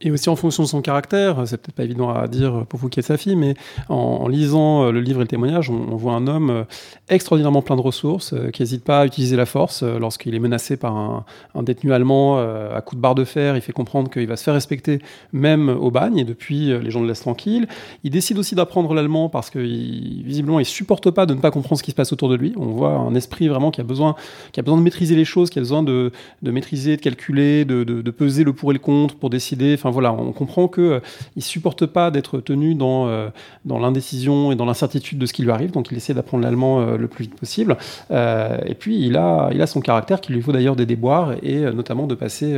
Et 0.03 0.11
aussi 0.11 0.29
en 0.29 0.37
fonction 0.37 0.63
de 0.63 0.69
son 0.69 0.83
caractère, 0.83 1.43
c'est 1.47 1.57
peut-être 1.57 1.75
pas 1.75 1.85
évident 1.85 2.11
à 2.11 2.29
dire 2.29 2.67
pour 2.67 2.79
vous 2.79 2.91
qui 2.91 3.01
êtes 3.01 3.07
sa 3.07 3.17
fille, 3.17 3.35
mais 3.35 3.55
en, 3.89 4.29
lisant 4.29 4.85
euh, 4.85 4.91
le 4.91 5.01
livre 5.01 5.21
et 5.21 5.25
le 5.25 5.29
témoignage, 5.29 5.71
on, 5.71 5.97
voit 5.97 6.13
un 6.13 6.27
homme 6.27 6.51
euh, 6.51 6.65
extraordinairement 7.09 7.63
plein 7.63 7.77
de 7.77 7.81
ressources, 7.81 8.35
euh, 8.35 8.51
qui 8.51 8.61
n'hésite 8.61 8.85
pas 8.85 9.01
à 9.01 9.07
utiliser 9.07 9.37
la 9.37 9.47
force 9.47 9.83
lorsqu'il 9.83 10.35
est 10.35 10.39
menacé 10.39 10.77
par 10.77 10.95
un, 10.95 11.25
détenu 11.63 11.95
allemand 11.95 12.39
à 12.39 12.81
coup 12.83 12.95
de 12.95 13.01
barre 13.01 13.15
de 13.15 13.25
fer. 13.25 13.57
Il 13.57 13.63
fait 13.63 13.73
comprendre 13.73 14.11
qu'il 14.11 14.27
va 14.27 14.37
se 14.37 14.45
faire 14.45 14.53
respecter 14.53 15.01
même 15.33 15.71
au 15.71 15.91
bagne, 15.91 16.19
et 16.19 16.25
depuis, 16.25 16.79
les 16.79 16.91
gens 16.91 17.01
le 17.01 17.09
laissent 17.09 17.21
tranquille. 17.21 17.67
Il 18.05 18.11
décide 18.11 18.39
aussi 18.39 18.55
d'apprendre 18.55 18.93
l'allemand 18.93 19.31
parce 19.31 19.49
que 19.49 19.59
visiblement, 19.59 20.61
il 20.61 20.67
supporte 20.67 21.11
pas 21.11 21.25
de 21.25 21.33
ne 21.35 21.41
pas 21.41 21.51
comprendre 21.51 21.79
ce 21.79 21.83
qui 21.83 21.93
se 21.93 21.97
passe 21.97 22.13
autour 22.13 22.29
de 22.29 22.37
lui. 22.37 22.53
On 22.57 22.67
voit 22.67 22.93
un 22.93 23.15
esprit 23.15 23.49
vraiment 23.49 23.71
qui 23.71 23.81
a 23.81 23.85
besoin, 23.85 24.15
qui 24.53 24.61
a 24.61 24.63
besoin 24.63 24.79
de 24.79 24.83
maîtriser 24.83 25.17
les 25.17 25.25
choses, 25.25 25.49
qui 25.49 25.59
a 25.59 25.63
besoin 25.63 25.83
de, 25.83 26.13
maîtriser, 26.43 26.97
de 26.97 27.03
calculer, 27.03 27.65
de, 27.65 28.11
peser 28.11 28.45
le 28.45 28.53
pour 28.53 28.71
et 28.71 28.75
le 28.75 28.79
contre 28.79 29.17
pour 29.17 29.31
décider 29.31 29.77
voilà, 29.91 30.12
on 30.12 30.32
comprend 30.32 30.68
qu'il 30.68 30.84
euh, 30.84 31.01
supporte 31.39 31.87
pas 31.87 32.11
d'être 32.11 32.41
tenu 32.41 32.74
dans, 32.74 33.09
euh, 33.09 33.28
dans 33.64 33.78
l'indécision 33.78 34.53
et 34.53 34.57
dans 34.57 34.64
l'incertitude 34.64 35.18
de 35.18 35.26
ce 35.26 35.32
qui 35.32 35.43
lui 35.43 35.51
arrive, 35.51 35.70
donc 35.70 35.91
il 35.91 35.97
essaie 35.97 36.14
d'apprendre 36.14 36.45
l'allemand 36.45 36.80
euh, 36.80 36.97
le 36.97 37.09
plus 37.09 37.24
vite 37.24 37.39
possible. 37.39 37.76
et 38.11 38.74
puis 38.78 39.05
il 39.05 39.16
a, 39.16 39.51
il 39.53 39.61
a 39.62 39.66
son 39.66 39.80
caractère 39.80 40.20
qui 40.20 40.32
lui 40.32 40.43
faut 40.43 40.53
d'ailleurs 40.53 40.76
des 40.76 40.87
déboires 40.87 41.34
et 41.43 41.61
notamment 41.72 42.07
de 42.07 42.14
passer, 42.14 42.55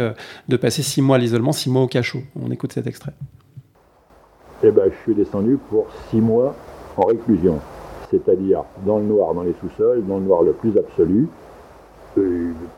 de 0.48 0.56
passer 0.56 0.82
six 0.82 1.02
mois 1.02 1.16
à 1.16 1.18
l'isolement, 1.18 1.52
six 1.52 1.70
mois 1.70 1.82
au 1.82 1.86
cachot. 1.86 2.20
On 2.40 2.50
écoute 2.50 2.72
cet 2.72 2.86
extrait. 2.86 3.12
Eh 4.62 4.70
ben, 4.70 4.90
je 4.90 5.02
suis 5.02 5.14
descendu 5.14 5.58
pour 5.70 5.86
six 6.10 6.20
mois 6.20 6.54
en 6.96 7.06
réclusion, 7.06 7.58
c'est-à-dire 8.10 8.64
dans 8.86 8.98
le 8.98 9.04
noir 9.04 9.34
dans 9.34 9.42
les 9.42 9.54
sous-sols, 9.60 10.04
dans 10.06 10.18
le 10.18 10.24
noir 10.24 10.42
le 10.42 10.52
plus 10.52 10.76
absolu, 10.76 11.28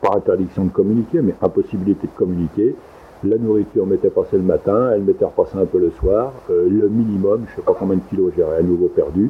par 0.01 0.15
interdiction 0.15 0.65
de 0.65 0.69
communiquer, 0.69 1.21
mais 1.21 1.35
impossibilité 1.41 2.07
de 2.07 2.17
communiquer, 2.17 2.75
la 3.23 3.37
nourriture 3.37 3.85
m'était 3.85 4.09
passée 4.09 4.37
le 4.37 4.43
matin, 4.43 4.91
elle 4.93 5.03
m'était 5.03 5.25
repassée 5.25 5.57
un 5.57 5.65
peu 5.65 5.77
le 5.77 5.91
soir. 5.91 6.33
Euh, 6.49 6.67
le 6.67 6.89
minimum, 6.89 7.45
je 7.47 7.51
ne 7.51 7.55
sais 7.57 7.61
pas 7.61 7.75
combien 7.77 7.97
de 7.97 8.01
kilos 8.09 8.33
j'ai 8.35 8.43
à 8.43 8.61
nouveau 8.61 8.87
perdu. 8.87 9.29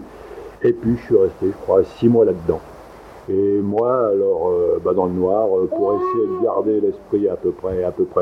Et 0.64 0.72
puis 0.72 0.96
je 0.96 1.02
suis 1.02 1.18
resté, 1.18 1.48
je 1.48 1.64
crois, 1.64 1.84
six 1.84 2.08
mois 2.08 2.24
là-dedans. 2.24 2.62
Et 3.30 3.60
moi, 3.62 4.08
alors, 4.08 4.50
euh, 4.50 4.80
bah, 4.84 4.94
dans 4.94 5.06
le 5.06 5.14
noir, 5.14 5.48
euh, 5.58 5.68
pour 5.68 5.96
essayer 5.96 6.28
de 6.28 6.44
garder 6.44 6.80
l'esprit 6.80 7.28
à 7.28 7.36
peu 7.36 7.52
près, 7.52 7.76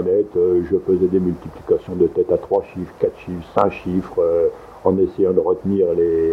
net, 0.04 0.28
je 0.36 0.78
faisais 0.78 1.08
des 1.08 1.20
multiplications 1.20 1.96
de 1.96 2.08
tête 2.08 2.32
à 2.32 2.38
trois 2.38 2.64
chiffres, 2.74 2.94
quatre 3.00 3.18
chiffres, 3.20 3.48
cinq 3.54 3.72
chiffres, 3.72 4.22
en 4.84 4.98
essayant 4.98 5.34
de 5.34 5.40
retenir 5.40 5.88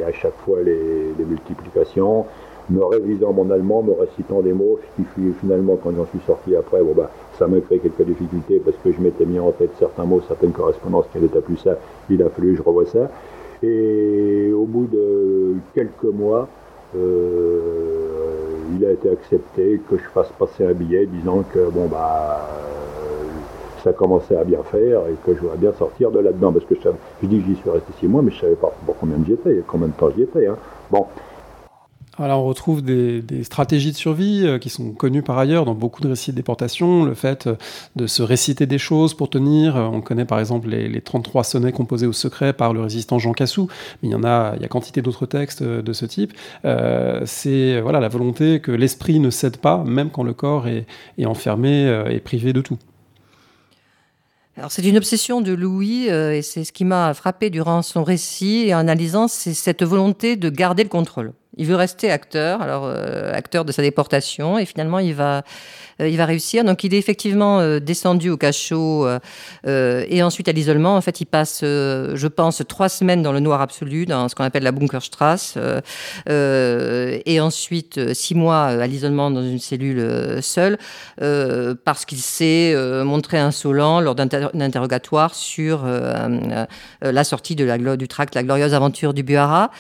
à 0.07 0.13
chaque 0.13 0.37
fois 0.45 0.63
les, 0.63 1.13
multiplications, 1.19 2.27
me 2.71 2.85
révisant 2.85 3.33
mon 3.33 3.51
allemand, 3.51 3.83
me 3.83 3.93
récitant 3.93 4.41
des 4.41 4.53
mots, 4.53 4.79
ce 4.99 5.03
qui 5.03 5.33
finalement, 5.41 5.77
quand 5.83 5.93
j'en 5.97 6.07
suis 6.07 6.21
sorti 6.27 6.57
après, 6.57 6.83
bon 6.83 6.93
bah, 6.97 7.11
ça 7.39 7.47
m'a 7.47 7.61
créé 7.61 7.79
quelques 7.79 8.03
difficultés 8.03 8.61
parce 8.65 8.77
que 8.83 8.93
je 8.93 9.01
m'étais 9.01 9.25
mis 9.25 9.39
en 9.39 9.53
tête 9.53 9.71
certains 9.79 10.05
mots, 10.05 10.23
certaines 10.27 10.53
correspondances 10.53 11.07
qui 11.13 11.19
n'étaient 11.19 11.41
plus 11.41 11.59
ça. 11.59 11.77
Il 12.11 12.23
a 12.23 12.29
fallu 12.29 12.53
que 12.53 12.59
je 12.59 12.63
revoie 12.63 12.87
ça. 12.87 13.11
Et 13.63 14.53
au 14.53 14.65
bout 14.65 14.87
de 14.87 15.55
quelques 15.75 16.05
mois, 16.05 16.49
euh, 16.97 18.07
il 18.77 18.85
a 18.85 18.93
été 18.93 19.11
accepté 19.11 19.81
que 19.89 19.97
je 19.97 20.05
fasse 20.05 20.29
passer 20.39 20.67
un 20.67 20.73
billet 20.73 21.07
disant 21.07 21.43
que 21.53 21.69
bon 21.71 21.87
bah 21.87 22.49
ça 23.83 23.93
commençait 23.93 24.37
à 24.37 24.45
bien 24.45 24.63
faire 24.65 25.01
et 25.09 25.15
que 25.25 25.35
je 25.35 25.41
voudrais 25.41 25.57
bien 25.57 25.73
sortir 25.73 26.11
de 26.11 26.19
là-dedans 26.19 26.53
parce 26.53 26.65
que 26.65 26.75
je, 26.75 27.27
dis 27.27 27.41
que 27.41 27.47
j'y 27.47 27.57
suis 27.57 27.71
resté 27.71 27.93
six 27.99 28.09
mois 28.09 28.23
mais 28.23 28.31
je 28.31 28.41
savais 28.41 28.55
pas 28.55 28.73
pour 28.85 28.97
combien 28.99 29.17
j'y 29.25 29.33
étais, 29.33 29.63
combien 29.67 29.89
de 29.89 29.93
temps 29.93 30.11
j'y 30.15 30.23
étais. 30.23 30.47
Hein. 30.47 30.57
Alors 32.19 32.45
on 32.45 32.47
retrouve 32.47 32.83
des, 32.83 33.23
stratégies 33.45 33.93
de 33.93 33.97
survie 33.97 34.47
euh, 34.47 34.59
qui 34.59 34.71
sont 34.71 34.93
connues 34.93 35.23
par 35.23 35.39
ailleurs 35.39 35.65
dans 35.65 35.75
beaucoup 35.75 36.01
de 36.01 36.09
récits 36.09 36.31
de 36.31 36.37
déportation, 36.37 37.05
le 37.05 37.15
fait 37.15 37.47
euh, 37.47 37.57
de 37.95 38.07
se 38.07 38.23
réciter 38.23 38.67
des 38.67 38.79
choses 38.79 39.15
pour 39.15 39.29
tenir. 39.29 39.77
Euh, 39.77 39.83
on 39.83 40.01
connaît 40.01 40.25
par 40.25 40.39
exemple 40.39 40.69
les, 40.69 41.01
33 41.01 41.45
sonnets 41.45 41.73
composés 41.73 42.07
au 42.07 42.13
secret 42.13 42.53
par 42.53 42.73
le 42.73 42.81
résistant 42.81 43.19
Jean 43.19 43.33
Cassou, 43.33 43.69
mais 44.03 44.09
il 44.09 44.13
y 44.13 44.15
en 44.15 44.25
a, 44.25 44.55
il 44.57 44.63
y 44.63 44.65
a 44.65 44.69
quantité 44.69 45.03
d'autres 45.03 45.27
textes 45.27 45.63
de 45.63 45.93
ce 45.93 46.07
type. 46.07 46.33
c'est 47.25 47.81
voilà 47.81 48.01
la 48.01 48.09
volonté 48.09 48.61
que 48.61 48.73
l'esprit 48.73 49.21
ne 49.21 49.31
cède 49.31 49.59
pas, 49.59 49.85
même 49.85 50.11
quand 50.11 50.23
le 50.23 50.33
corps 50.33 50.67
est, 50.69 50.87
est 51.19 51.27
enfermé 51.27 51.87
et 52.11 52.19
privé 52.21 52.53
de 52.53 52.61
tout. 52.61 52.79
Alors 54.57 54.73
c'est 54.73 54.83
une 54.83 54.97
obsession 54.97 55.41
de 55.41 55.53
Louis 55.53 56.07
et 56.07 56.43
c'est 56.43 56.65
ce 56.65 56.73
qui 56.73 56.85
m'a 56.85 57.15
frappé 57.15 57.51
durant 57.51 57.83
son 57.83 58.03
récit 58.03 58.65
et 58.67 58.75
en 58.75 58.79
analysant, 58.79 59.29
c'est 59.29 59.55
cette 59.55 59.85
volonté 59.85 60.37
de 60.37 60.49
garder 60.51 60.83
le 60.83 60.89
contrôle. 60.89 61.33
Il 61.59 61.67
veut 61.67 61.77
rester 61.77 62.11
acteur, 62.11 62.61
alors 62.61 62.85
euh, 62.85 63.33
acteur 63.33 63.65
de 63.65 63.73
sa 63.73 63.81
déportation, 63.81 64.59
et 64.59 64.67
finalement 64.67 64.99
il 64.99 65.15
va, 65.15 65.43
euh, 66.01 66.09
il 66.09 66.19
va 66.19 66.27
réussir. 66.27 66.65
Donc 66.65 66.85
il 66.85 66.93
est 66.93 66.99
effectivement 66.99 67.61
euh, 67.61 67.81
descendu 67.81 68.29
au 68.29 68.37
cachot 68.37 69.07
et 69.65 70.23
ensuite 70.23 70.49
à 70.49 70.53
l'isolement. 70.53 70.97
En 70.97 71.01
fait, 71.01 71.21
il 71.21 71.27
passe, 71.27 71.61
je 71.63 72.27
pense, 72.27 72.63
trois 72.69 72.89
semaines 72.89 73.23
dans 73.23 73.33
le 73.33 73.41
noir 73.41 73.61
absolu, 73.61 74.05
dans 74.05 74.29
ce 74.29 74.35
qu'on 74.35 74.45
appelle 74.45 74.63
la 74.63 74.73
Bunkerstrasse, 74.73 75.57
et 76.27 77.41
ensuite 77.41 78.15
six 78.15 78.35
mois 78.35 78.65
à 78.65 78.87
l'isolement 78.87 79.31
dans 79.31 79.43
une 79.43 79.59
cellule 79.59 80.43
seule, 80.43 80.79
parce 81.85 82.05
qu'il 82.05 82.19
s'est 82.19 82.75
montré 83.05 83.39
insolent 83.39 84.01
lors 84.01 84.15
d'un 84.15 84.29
interrogatoire 84.61 85.35
sur 85.35 85.85
la 87.01 87.25
sortie 87.25 87.57
de 87.57 87.65
la, 87.65 87.97
du 87.97 88.09
tract 88.09 88.35
La 88.35 88.43
glorieuse 88.43 88.75
aventure 88.75 89.15
du 89.15 89.23
Buhara. 89.23 89.71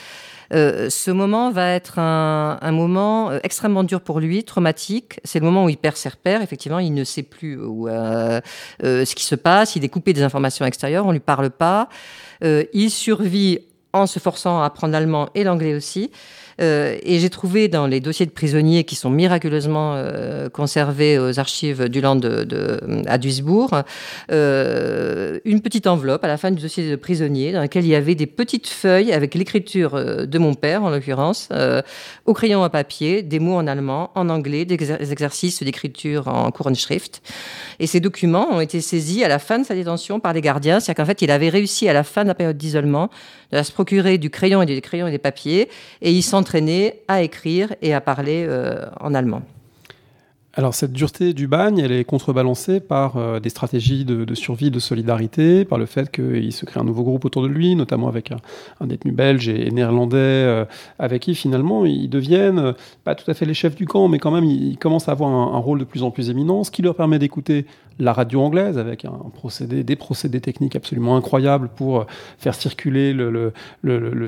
Euh, 0.53 0.91
ce 0.91 1.11
moment 1.11 1.51
va 1.51 1.71
être 1.71 1.99
un, 1.99 2.73
moment 2.73 3.31
euh, 3.31 3.39
extrêmement 3.43 3.85
dur 3.85 4.01
pour 4.01 4.21
lui, 4.21 4.45
traumatique. 4.45 5.21
C'est 5.25 5.41
le 5.41 5.45
moment 5.45 5.65
où 5.65 5.69
il 5.69 5.77
perd 5.77 5.97
ses 5.97 6.09
repères. 6.09 6.43
Effectivement, 6.43 6.79
il 6.79 6.95
ne 6.95 7.05
sait 7.05 7.23
plus 7.23 7.59
où, 7.59 7.89
euh, 7.89 8.41
ce 8.83 9.15
qui 9.15 9.25
se 9.25 9.35
passe. 9.35 9.77
Il 9.77 9.85
est 9.85 9.89
coupé 9.89 10.13
des 10.13 10.23
informations 10.23 10.65
extérieures. 10.65 11.07
On 11.07 11.13
lui 11.13 11.21
parle 11.21 11.51
pas. 11.51 11.89
il 12.43 12.91
survit 12.91 13.61
en 13.93 14.07
se 14.07 14.19
forçant 14.19 14.61
à 14.61 14.67
apprendre 14.67 14.93
l'allemand 14.93 15.29
et 15.35 15.45
l'anglais 15.45 15.75
aussi. 15.75 16.11
Euh, 16.61 16.97
et 17.03 17.19
j'ai 17.19 17.31
trouvé 17.31 17.69
dans 17.69 17.87
les 17.87 18.01
dossiers 18.01 18.27
de 18.27 18.31
prisonniers 18.31 18.85
qui 18.85 18.95
sont 18.95 19.11
miraculeusement 19.11 19.95
euh, 19.95 20.49
conservés 20.49 21.19
aux 21.19 21.39
archives 21.39 21.89
du 21.89 22.01
Land 22.01 22.17
de, 22.17 22.81
à 23.07 23.19
Duisbourg, 23.19 23.83
euh, 24.31 25.39
une 25.45 25.61
petite 25.61 25.87
enveloppe 25.87 26.25
à 26.25 26.29
la 26.29 26.37
fin 26.37 26.51
du 26.51 26.63
dossier 26.63 26.91
de 26.91 26.97
prisonnier 26.97 27.53
dans 27.53 27.61
laquelle 27.61 27.85
il 27.85 27.91
y 27.91 27.95
avait 27.95 28.15
des 28.15 28.27
petites 28.27 28.69
feuilles 28.69 29.13
avec 29.13 29.35
l'écriture 29.35 30.27
de 30.27 30.39
mon 30.39 30.55
père, 30.55 30.83
en 30.83 30.91
l'occurrence, 30.91 31.49
au 32.25 32.33
crayon 32.33 32.63
à 32.63 32.71
papier, 32.71 33.23
des 33.23 33.39
mots 33.39 33.57
en 33.57 33.67
allemand, 33.67 34.11
en 34.15 34.29
anglais, 34.29 34.65
des 34.65 35.13
exercices 35.13 35.63
d'écriture 35.63 36.29
en 36.29 36.51
Kurenschrift. 36.51 37.23
Et 37.79 37.87
ces 37.87 38.01
documents 38.01 38.49
ont 38.51 38.61
été 38.61 38.81
saisis 38.81 39.25
à 39.25 39.29
la 39.29 39.39
fin 39.39 39.59
de 39.59 39.65
sa 39.65 39.75
détention 39.75 40.21
par 40.21 40.33
les 40.33 40.41
gardiens. 40.41 40.81
C'est-à-dire 40.81 41.03
qu'en 41.03 41.07
fait, 41.07 41.23
il 41.23 41.31
avait 41.31 41.49
réussi 41.49 41.89
à 41.89 41.93
la 41.93 42.05
fin 42.05 42.23
de 42.23 42.29
la 42.29 42.35
période 42.35 42.57
d'isolement 42.57 43.11
de 43.53 43.63
se 43.63 43.73
procurer 43.73 44.19
du 44.19 44.31
crayon 44.31 44.63
et 44.63 44.67
des 44.67 44.81
crayons 44.81 45.07
et 45.07 45.11
des 45.11 45.19
papiers. 45.19 45.69
Et 46.03 46.13
il 46.13 46.23
à 47.09 47.23
écrire 47.23 47.75
et 47.83 47.95
à 47.95 48.01
parler 48.01 48.47
euh, 48.49 48.87
en 49.01 49.15
allemand. 49.15 49.43
Alors 50.59 50.75
cette 50.75 50.93
dureté 50.93 51.35
du 51.35 51.49
bagne, 51.49 51.81
elle 51.81 51.93
est 51.93 52.05
contrebalancée 52.05 52.81
par 52.81 53.19
euh, 53.19 53.41
des 53.41 53.51
stratégies 53.51 54.07
de, 54.07 54.35
survie, 54.35 54.71
de 54.71 54.79
solidarité, 54.79 55.67
par 55.67 55.77
le 55.77 55.85
fait 55.85 56.11
qu'il 56.11 56.51
se 56.51 56.65
crée 56.65 56.81
un 56.81 56.85
nouveau 56.85 57.03
groupe 57.03 57.27
autour 57.27 57.43
de 57.43 57.49
lui, 57.49 57.77
notamment 57.77 58.09
avec 58.09 58.33
un, 58.33 58.87
détenu 58.87 59.13
belge 59.13 59.51
et, 59.51 59.71
néerlandais, 59.71 60.17
euh, 60.17 60.65
avec 60.99 61.25
qui 61.25 61.35
finalement 61.35 61.85
ils 61.85 62.09
deviennent 62.09 62.59
euh, 62.59 62.73
pas 63.05 63.15
tout 63.15 63.31
à 63.31 63.35
fait 63.35 63.45
les 63.45 63.53
chefs 63.53 63.75
du 63.75 63.85
camp, 63.85 64.09
mais 64.09 64.19
quand 64.19 64.31
même 64.31 64.45
ils, 64.45 64.79
commencent 64.79 65.11
à 65.11 65.13
avoir 65.13 65.29
un, 65.31 65.59
rôle 65.59 65.79
de 65.79 65.85
plus 65.85 66.03
en 66.03 66.11
plus 66.11 66.31
éminent, 66.31 66.65
ce 66.65 66.71
qui 66.71 66.81
leur 66.81 66.95
permet 66.95 67.19
d'écouter 67.19 67.67
la 67.99 68.13
radio 68.13 68.41
anglaise 68.43 68.79
avec 68.79 69.07
des 69.61 69.97
procédés 69.97 70.41
techniques 70.41 70.77
absolument 70.77 71.17
incroyables 71.17 71.71
pour 71.75 72.07
faire 72.39 72.55
circuler 72.55 73.15
le, 73.15 73.53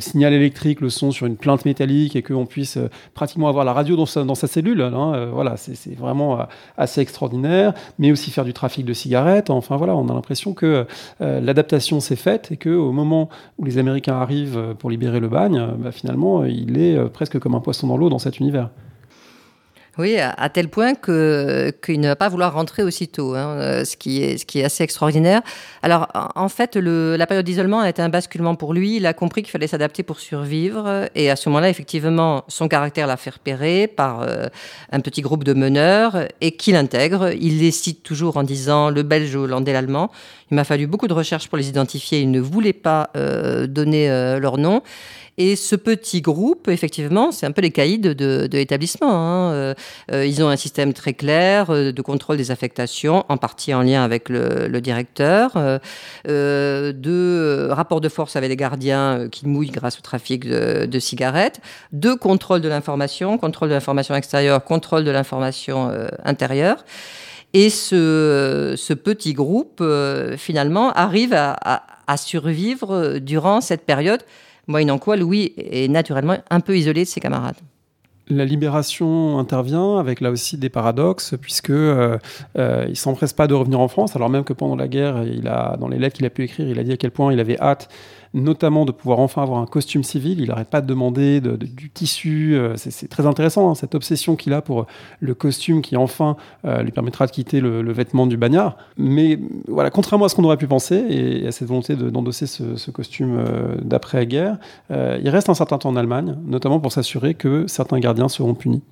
signal 0.00 0.32
électrique, 0.32 0.80
le 0.80 0.88
son 0.88 1.10
sur 1.10 1.26
une 1.26 1.36
plainte 1.36 1.66
métallique 1.66 2.16
et 2.16 2.22
qu'on 2.22 2.46
puisse 2.46 2.78
pratiquement 3.12 3.46
avoir 3.48 3.66
la 3.66 3.74
radio 3.74 3.94
dans 3.94 4.06
sa, 4.06 4.24
dans 4.24 4.34
sa 4.34 4.46
cellule. 4.46 4.80
Hein, 4.80 5.28
voilà, 5.34 5.58
c'est 5.58 5.94
vraiment 5.94 6.17
euh, 6.20 6.44
assez 6.76 7.00
extraordinaire, 7.00 7.74
mais 7.98 8.12
aussi 8.12 8.30
faire 8.30 8.44
du 8.44 8.52
trafic 8.52 8.84
de 8.84 8.92
cigarettes. 8.92 9.50
Enfin 9.50 9.76
voilà, 9.76 9.96
on 9.96 10.08
a 10.08 10.14
l'impression 10.14 10.54
que 10.54 10.86
euh, 11.20 11.40
l'adaptation 11.40 12.00
s'est 12.00 12.16
faite 12.16 12.50
et 12.52 12.56
qu'au 12.56 12.92
moment 12.92 13.28
où 13.58 13.64
les 13.64 13.78
Américains 13.78 14.16
arrivent 14.16 14.74
pour 14.78 14.90
libérer 14.90 15.20
le 15.20 15.28
bagne, 15.28 15.62
bah, 15.78 15.92
finalement, 15.92 16.44
il 16.44 16.78
est 16.78 16.98
presque 17.10 17.38
comme 17.38 17.54
un 17.54 17.60
poisson 17.60 17.86
dans 17.86 17.96
l'eau 17.96 18.08
dans 18.08 18.18
cet 18.18 18.38
univers. 18.38 18.70
Oui, 19.98 20.16
à 20.16 20.48
tel 20.48 20.68
point 20.68 20.94
que 20.94 21.72
qu'il 21.84 21.98
ne 21.98 22.06
va 22.06 22.14
pas 22.14 22.28
vouloir 22.28 22.54
rentrer 22.54 22.84
aussitôt, 22.84 23.34
hein, 23.34 23.48
euh, 23.58 23.84
ce, 23.84 23.96
qui 23.96 24.22
est, 24.22 24.64
assez 24.64 24.84
extraordinaire. 24.84 25.42
Alors, 25.82 26.06
en 26.36 26.48
fait, 26.48 26.76
la 26.76 27.26
période 27.26 27.44
d'isolement 27.44 27.80
a 27.80 27.88
été 27.88 28.00
un 28.00 28.08
basculement 28.08 28.54
pour 28.54 28.74
lui. 28.74 28.98
Il 28.98 29.06
a 29.06 29.12
compris 29.12 29.42
qu'il 29.42 29.50
fallait 29.50 29.66
s'adapter 29.66 30.04
pour 30.04 30.20
survivre. 30.20 31.08
Et 31.16 31.30
à 31.30 31.34
ce 31.36 31.48
moment-là, 31.48 31.68
effectivement, 31.68 32.44
son 32.46 32.68
caractère 32.68 33.08
l'a 33.08 33.16
fait 33.16 33.30
repérer 33.30 33.88
par 33.88 34.22
euh, 34.22 34.46
un 34.92 35.00
petit 35.00 35.20
groupe 35.20 35.42
de 35.42 35.52
meneurs 35.52 36.28
et 36.40 36.52
qu'il 36.52 36.76
intègre. 36.76 37.32
Il 37.32 37.58
les 37.58 37.72
cite 37.72 38.04
toujours 38.04 38.36
en 38.36 38.44
disant 38.44 38.90
le 38.90 39.02
belge, 39.02 39.34
hollandais, 39.34 39.72
l'allemand. 39.72 40.12
Il 40.52 40.54
m'a 40.54 40.64
fallu 40.64 40.86
beaucoup 40.86 41.08
de 41.08 41.14
recherches 41.14 41.48
pour 41.48 41.58
les 41.58 41.68
identifier. 41.68 42.20
Il 42.20 42.30
ne 42.30 42.40
voulait 42.40 42.72
pas 42.72 43.10
euh, 43.16 43.66
donner 43.66 44.08
leur 44.38 44.58
nom. 44.58 44.82
Et 45.40 45.54
ce 45.54 45.76
petit 45.76 46.20
groupe, 46.20 46.66
effectivement, 46.66 47.30
c'est 47.30 47.46
un 47.46 47.52
peu 47.52 47.62
les 47.62 47.70
caïds 47.70 48.00
de, 48.00 48.48
l'établissement. 48.50 49.08
Hein. 49.08 49.52
Euh, 49.52 49.74
euh, 50.10 50.26
ils 50.26 50.42
ont 50.42 50.48
un 50.48 50.56
système 50.56 50.92
très 50.92 51.14
clair 51.14 51.70
euh, 51.70 51.92
de 51.92 52.02
contrôle 52.02 52.36
des 52.36 52.50
affectations, 52.50 53.24
en 53.28 53.36
partie 53.36 53.72
en 53.72 53.82
lien 53.82 54.02
avec 54.02 54.28
le, 54.28 54.80
directeur, 54.80 55.52
de 56.24 57.68
rapport 57.70 58.00
de 58.00 58.08
force 58.08 58.34
avec 58.34 58.48
les 58.48 58.56
gardiens 58.56 59.28
qui 59.30 59.46
mouillent 59.46 59.70
grâce 59.70 59.98
au 59.98 60.02
trafic 60.02 60.44
de, 60.44 60.98
cigarettes, 60.98 61.60
de 61.92 62.14
contrôle 62.14 62.60
de 62.60 62.68
l'information, 62.68 63.38
contrôle 63.38 63.68
de 63.68 63.74
l'information 63.74 64.16
extérieure, 64.16 64.64
contrôle 64.64 65.04
de 65.04 65.10
l'information 65.12 65.92
intérieure. 66.24 66.84
Et 67.54 67.70
ce, 67.70 68.92
petit 68.94 69.34
groupe, 69.34 69.84
finalement, 70.36 70.92
arrive 70.92 71.32
à 71.34 72.16
survivre 72.16 73.18
durant 73.18 73.60
cette 73.60 73.84
période 73.86 74.22
moyennant 74.68 74.98
quoi 74.98 75.16
Louis 75.16 75.52
est 75.56 75.88
naturellement 75.88 76.36
un 76.50 76.60
peu 76.60 76.76
isolé 76.76 77.02
de 77.02 77.08
ses 77.08 77.20
camarades. 77.20 77.56
La 78.30 78.44
libération 78.44 79.38
intervient 79.38 79.96
avec 79.96 80.20
là 80.20 80.30
aussi 80.30 80.58
des 80.58 80.68
paradoxes, 80.68 81.34
puisque 81.40 81.70
euh, 81.70 82.18
euh, 82.58 82.84
il 82.86 82.96
s'empresse 82.96 83.32
pas 83.32 83.46
de 83.46 83.54
revenir 83.54 83.80
en 83.80 83.88
France, 83.88 84.16
alors 84.16 84.28
même 84.28 84.44
que 84.44 84.52
pendant 84.52 84.76
la 84.76 84.86
guerre, 84.86 85.24
il 85.24 85.48
a, 85.48 85.78
dans 85.80 85.88
les 85.88 85.98
lettres 85.98 86.16
qu'il 86.16 86.26
a 86.26 86.30
pu 86.30 86.44
écrire, 86.44 86.68
il 86.68 86.78
a 86.78 86.84
dit 86.84 86.92
à 86.92 86.98
quel 86.98 87.10
point 87.10 87.32
il 87.32 87.40
avait 87.40 87.58
hâte 87.58 87.88
notamment 88.34 88.84
de 88.84 88.92
pouvoir 88.92 89.18
enfin 89.20 89.42
avoir 89.42 89.60
un 89.60 89.66
costume 89.66 90.02
civil. 90.02 90.40
Il 90.40 90.48
n'arrête 90.48 90.68
pas 90.68 90.80
de 90.80 90.86
demander 90.86 91.40
du 91.40 91.90
tissu. 91.90 92.54
Euh, 92.56 92.74
c'est 92.76 93.08
très 93.08 93.26
intéressant, 93.26 93.70
hein, 93.70 93.74
cette 93.74 93.94
obsession 93.94 94.36
qu'il 94.36 94.52
a 94.52 94.62
pour 94.62 94.86
le 95.20 95.34
costume 95.34 95.82
qui 95.82 95.96
enfin 95.96 96.36
euh, 96.64 96.82
lui 96.82 96.92
permettra 96.92 97.26
de 97.26 97.30
quitter 97.30 97.60
le, 97.60 97.92
vêtement 97.92 98.26
du 98.26 98.36
bagnard. 98.36 98.76
Mais 98.96 99.38
voilà, 99.66 99.90
contrairement 99.90 100.26
à 100.26 100.28
ce 100.28 100.34
qu'on 100.34 100.44
aurait 100.44 100.56
pu 100.56 100.66
penser 100.66 101.04
et 101.08 101.46
à 101.46 101.52
cette 101.52 101.68
volonté 101.68 101.96
d'endosser 101.96 102.46
ce, 102.46 102.90
costume 102.90 103.38
euh, 103.38 103.76
d'après-guerre, 103.82 104.58
il 104.90 105.28
reste 105.28 105.48
un 105.48 105.54
certain 105.54 105.78
temps 105.78 105.90
en 105.90 105.96
Allemagne, 105.96 106.36
notamment 106.44 106.80
pour 106.80 106.92
s'assurer 106.92 107.34
que 107.34 107.66
certains 107.66 107.98
gardiens 107.98 108.28
seront 108.28 108.54
punis. 108.54 108.82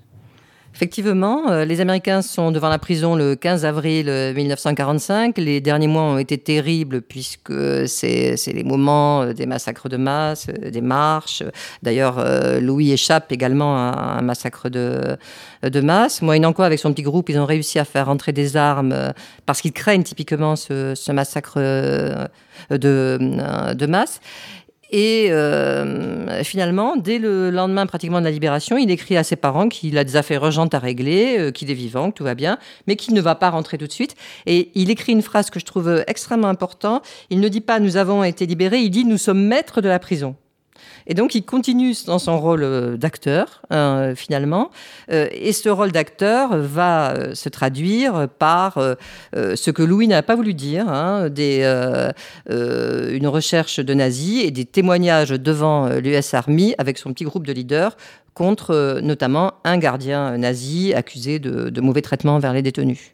Effectivement, 0.76 1.48
euh, 1.48 1.64
les 1.64 1.80
Américains 1.80 2.20
sont 2.20 2.52
devant 2.52 2.68
la 2.68 2.78
prison 2.78 3.16
le 3.16 3.34
15 3.34 3.64
avril 3.64 4.08
1945. 4.36 5.38
Euh, 5.38 5.42
les 5.42 5.62
derniers 5.62 5.86
mois 5.86 6.02
ont 6.02 6.18
été 6.18 6.36
terribles 6.36 7.00
puisque 7.00 7.88
c'est 7.88 8.36
les 8.46 8.62
moments 8.62 9.22
euh, 9.22 9.32
des 9.32 9.46
massacres 9.46 9.88
de 9.88 9.96
masse, 9.96 10.48
des 10.48 10.82
marches. 10.82 11.42
D'ailleurs, 11.82 12.22
Louis 12.60 12.92
échappe 12.92 13.32
également 13.32 13.74
à 13.74 14.18
un 14.18 14.20
massacre 14.20 14.68
de, 14.68 15.16
de 15.62 15.80
masse. 15.80 16.20
Moyennant 16.20 16.52
quoi, 16.52 16.66
avec 16.66 16.78
son 16.78 16.92
petit 16.92 17.02
groupe, 17.02 17.30
ils 17.30 17.38
ont 17.38 17.46
réussi 17.46 17.78
à 17.78 17.86
faire 17.86 18.10
entrer 18.10 18.32
des 18.32 18.58
armes 18.58 19.14
parce 19.46 19.62
qu'ils 19.62 19.72
craignent 19.72 20.02
typiquement 20.02 20.56
ce, 20.56 20.94
ce 20.94 21.10
massacre 21.10 21.58
de, 21.58 23.18
de 23.72 23.86
masse. 23.86 24.20
Et 24.90 25.28
euh, 25.30 26.42
finalement, 26.44 26.96
dès 26.96 27.18
le 27.18 27.50
lendemain 27.50 27.86
pratiquement 27.86 28.20
de 28.20 28.24
la 28.24 28.30
libération, 28.30 28.78
il 28.78 28.90
écrit 28.90 29.16
à 29.16 29.24
ses 29.24 29.36
parents 29.36 29.68
qu'il 29.68 29.98
a 29.98 30.04
des 30.04 30.16
affaires 30.16 30.44
urgentes 30.44 30.74
à 30.74 30.78
régler, 30.78 31.38
euh, 31.38 31.50
qu'il 31.50 31.70
est 31.70 31.74
vivant, 31.74 32.10
que 32.10 32.16
tout 32.16 32.24
va 32.24 32.34
bien, 32.34 32.58
mais 32.86 32.96
qu'il 32.96 33.14
ne 33.14 33.20
va 33.20 33.34
pas 33.34 33.50
rentrer 33.50 33.78
tout 33.78 33.86
de 33.86 33.92
suite. 33.92 34.14
Et 34.46 34.70
il 34.74 34.90
écrit 34.90 35.12
une 35.12 35.22
phrase 35.22 35.50
que 35.50 35.58
je 35.58 35.64
trouve 35.64 36.04
extrêmement 36.06 36.48
importante. 36.48 37.04
Il 37.30 37.40
ne 37.40 37.48
dit 37.48 37.60
pas 37.60 37.80
nous 37.80 37.96
avons 37.96 38.22
été 38.22 38.46
libérés, 38.46 38.80
il 38.80 38.90
dit 38.90 39.04
nous 39.04 39.18
sommes 39.18 39.44
maîtres 39.44 39.80
de 39.80 39.88
la 39.88 39.98
prison. 39.98 40.36
Et 41.06 41.14
donc, 41.14 41.34
il 41.34 41.44
continue 41.44 41.94
dans 42.06 42.18
son 42.18 42.38
rôle 42.40 42.62
euh, 42.62 42.96
d'acteur, 42.96 43.62
hein, 43.70 44.14
finalement. 44.16 44.70
Euh, 45.10 45.28
et 45.32 45.52
ce 45.52 45.68
rôle 45.68 45.92
d'acteur 45.92 46.56
va 46.56 47.12
euh, 47.12 47.34
se 47.34 47.48
traduire 47.48 48.28
par 48.38 48.78
ce 49.34 49.70
que 49.70 49.82
Louis 49.82 50.08
n'a 50.08 50.22
pas 50.22 50.34
voulu 50.34 50.54
dire, 50.54 50.88
hein, 50.88 51.28
une 52.48 53.26
recherche 53.26 53.80
de 53.80 53.94
nazis 53.94 54.44
et 54.44 54.50
des 54.50 54.64
témoignages 54.64 55.30
devant 55.30 55.88
l'US 55.88 56.34
Army 56.34 56.74
avec 56.78 56.98
son 56.98 57.12
petit 57.12 57.24
groupe 57.24 57.46
de 57.46 57.52
leaders 57.52 57.96
contre 58.36 58.72
euh, 58.72 59.00
notamment 59.00 59.54
un 59.64 59.78
gardien 59.78 60.36
nazi 60.36 60.92
accusé 60.92 61.38
de, 61.38 61.80
mauvais 61.80 62.02
traitements 62.02 62.38
vers 62.38 62.52
les 62.52 62.62
détenus. 62.62 63.12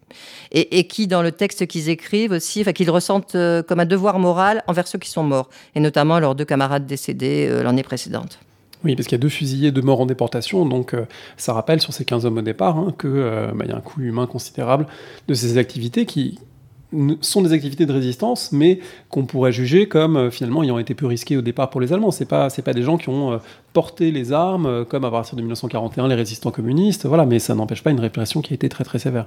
Et, 0.50 0.86
qui, 0.86 1.06
dans 1.06 1.22
le 1.22 1.32
texte 1.32 1.66
qu'ils 1.66 1.88
écrivent 1.88 2.32
aussi, 2.32 2.64
qu'ils 2.74 2.90
ressentent 2.90 3.36
euh, 3.36 3.62
comme 3.62 3.80
un 3.80 3.86
devoir 3.86 4.18
moral 4.18 4.62
envers 4.66 4.86
ceux 4.86 4.98
qui 4.98 5.08
sont 5.08 5.22
morts, 5.22 5.48
et 5.74 5.80
notamment 5.80 6.18
leurs 6.18 6.34
deux 6.34 6.44
camarades 6.44 6.86
décédés 6.86 7.46
euh, 7.48 7.62
l'année 7.62 7.84
précédente. 7.84 8.40
Oui, 8.84 8.96
parce 8.96 9.06
qu'il 9.06 9.16
y 9.16 9.20
a 9.20 9.22
deux 9.22 9.28
fusillés, 9.28 9.70
deux 9.70 9.80
morts 9.80 10.00
en 10.00 10.06
déportation, 10.06 10.66
donc 10.66 10.96
ça 11.36 11.52
rappelle 11.52 11.80
sur 11.80 11.94
ces 11.94 12.04
15 12.04 12.26
hommes 12.26 12.38
au 12.38 12.42
départ 12.42 12.76
hein, 12.76 12.92
qu'il 13.00 13.10
bah, 13.54 13.64
y 13.64 13.70
a 13.70 13.76
un 13.76 13.80
coût 13.80 14.00
humain 14.00 14.26
considérable 14.26 14.88
de 15.28 15.34
ces 15.34 15.56
activités 15.56 16.04
qui, 16.04 16.40
sont 17.20 17.42
des 17.42 17.52
activités 17.52 17.86
de 17.86 17.92
résistance, 17.92 18.52
mais 18.52 18.80
qu'on 19.08 19.24
pourrait 19.24 19.52
juger 19.52 19.86
comme 19.86 20.30
finalement 20.30 20.62
ayant 20.62 20.78
été 20.78 20.94
peu 20.94 21.06
risquées 21.06 21.36
au 21.36 21.42
départ 21.42 21.70
pour 21.70 21.80
les 21.80 21.92
Allemands. 21.92 22.10
C'est 22.10 22.26
pas 22.26 22.50
c'est 22.50 22.62
pas 22.62 22.74
des 22.74 22.82
gens 22.82 22.96
qui 22.96 23.08
ont 23.08 23.40
porter 23.72 24.10
les 24.10 24.32
armes, 24.32 24.66
euh, 24.66 24.84
comme 24.84 25.04
à 25.04 25.10
partir 25.10 25.36
de 25.36 25.40
1941 25.40 26.08
les 26.08 26.14
résistants 26.14 26.50
communistes, 26.50 27.06
voilà, 27.06 27.24
mais 27.24 27.38
ça 27.38 27.54
n'empêche 27.54 27.82
pas 27.82 27.90
une 27.90 28.00
répression 28.00 28.42
qui 28.42 28.52
a 28.52 28.54
été 28.54 28.68
très 28.68 28.84
très 28.84 28.98
sévère. 28.98 29.26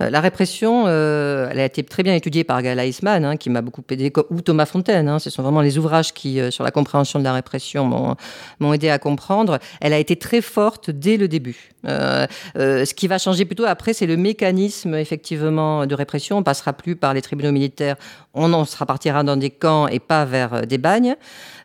Euh, 0.00 0.10
la 0.10 0.20
répression, 0.20 0.84
euh, 0.86 1.48
elle 1.50 1.60
a 1.60 1.64
été 1.64 1.82
très 1.82 2.02
bien 2.02 2.14
étudiée 2.14 2.44
par 2.44 2.62
Gala 2.62 2.86
Eisman, 2.86 3.24
hein, 3.24 3.36
qui 3.36 3.50
m'a 3.50 3.60
beaucoup 3.60 3.82
aidé, 3.90 4.12
ou 4.30 4.40
Thomas 4.40 4.66
Fontaine. 4.66 5.08
Hein, 5.08 5.18
ce 5.18 5.30
sont 5.30 5.42
vraiment 5.42 5.60
les 5.60 5.78
ouvrages 5.78 6.12
qui, 6.12 6.40
sur 6.50 6.64
la 6.64 6.70
compréhension 6.70 7.18
de 7.18 7.24
la 7.24 7.32
répression, 7.32 8.16
m'ont 8.60 8.72
aidé 8.72 8.88
à 8.88 8.98
comprendre. 8.98 9.58
Elle 9.80 9.92
a 9.92 9.98
été 9.98 10.16
très 10.16 10.40
forte 10.40 10.90
dès 10.90 11.16
le 11.16 11.28
début. 11.28 11.72
ce 11.84 12.94
qui 12.94 13.08
va 13.08 13.18
changer 13.18 13.44
plutôt 13.44 13.64
après, 13.64 13.92
c'est 13.92 14.06
le 14.06 14.16
mécanisme 14.16 14.94
effectivement 14.94 15.86
de 15.86 15.94
répression. 15.94 16.38
On 16.38 16.42
passera 16.42 16.72
plus 16.72 16.96
par 17.02 17.12
les 17.12 17.20
tribunaux 17.20 17.52
militaires, 17.52 17.96
on 18.32 18.52
en 18.54 18.64
sera 18.64 18.86
dans 19.24 19.36
des 19.36 19.50
camps 19.50 19.88
et 19.88 19.98
pas 19.98 20.24
vers 20.24 20.66
des 20.66 20.78
bagnes. 20.78 21.16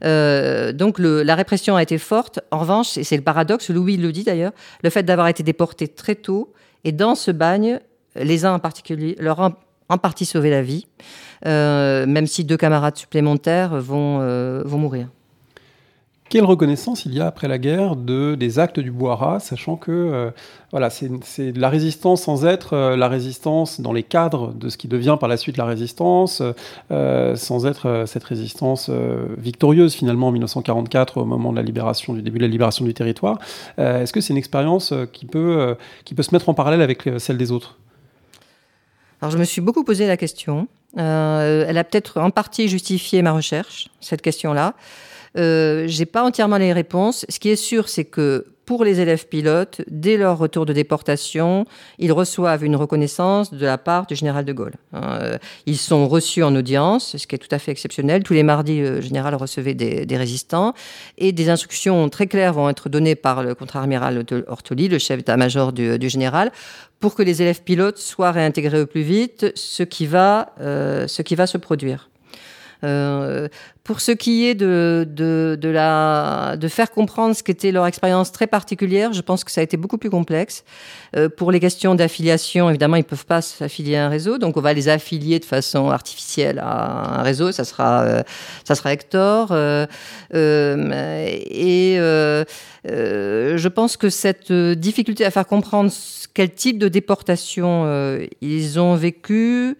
donc 0.01 0.99
le, 0.99 1.23
la 1.23 1.35
répression 1.35 1.75
a 1.77 1.83
été 1.83 1.97
forte 1.97 2.41
en 2.51 2.59
revanche, 2.59 2.97
et 2.97 3.03
c'est 3.03 3.17
le 3.17 3.23
paradoxe, 3.23 3.69
Louis 3.69 3.97
le 3.97 4.11
dit 4.11 4.23
d'ailleurs, 4.23 4.51
le 4.83 4.89
fait 4.89 5.03
d'avoir 5.03 5.27
été 5.29 5.43
déporté 5.43 5.87
très 5.87 6.15
tôt, 6.15 6.51
et 6.83 6.91
dans 6.91 7.15
ce 7.15 7.31
bagne, 7.31 7.79
les 8.15 8.45
uns 8.45 8.53
en 8.53 8.59
particulier, 8.59 9.15
leur 9.19 9.39
ont 9.39 9.53
en 9.89 9.97
partie 9.97 10.25
sauvé 10.25 10.49
la 10.49 10.61
vie, 10.61 10.87
euh, 11.45 12.05
même 12.05 12.27
si 12.27 12.43
deux 12.43 12.57
camarades 12.57 12.97
supplémentaires 12.97 13.75
vont, 13.79 14.19
euh, 14.21 14.61
vont 14.65 14.77
mourir. 14.77 15.07
Quelle 16.29 16.43
reconnaissance 16.43 17.05
il 17.05 17.13
y 17.13 17.21
a 17.21 17.27
après 17.27 17.47
la 17.47 17.57
guerre 17.57 17.95
de, 17.95 18.35
des 18.35 18.59
actes 18.59 18.81
du 18.81 18.91
Boara, 18.91 19.39
sachant 19.39 19.77
que 19.77 19.91
euh, 19.91 20.31
voilà, 20.71 20.89
c'est 20.89 21.55
la 21.55 21.69
résistance 21.69 22.23
sans 22.23 22.45
être 22.45 22.73
euh, 22.73 22.97
la 22.97 23.07
résistance 23.07 23.79
dans 23.79 23.93
les 23.93 24.03
cadres 24.03 24.53
de 24.53 24.67
ce 24.67 24.77
qui 24.77 24.89
devient 24.89 25.15
par 25.17 25.29
la 25.29 25.37
suite 25.37 25.55
la 25.55 25.63
résistance, 25.63 26.43
euh, 26.91 27.35
sans 27.37 27.65
être 27.65 28.03
cette 28.07 28.25
résistance 28.25 28.89
victorieuse 29.37 29.93
finalement 29.93 30.27
en 30.27 30.31
1944 30.31 31.17
au 31.17 31.25
moment 31.25 31.51
de 31.51 31.57
la 31.57 31.63
libération, 31.63 32.13
du 32.13 32.21
début 32.21 32.39
de 32.39 32.43
la 32.43 32.49
libération 32.49 32.83
du 32.83 32.93
territoire. 32.93 33.39
Est-ce 33.77 34.11
que 34.11 34.19
c'est 34.19 34.33
une 34.33 34.37
expérience 34.37 34.93
qui, 35.13 35.25
peut, 35.25 35.75
qui 36.03 36.13
peut 36.13 36.23
se 36.23 36.33
mettre 36.33 36.49
en 36.49 36.53
parallèle 36.53 36.81
avec 36.81 37.09
celle 37.17 37.37
des 37.37 37.51
autres? 37.51 37.77
Alors 39.21 39.31
je 39.31 39.37
me 39.37 39.45
suis 39.45 39.61
beaucoup 39.61 39.83
posé 39.83 40.07
la 40.07 40.17
question. 40.17 40.67
elle 40.95 41.77
a 41.77 41.83
peut-être 41.83 42.19
en 42.19 42.31
partie 42.31 42.67
justifié 42.67 43.21
ma 43.21 43.31
recherche, 43.31 43.89
cette 44.01 44.21
question-là. 44.21 44.73
Euh, 45.37 45.85
j'ai 45.87 46.05
pas 46.05 46.23
entièrement 46.23 46.57
les 46.57 46.73
réponses. 46.73 47.25
Ce 47.29 47.39
qui 47.39 47.49
est 47.49 47.55
sûr, 47.55 47.89
c'est 47.89 48.05
que 48.05 48.45
pour 48.67 48.83
les 48.83 48.99
élèves 48.99 49.27
pilotes, 49.27 49.81
dès 49.87 50.17
leur 50.17 50.37
retour 50.37 50.65
de 50.65 50.73
déportation, 50.73 51.65
ils 51.99 52.11
reçoivent 52.11 52.65
une 52.65 52.75
reconnaissance 52.75 53.53
de 53.53 53.65
la 53.65 53.77
part 53.77 54.07
du 54.07 54.15
général 54.15 54.43
de 54.43 54.51
Gaulle. 54.51 54.73
Hein. 54.91 55.19
Euh, 55.21 55.37
ils 55.65 55.77
sont 55.77 56.05
reçus 56.09 56.43
en 56.43 56.53
audience, 56.53 57.15
ce 57.15 57.25
qui 57.27 57.35
est 57.35 57.37
tout 57.37 57.55
à 57.55 57.59
fait 57.59 57.71
exceptionnel. 57.71 58.23
Tous 58.23 58.33
les 58.33 58.43
mardis, 58.43 58.81
le 58.81 58.99
général 58.99 59.35
recevait 59.35 59.73
des, 59.73 60.17
résistants 60.17 60.73
et 61.17 61.31
des 61.31 61.49
instructions 61.49 62.09
très 62.09 62.27
claires 62.27 62.51
vont 62.51 62.69
être 62.69 62.89
données 62.89 63.15
par 63.15 63.41
le 63.41 63.55
contre-amiral 63.55 64.25
Ortoli, 64.47 64.89
le 64.89 64.99
chef 64.99 65.19
d'état-major 65.19 65.71
du, 65.71 66.09
général, 66.09 66.51
pour 66.99 67.15
que 67.15 67.23
les 67.23 67.41
élèves 67.41 67.63
pilotes 67.63 67.99
soient 67.99 68.31
réintégrés 68.31 68.81
au 68.81 68.85
plus 68.85 69.03
vite, 69.03 69.49
ce 69.55 69.83
qui 69.83 70.07
va, 70.07 70.53
euh, 70.59 71.07
ce 71.07 71.21
qui 71.21 71.35
va 71.35 71.47
se 71.47 71.57
produire. 71.57 72.09
Euh, 72.83 73.47
pour 73.83 74.01
ce 74.01 74.11
qui 74.11 74.45
est 74.45 74.55
de, 74.55 75.07
de, 75.09 75.69
la, 75.69 76.57
de 76.57 76.67
faire 76.67 76.91
comprendre 76.91 77.35
ce 77.35 77.41
qu'était 77.41 77.71
leur 77.71 77.87
expérience 77.87 78.31
très 78.33 78.47
particulière, 78.47 79.13
je 79.13 79.21
pense 79.21 79.43
que 79.45 79.51
ça 79.51 79.61
a 79.61 79.63
été 79.63 79.77
beaucoup 79.77 79.97
plus 79.97 80.09
complexe. 80.09 80.65
Euh, 81.15 81.29
pour 81.29 81.51
les 81.51 81.59
questions 81.61 81.95
d'affiliation, 81.95 82.69
évidemment, 82.69 82.97
ils 82.97 83.01
ne 83.01 83.05
peuvent 83.05 83.25
pas 83.25 83.41
s'affilier 83.41 83.95
à 83.95 84.05
un 84.05 84.09
réseau, 84.09 84.37
donc 84.37 84.57
on 84.57 84.61
va 84.61 84.73
les 84.73 84.89
affilier 84.89 85.39
de 85.39 85.45
façon 85.45 85.89
artificielle 85.89 86.59
à 86.59 87.19
un 87.19 87.23
réseau, 87.23 87.53
ça 87.53 87.63
sera, 87.63 88.01
euh, 88.03 88.23
ça 88.65 88.75
sera 88.75 88.91
Hector. 88.91 89.53
Et 90.33 91.95
je 92.85 93.67
pense 93.67 93.95
que 93.95 94.09
cette 94.09 94.51
difficulté 94.51 95.23
à 95.23 95.31
faire 95.31 95.47
comprendre 95.47 95.91
quel 96.33 96.51
type 96.53 96.77
de 96.77 96.89
déportation 96.89 98.19
ils 98.41 98.79
ont 98.79 98.95
vécu, 98.95 99.77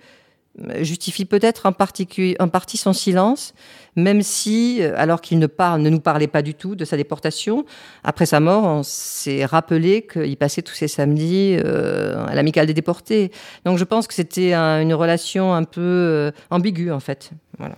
justifie 0.82 1.26
peut-être 1.26 1.66
en, 1.66 1.72
partie 1.72 2.78
son 2.78 2.94
silence, 2.94 3.54
même 3.96 4.22
si, 4.22 4.78
euh, 4.82 4.94
alors 4.96 5.22
qu'il 5.22 5.40
ne, 5.40 5.48
ne 5.48 5.90
nous 5.90 6.00
parlait 6.00 6.28
pas 6.28 6.42
du 6.42 6.54
tout 6.54 6.76
de 6.76 6.86
sa 6.86 6.98
déportation, 6.98 7.66
après 8.04 8.26
sa 8.26 8.40
mort, 8.40 8.64
on 8.64 8.84
s'est 8.84 9.46
rappelé 9.46 10.06
qu'il 10.06 10.38
passait 10.38 10.62
tous 10.62 10.76
ses 10.76 10.88
samedis 10.88 11.58
euh, 11.58 12.26
à 12.26 12.36
l'amicale 12.36 12.68
des 12.68 12.74
déportés. 12.74 13.32
Donc 13.66 13.78
je 13.78 13.84
pense 13.84 14.08
que 14.08 14.14
c'était 14.14 14.54
une 14.54 14.94
relation 14.94 15.54
un 15.54 15.64
peu 15.64 15.82
euh, 15.82 16.32
ambiguë, 16.50 16.92
en 16.92 17.00
fait. 17.00 17.32
Voilà. 17.58 17.76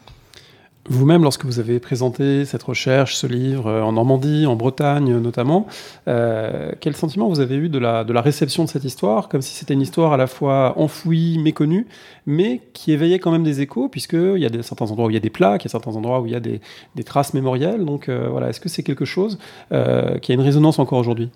Vous-même, 0.88 1.22
lorsque 1.24 1.46
vous 1.46 1.60
avez 1.60 1.80
présenté 1.80 2.46
cette 2.46 2.64
recherche, 2.64 3.16
ce 3.16 3.28
livre, 3.28 3.68
euh, 3.68 3.82
en 3.82 3.92
Normandie, 3.92 4.46
en 4.48 4.56
Bretagne 4.56 5.20
notamment, 5.20 5.68
euh, 6.08 6.72
quel 6.80 6.96
sentiment 6.96 7.28
vous 7.28 7.42
avez 7.42 7.58
eu 7.58 7.70
de 7.70 7.78
la, 7.78 8.04
de 8.04 8.14
la 8.14 8.22
réception 8.22 8.64
de 8.64 8.70
cette 8.70 8.86
histoire, 8.86 9.30
comme 9.30 9.42
si 9.42 9.54
c'était 9.54 9.76
une 9.76 9.82
histoire 9.82 10.14
à 10.14 10.18
la 10.18 10.26
fois 10.26 10.74
enfouie, 10.80 11.38
méconnue, 11.38 11.86
mais 12.26 12.62
qui 12.74 12.92
éveillait 12.92 13.20
quand 13.20 13.32
même 13.32 13.44
des 13.44 13.62
échos, 13.62 13.88
puisqu'il 13.88 14.40
y 14.40 14.46
a 14.46 14.50
des, 14.50 14.64
certains 14.64 14.90
endroits 14.90 15.08
où 15.08 15.10
il 15.12 15.16
y 15.16 15.18
a 15.18 15.22
des 15.22 15.30
plaques, 15.30 15.64
il 15.64 15.68
y 15.68 15.70
a 15.70 15.72
certains 15.72 15.96
endroits 15.96 16.22
où 16.22 16.26
il 16.26 16.32
y 16.32 16.36
a 16.36 16.40
des, 16.40 16.60
des 16.96 17.04
traces 17.04 17.34
mémorielles. 17.34 17.86
Donc 17.86 18.10
euh, 18.10 18.28
voilà, 18.30 18.50
est-ce 18.50 18.60
que 18.60 18.70
c'est 18.70 18.84
quelque 18.84 19.06
chose 19.06 19.38
qui 19.70 20.32
a 20.32 20.36
une 20.36 20.42
résonance 20.42 20.80
encore 20.80 20.98
aujourd'hui? 21.00 21.30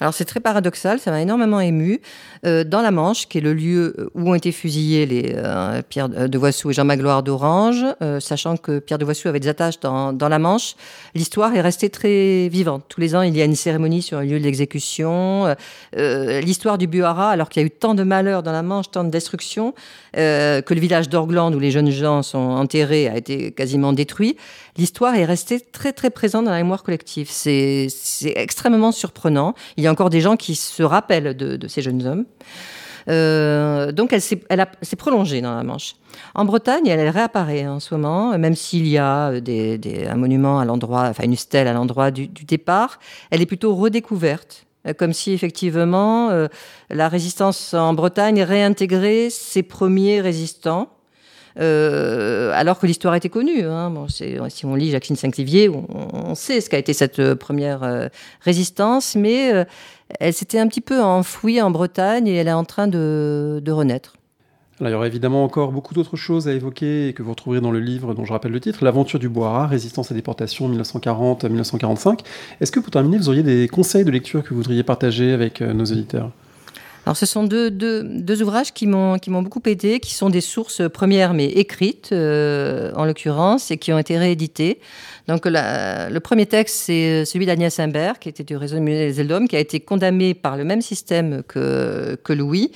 Alors 0.00 0.12
c'est 0.12 0.24
très 0.26 0.40
paradoxal, 0.40 0.98
ça 0.98 1.10
m'a 1.10 1.22
énormément 1.22 1.60
ému. 1.60 2.00
Euh, 2.44 2.64
dans 2.64 2.82
la 2.82 2.90
Manche, 2.90 3.26
qui 3.28 3.38
est 3.38 3.40
le 3.40 3.54
lieu 3.54 3.94
euh, 3.98 4.10
où 4.14 4.30
ont 4.30 4.34
été 4.34 4.52
fusillés 4.52 5.06
les 5.06 5.32
euh, 5.34 5.80
Pierre 5.88 6.08
de 6.08 6.38
Voissou 6.38 6.70
et 6.70 6.74
Jean 6.74 6.84
Magloire 6.84 7.22
d'Orange, 7.22 7.84
sachant 8.20 8.56
que 8.56 8.78
Pierre 8.78 8.98
de 8.98 9.04
Voissou 9.04 9.28
avait 9.28 9.40
des 9.40 9.48
attaches 9.48 9.80
dans, 9.80 10.12
dans 10.12 10.28
la 10.28 10.38
Manche, 10.38 10.74
l'histoire 11.14 11.54
est 11.54 11.60
restée 11.60 11.88
très 11.88 12.48
vivante. 12.48 12.84
Tous 12.88 13.00
les 13.00 13.14
ans, 13.14 13.22
il 13.22 13.36
y 13.36 13.40
a 13.40 13.44
une 13.44 13.56
cérémonie 13.56 14.02
sur 14.02 14.20
le 14.20 14.26
lieu 14.26 14.38
de 14.38 14.44
l'exécution. 14.44 15.54
l'histoire 15.94 16.78
du 16.78 16.86
Buhara, 16.86 17.30
alors 17.30 17.48
qu'il 17.48 17.62
y 17.62 17.64
a 17.64 17.66
eu 17.66 17.70
tant 17.70 17.94
de 17.94 18.02
malheurs 18.02 18.42
dans 18.42 18.52
la 18.52 18.62
Manche, 18.62 18.90
tant 18.90 19.04
de 19.04 19.10
destruction, 19.10 19.74
que 20.14 20.74
le 20.74 20.80
village 20.80 21.08
d'Orgland 21.08 21.54
où 21.54 21.58
les 21.58 21.70
jeunes 21.70 21.90
gens 21.90 22.22
sont 22.22 22.38
enterrés 22.38 23.08
a 23.08 23.16
été 23.16 23.52
quasiment 23.52 23.92
détruit, 23.92 24.36
l'histoire 24.76 25.14
est 25.14 25.24
restée 25.24 25.60
très 25.60 25.92
très 25.92 26.10
présente 26.10 26.44
dans 26.44 26.50
la 26.50 26.58
mémoire 26.58 26.82
collective. 26.82 27.28
C'est 27.30 27.88
extrêmement 28.24 28.92
surprenant. 28.92 29.54
Y 29.86 29.88
a 29.88 29.92
encore 29.92 30.10
des 30.10 30.20
gens 30.20 30.36
qui 30.36 30.54
se 30.54 30.82
rappellent 30.82 31.36
de, 31.36 31.68
ces 31.68 31.82
jeunes 31.82 32.06
hommes. 32.06 32.24
Euh, 33.08 33.92
donc 33.92 34.12
elle 34.12 34.20
s'est 34.20 34.96
prolongée 34.98 35.40
dans 35.40 35.54
la 35.54 35.62
Manche. 35.62 35.94
En 36.34 36.44
Bretagne, 36.44 36.86
elle, 36.88 37.08
réapparaît 37.08 37.66
en 37.66 37.78
ce 37.78 37.94
moment, 37.94 38.36
même 38.36 38.56
s'il 38.56 38.86
y 38.86 38.98
a 38.98 39.26
un 39.28 40.16
monument 40.16 40.58
à 40.58 40.64
l'endroit, 40.64 41.04
enfin 41.08 41.24
une 41.24 41.36
stèle 41.36 41.68
à 41.68 41.72
l'endroit 41.72 42.10
du, 42.10 42.26
départ, 42.26 42.98
elle 43.30 43.42
est 43.42 43.46
plutôt 43.46 43.74
redécouverte 43.74 44.66
euh, 44.86 44.92
comme 44.92 45.12
si 45.12 45.32
effectivement 45.32 46.30
euh, 46.30 46.48
la 46.90 47.08
résistance 47.08 47.74
en 47.74 47.94
Bretagne 47.94 48.42
réintégrait 48.42 49.28
ses 49.30 49.62
premiers 49.62 50.20
résistants 50.20 50.95
euh, 51.58 52.52
alors 52.54 52.78
que 52.78 52.86
l'histoire 52.86 53.14
était 53.14 53.28
connue. 53.28 53.62
Hein. 53.62 53.92
Si 54.08 54.66
on 54.66 54.74
lit 54.74 54.90
Jacqueline 54.90 55.16
Saint-Clivier, 55.16 55.68
on, 55.68 56.34
sait 56.34 56.60
ce 56.60 56.68
qu'a 56.68 56.78
été 56.78 56.92
cette 56.92 57.18
euh, 57.18 57.34
première 57.34 57.82
euh, 57.82 58.08
résistance, 58.42 59.16
mais 59.16 59.66
elle 60.20 60.34
s'était 60.34 60.58
un 60.58 60.68
petit 60.68 60.80
peu 60.80 61.02
enfouie 61.02 61.60
en 61.60 61.70
Bretagne 61.70 62.28
et 62.28 62.34
elle 62.34 62.48
est 62.48 62.52
en 62.52 62.64
train 62.64 62.88
de, 62.88 63.62
renaître. 63.68 64.16
il 64.80 64.88
y 64.88 64.94
aura 64.94 65.06
évidemment 65.06 65.44
encore 65.44 65.72
beaucoup 65.72 65.94
d'autres 65.94 66.16
choses 66.16 66.46
à 66.46 66.52
évoquer 66.52 67.08
et 67.08 67.12
que 67.12 67.22
vous 67.22 67.30
retrouverez 67.30 67.60
dans 67.60 67.70
le 67.70 67.80
livre 67.80 68.14
dont 68.14 68.24
je 68.24 68.32
rappelle 68.32 68.52
le 68.52 68.60
titre, 68.60 68.84
L'aventure 68.84 69.18
du 69.18 69.28
Bois 69.28 69.66
résistance 69.66 70.10
à 70.10 70.14
déportation 70.14 70.68
1940-1945. 70.70 72.20
Est-ce 72.60 72.70
que 72.70 72.80
pour 72.80 72.90
terminer, 72.90 73.16
vous 73.16 73.28
auriez 73.28 73.42
des 73.42 73.68
conseils 73.68 74.04
de 74.04 74.10
lecture 74.10 74.42
que 74.42 74.50
vous 74.50 74.56
voudriez 74.56 74.82
partager 74.82 75.32
avec 75.32 75.60
nos 75.60 75.84
auditeurs? 75.84 76.30
Alors, 77.06 77.16
ce 77.16 77.24
sont 77.24 77.44
deux, 77.44 77.70
deux, 77.70 78.42
ouvrages 78.42 78.72
qui 78.72 78.88
m'ont 78.88 79.16
beaucoup 79.28 79.62
aidé, 79.66 80.00
qui 80.00 80.12
sont 80.12 80.28
des 80.28 80.40
sources 80.40 80.82
premières 80.88 81.34
mais 81.34 81.46
écrites, 81.46 82.10
euh, 82.10 82.90
en 82.96 83.04
l'occurrence, 83.04 83.70
et 83.70 83.76
qui 83.76 83.92
ont 83.92 83.98
été 83.98 84.18
rééditées. 84.18 84.80
Donc 85.28 85.44
le 85.46 86.18
premier 86.20 86.46
texte, 86.46 86.76
c'est 86.76 87.24
celui 87.24 87.46
d'Agnès 87.46 87.78
Imbert, 87.80 88.18
qui 88.18 88.28
était 88.28 88.44
du 88.44 88.56
réseau 88.56 88.78
des 88.78 89.20
Eldom, 89.20 89.46
qui 89.46 89.56
a 89.56 89.60
été 89.60 89.80
condamné 89.80 90.34
par 90.34 90.56
le 90.56 90.64
même 90.64 90.82
système 90.82 91.42
que, 91.48 92.16
que 92.22 92.32
Louis, 92.32 92.70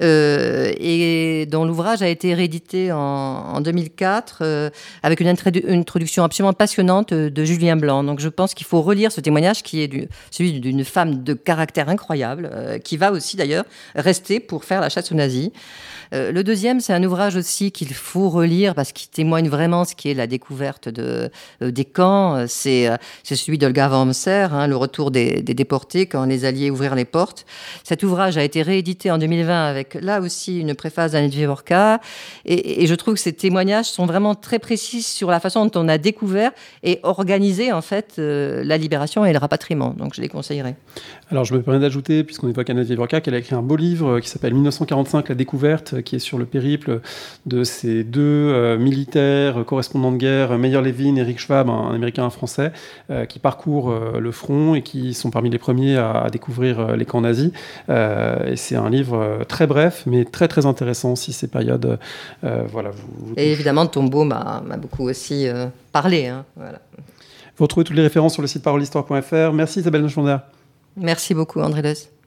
euh, 0.00 0.72
et 0.78 1.46
dont 1.46 1.64
l'ouvrage 1.64 2.02
a 2.02 2.08
été 2.08 2.34
réédité 2.34 2.92
en, 2.92 3.60
2004 3.60 4.38
euh, 4.42 4.70
avec 5.02 5.20
une, 5.20 5.28
introduction 5.28 6.22
absolument 6.22 6.52
passionnante 6.52 7.12
de 7.12 7.44
Julien 7.44 7.76
Blanc. 7.76 8.04
Donc 8.04 8.20
je 8.20 8.28
pense 8.28 8.54
qu'il 8.54 8.66
faut 8.66 8.80
relire 8.82 9.10
ce 9.10 9.20
témoignage 9.20 9.62
qui 9.62 9.82
est 9.82 10.08
celui 10.30 10.60
d'une 10.60 10.84
femme 10.84 11.24
de 11.24 11.34
caractère 11.34 11.88
incroyable, 11.88 12.48
euh, 12.52 12.78
qui 12.78 12.96
va 12.96 13.10
aussi 13.10 13.36
d'ailleurs 13.36 13.64
rester 13.96 14.38
pour 14.38 14.64
faire 14.64 14.80
la 14.80 14.88
chasse 14.88 15.10
aux 15.10 15.16
nazis. 15.16 15.50
Euh, 16.14 16.32
le 16.32 16.44
deuxième, 16.44 16.80
c'est 16.80 16.92
un 16.92 17.02
ouvrage 17.04 17.36
aussi 17.36 17.72
qu'il 17.72 17.92
faut 17.92 18.28
relire 18.28 18.74
parce 18.74 18.92
qu'il 18.92 19.08
témoigne 19.08 19.48
vraiment 19.48 19.84
ce 19.84 19.94
qui 19.94 20.10
est 20.10 20.14
la 20.14 20.26
découverte 20.26 20.88
de, 20.88 21.30
euh, 21.62 21.70
des 21.70 21.84
camps. 21.84 22.36
Euh, 22.36 22.46
c'est 22.48 22.90
celui 23.24 23.58
d'Olga 23.58 23.88
Wormser, 23.88 24.48
hein, 24.52 24.66
Le 24.66 24.76
retour 24.76 25.10
des, 25.10 25.42
déportés 25.42 26.06
quand 26.06 26.24
les 26.24 26.44
Alliés 26.44 26.70
ouvrirent 26.70 26.94
les 26.94 27.04
portes. 27.04 27.44
Cet 27.84 28.02
ouvrage 28.02 28.38
a 28.38 28.44
été 28.44 28.62
réédité 28.62 29.10
en 29.10 29.18
2020 29.18 29.66
avec 29.66 29.94
là 29.94 30.20
aussi 30.20 30.60
une 30.60 30.74
préface 30.74 31.12
d'Annette 31.12 31.34
Vivorka. 31.34 32.00
Et, 32.44 32.82
et, 32.82 32.86
je 32.86 32.94
trouve 32.94 33.14
que 33.14 33.20
ces 33.20 33.32
témoignages 33.32 33.86
sont 33.86 34.06
vraiment 34.06 34.34
très 34.34 34.58
précis 34.58 35.02
sur 35.02 35.30
la 35.30 35.40
façon 35.40 35.66
dont 35.66 35.80
on 35.80 35.88
a 35.88 35.98
découvert 35.98 36.52
et 36.82 37.00
organisé 37.02 37.72
en 37.72 37.82
fait 37.82 38.14
la 38.18 38.78
libération 38.78 39.24
et 39.24 39.32
le 39.32 39.38
rapatriement. 39.38 39.94
Donc 39.96 40.14
je 40.14 40.20
les 40.20 40.28
conseillerais. 40.28 40.76
Alors 41.30 41.44
je 41.44 41.54
me 41.54 41.62
permets 41.62 41.80
d'ajouter, 41.80 42.24
puisqu'on 42.24 42.48
évoque 42.48 42.70
Annette 42.70 42.88
Vivorka, 42.88 43.20
qu'elle 43.20 43.34
a 43.34 43.38
écrit 43.38 43.54
un 43.54 43.62
beau 43.62 43.76
livre 43.76 44.20
qui 44.20 44.28
s'appelle 44.28 44.54
1945, 44.54 45.28
La 45.28 45.34
découverte 45.34 45.97
qui 46.02 46.16
est 46.16 46.20
sur 46.20 46.38
le 46.38 46.46
périple 46.46 47.00
de 47.46 47.64
ces 47.64 48.04
deux 48.04 48.20
euh, 48.22 48.78
militaires 48.78 49.64
correspondants 49.66 50.12
de 50.12 50.16
guerre, 50.16 50.58
Meyer 50.58 50.80
Levin 50.80 51.16
et 51.16 51.22
Rick 51.22 51.38
Schwab, 51.38 51.68
un, 51.68 51.94
Américain 51.94 52.22
et 52.22 52.26
un 52.26 52.30
Français, 52.30 52.72
euh, 53.10 53.24
qui 53.24 53.38
parcourent 53.38 53.90
euh, 53.90 54.18
le 54.20 54.32
front 54.32 54.74
et 54.74 54.82
qui 54.82 55.14
sont 55.14 55.30
parmi 55.30 55.50
les 55.50 55.58
premiers 55.58 55.96
à, 55.96 56.28
découvrir 56.30 56.96
les 56.96 57.04
camps 57.04 57.20
nazis. 57.20 57.50
et 57.88 58.56
c'est 58.56 58.76
un 58.76 58.90
livre 58.90 59.40
très 59.48 59.66
bref, 59.66 60.02
mais 60.06 60.24
très 60.24 60.48
très 60.48 60.66
intéressant 60.66 61.16
si 61.16 61.32
ces 61.32 61.48
périodes, 61.48 61.98
voilà. 62.42 62.90
Vous, 62.90 63.34
et 63.36 63.52
évidemment, 63.52 63.86
Tombeau 63.86 64.24
m'a 64.24 64.62
beaucoup 64.78 65.08
aussi 65.08 65.46
parlé. 65.92 66.26
Hein, 66.26 66.44
voilà. 66.56 66.80
Vous 67.56 67.64
retrouvez 67.64 67.84
toutes 67.84 67.96
les 67.96 68.02
références 68.02 68.34
sur 68.34 68.42
le 68.42 68.48
site 68.48 68.62
parolehistoire.fr. 68.62 69.52
Merci 69.52 69.80
Isabelle 69.80 70.02
Neuschwander. 70.02 70.38
Merci 70.96 71.34
beaucoup 71.34 71.60
André 71.60 71.82
Lez. 71.82 72.17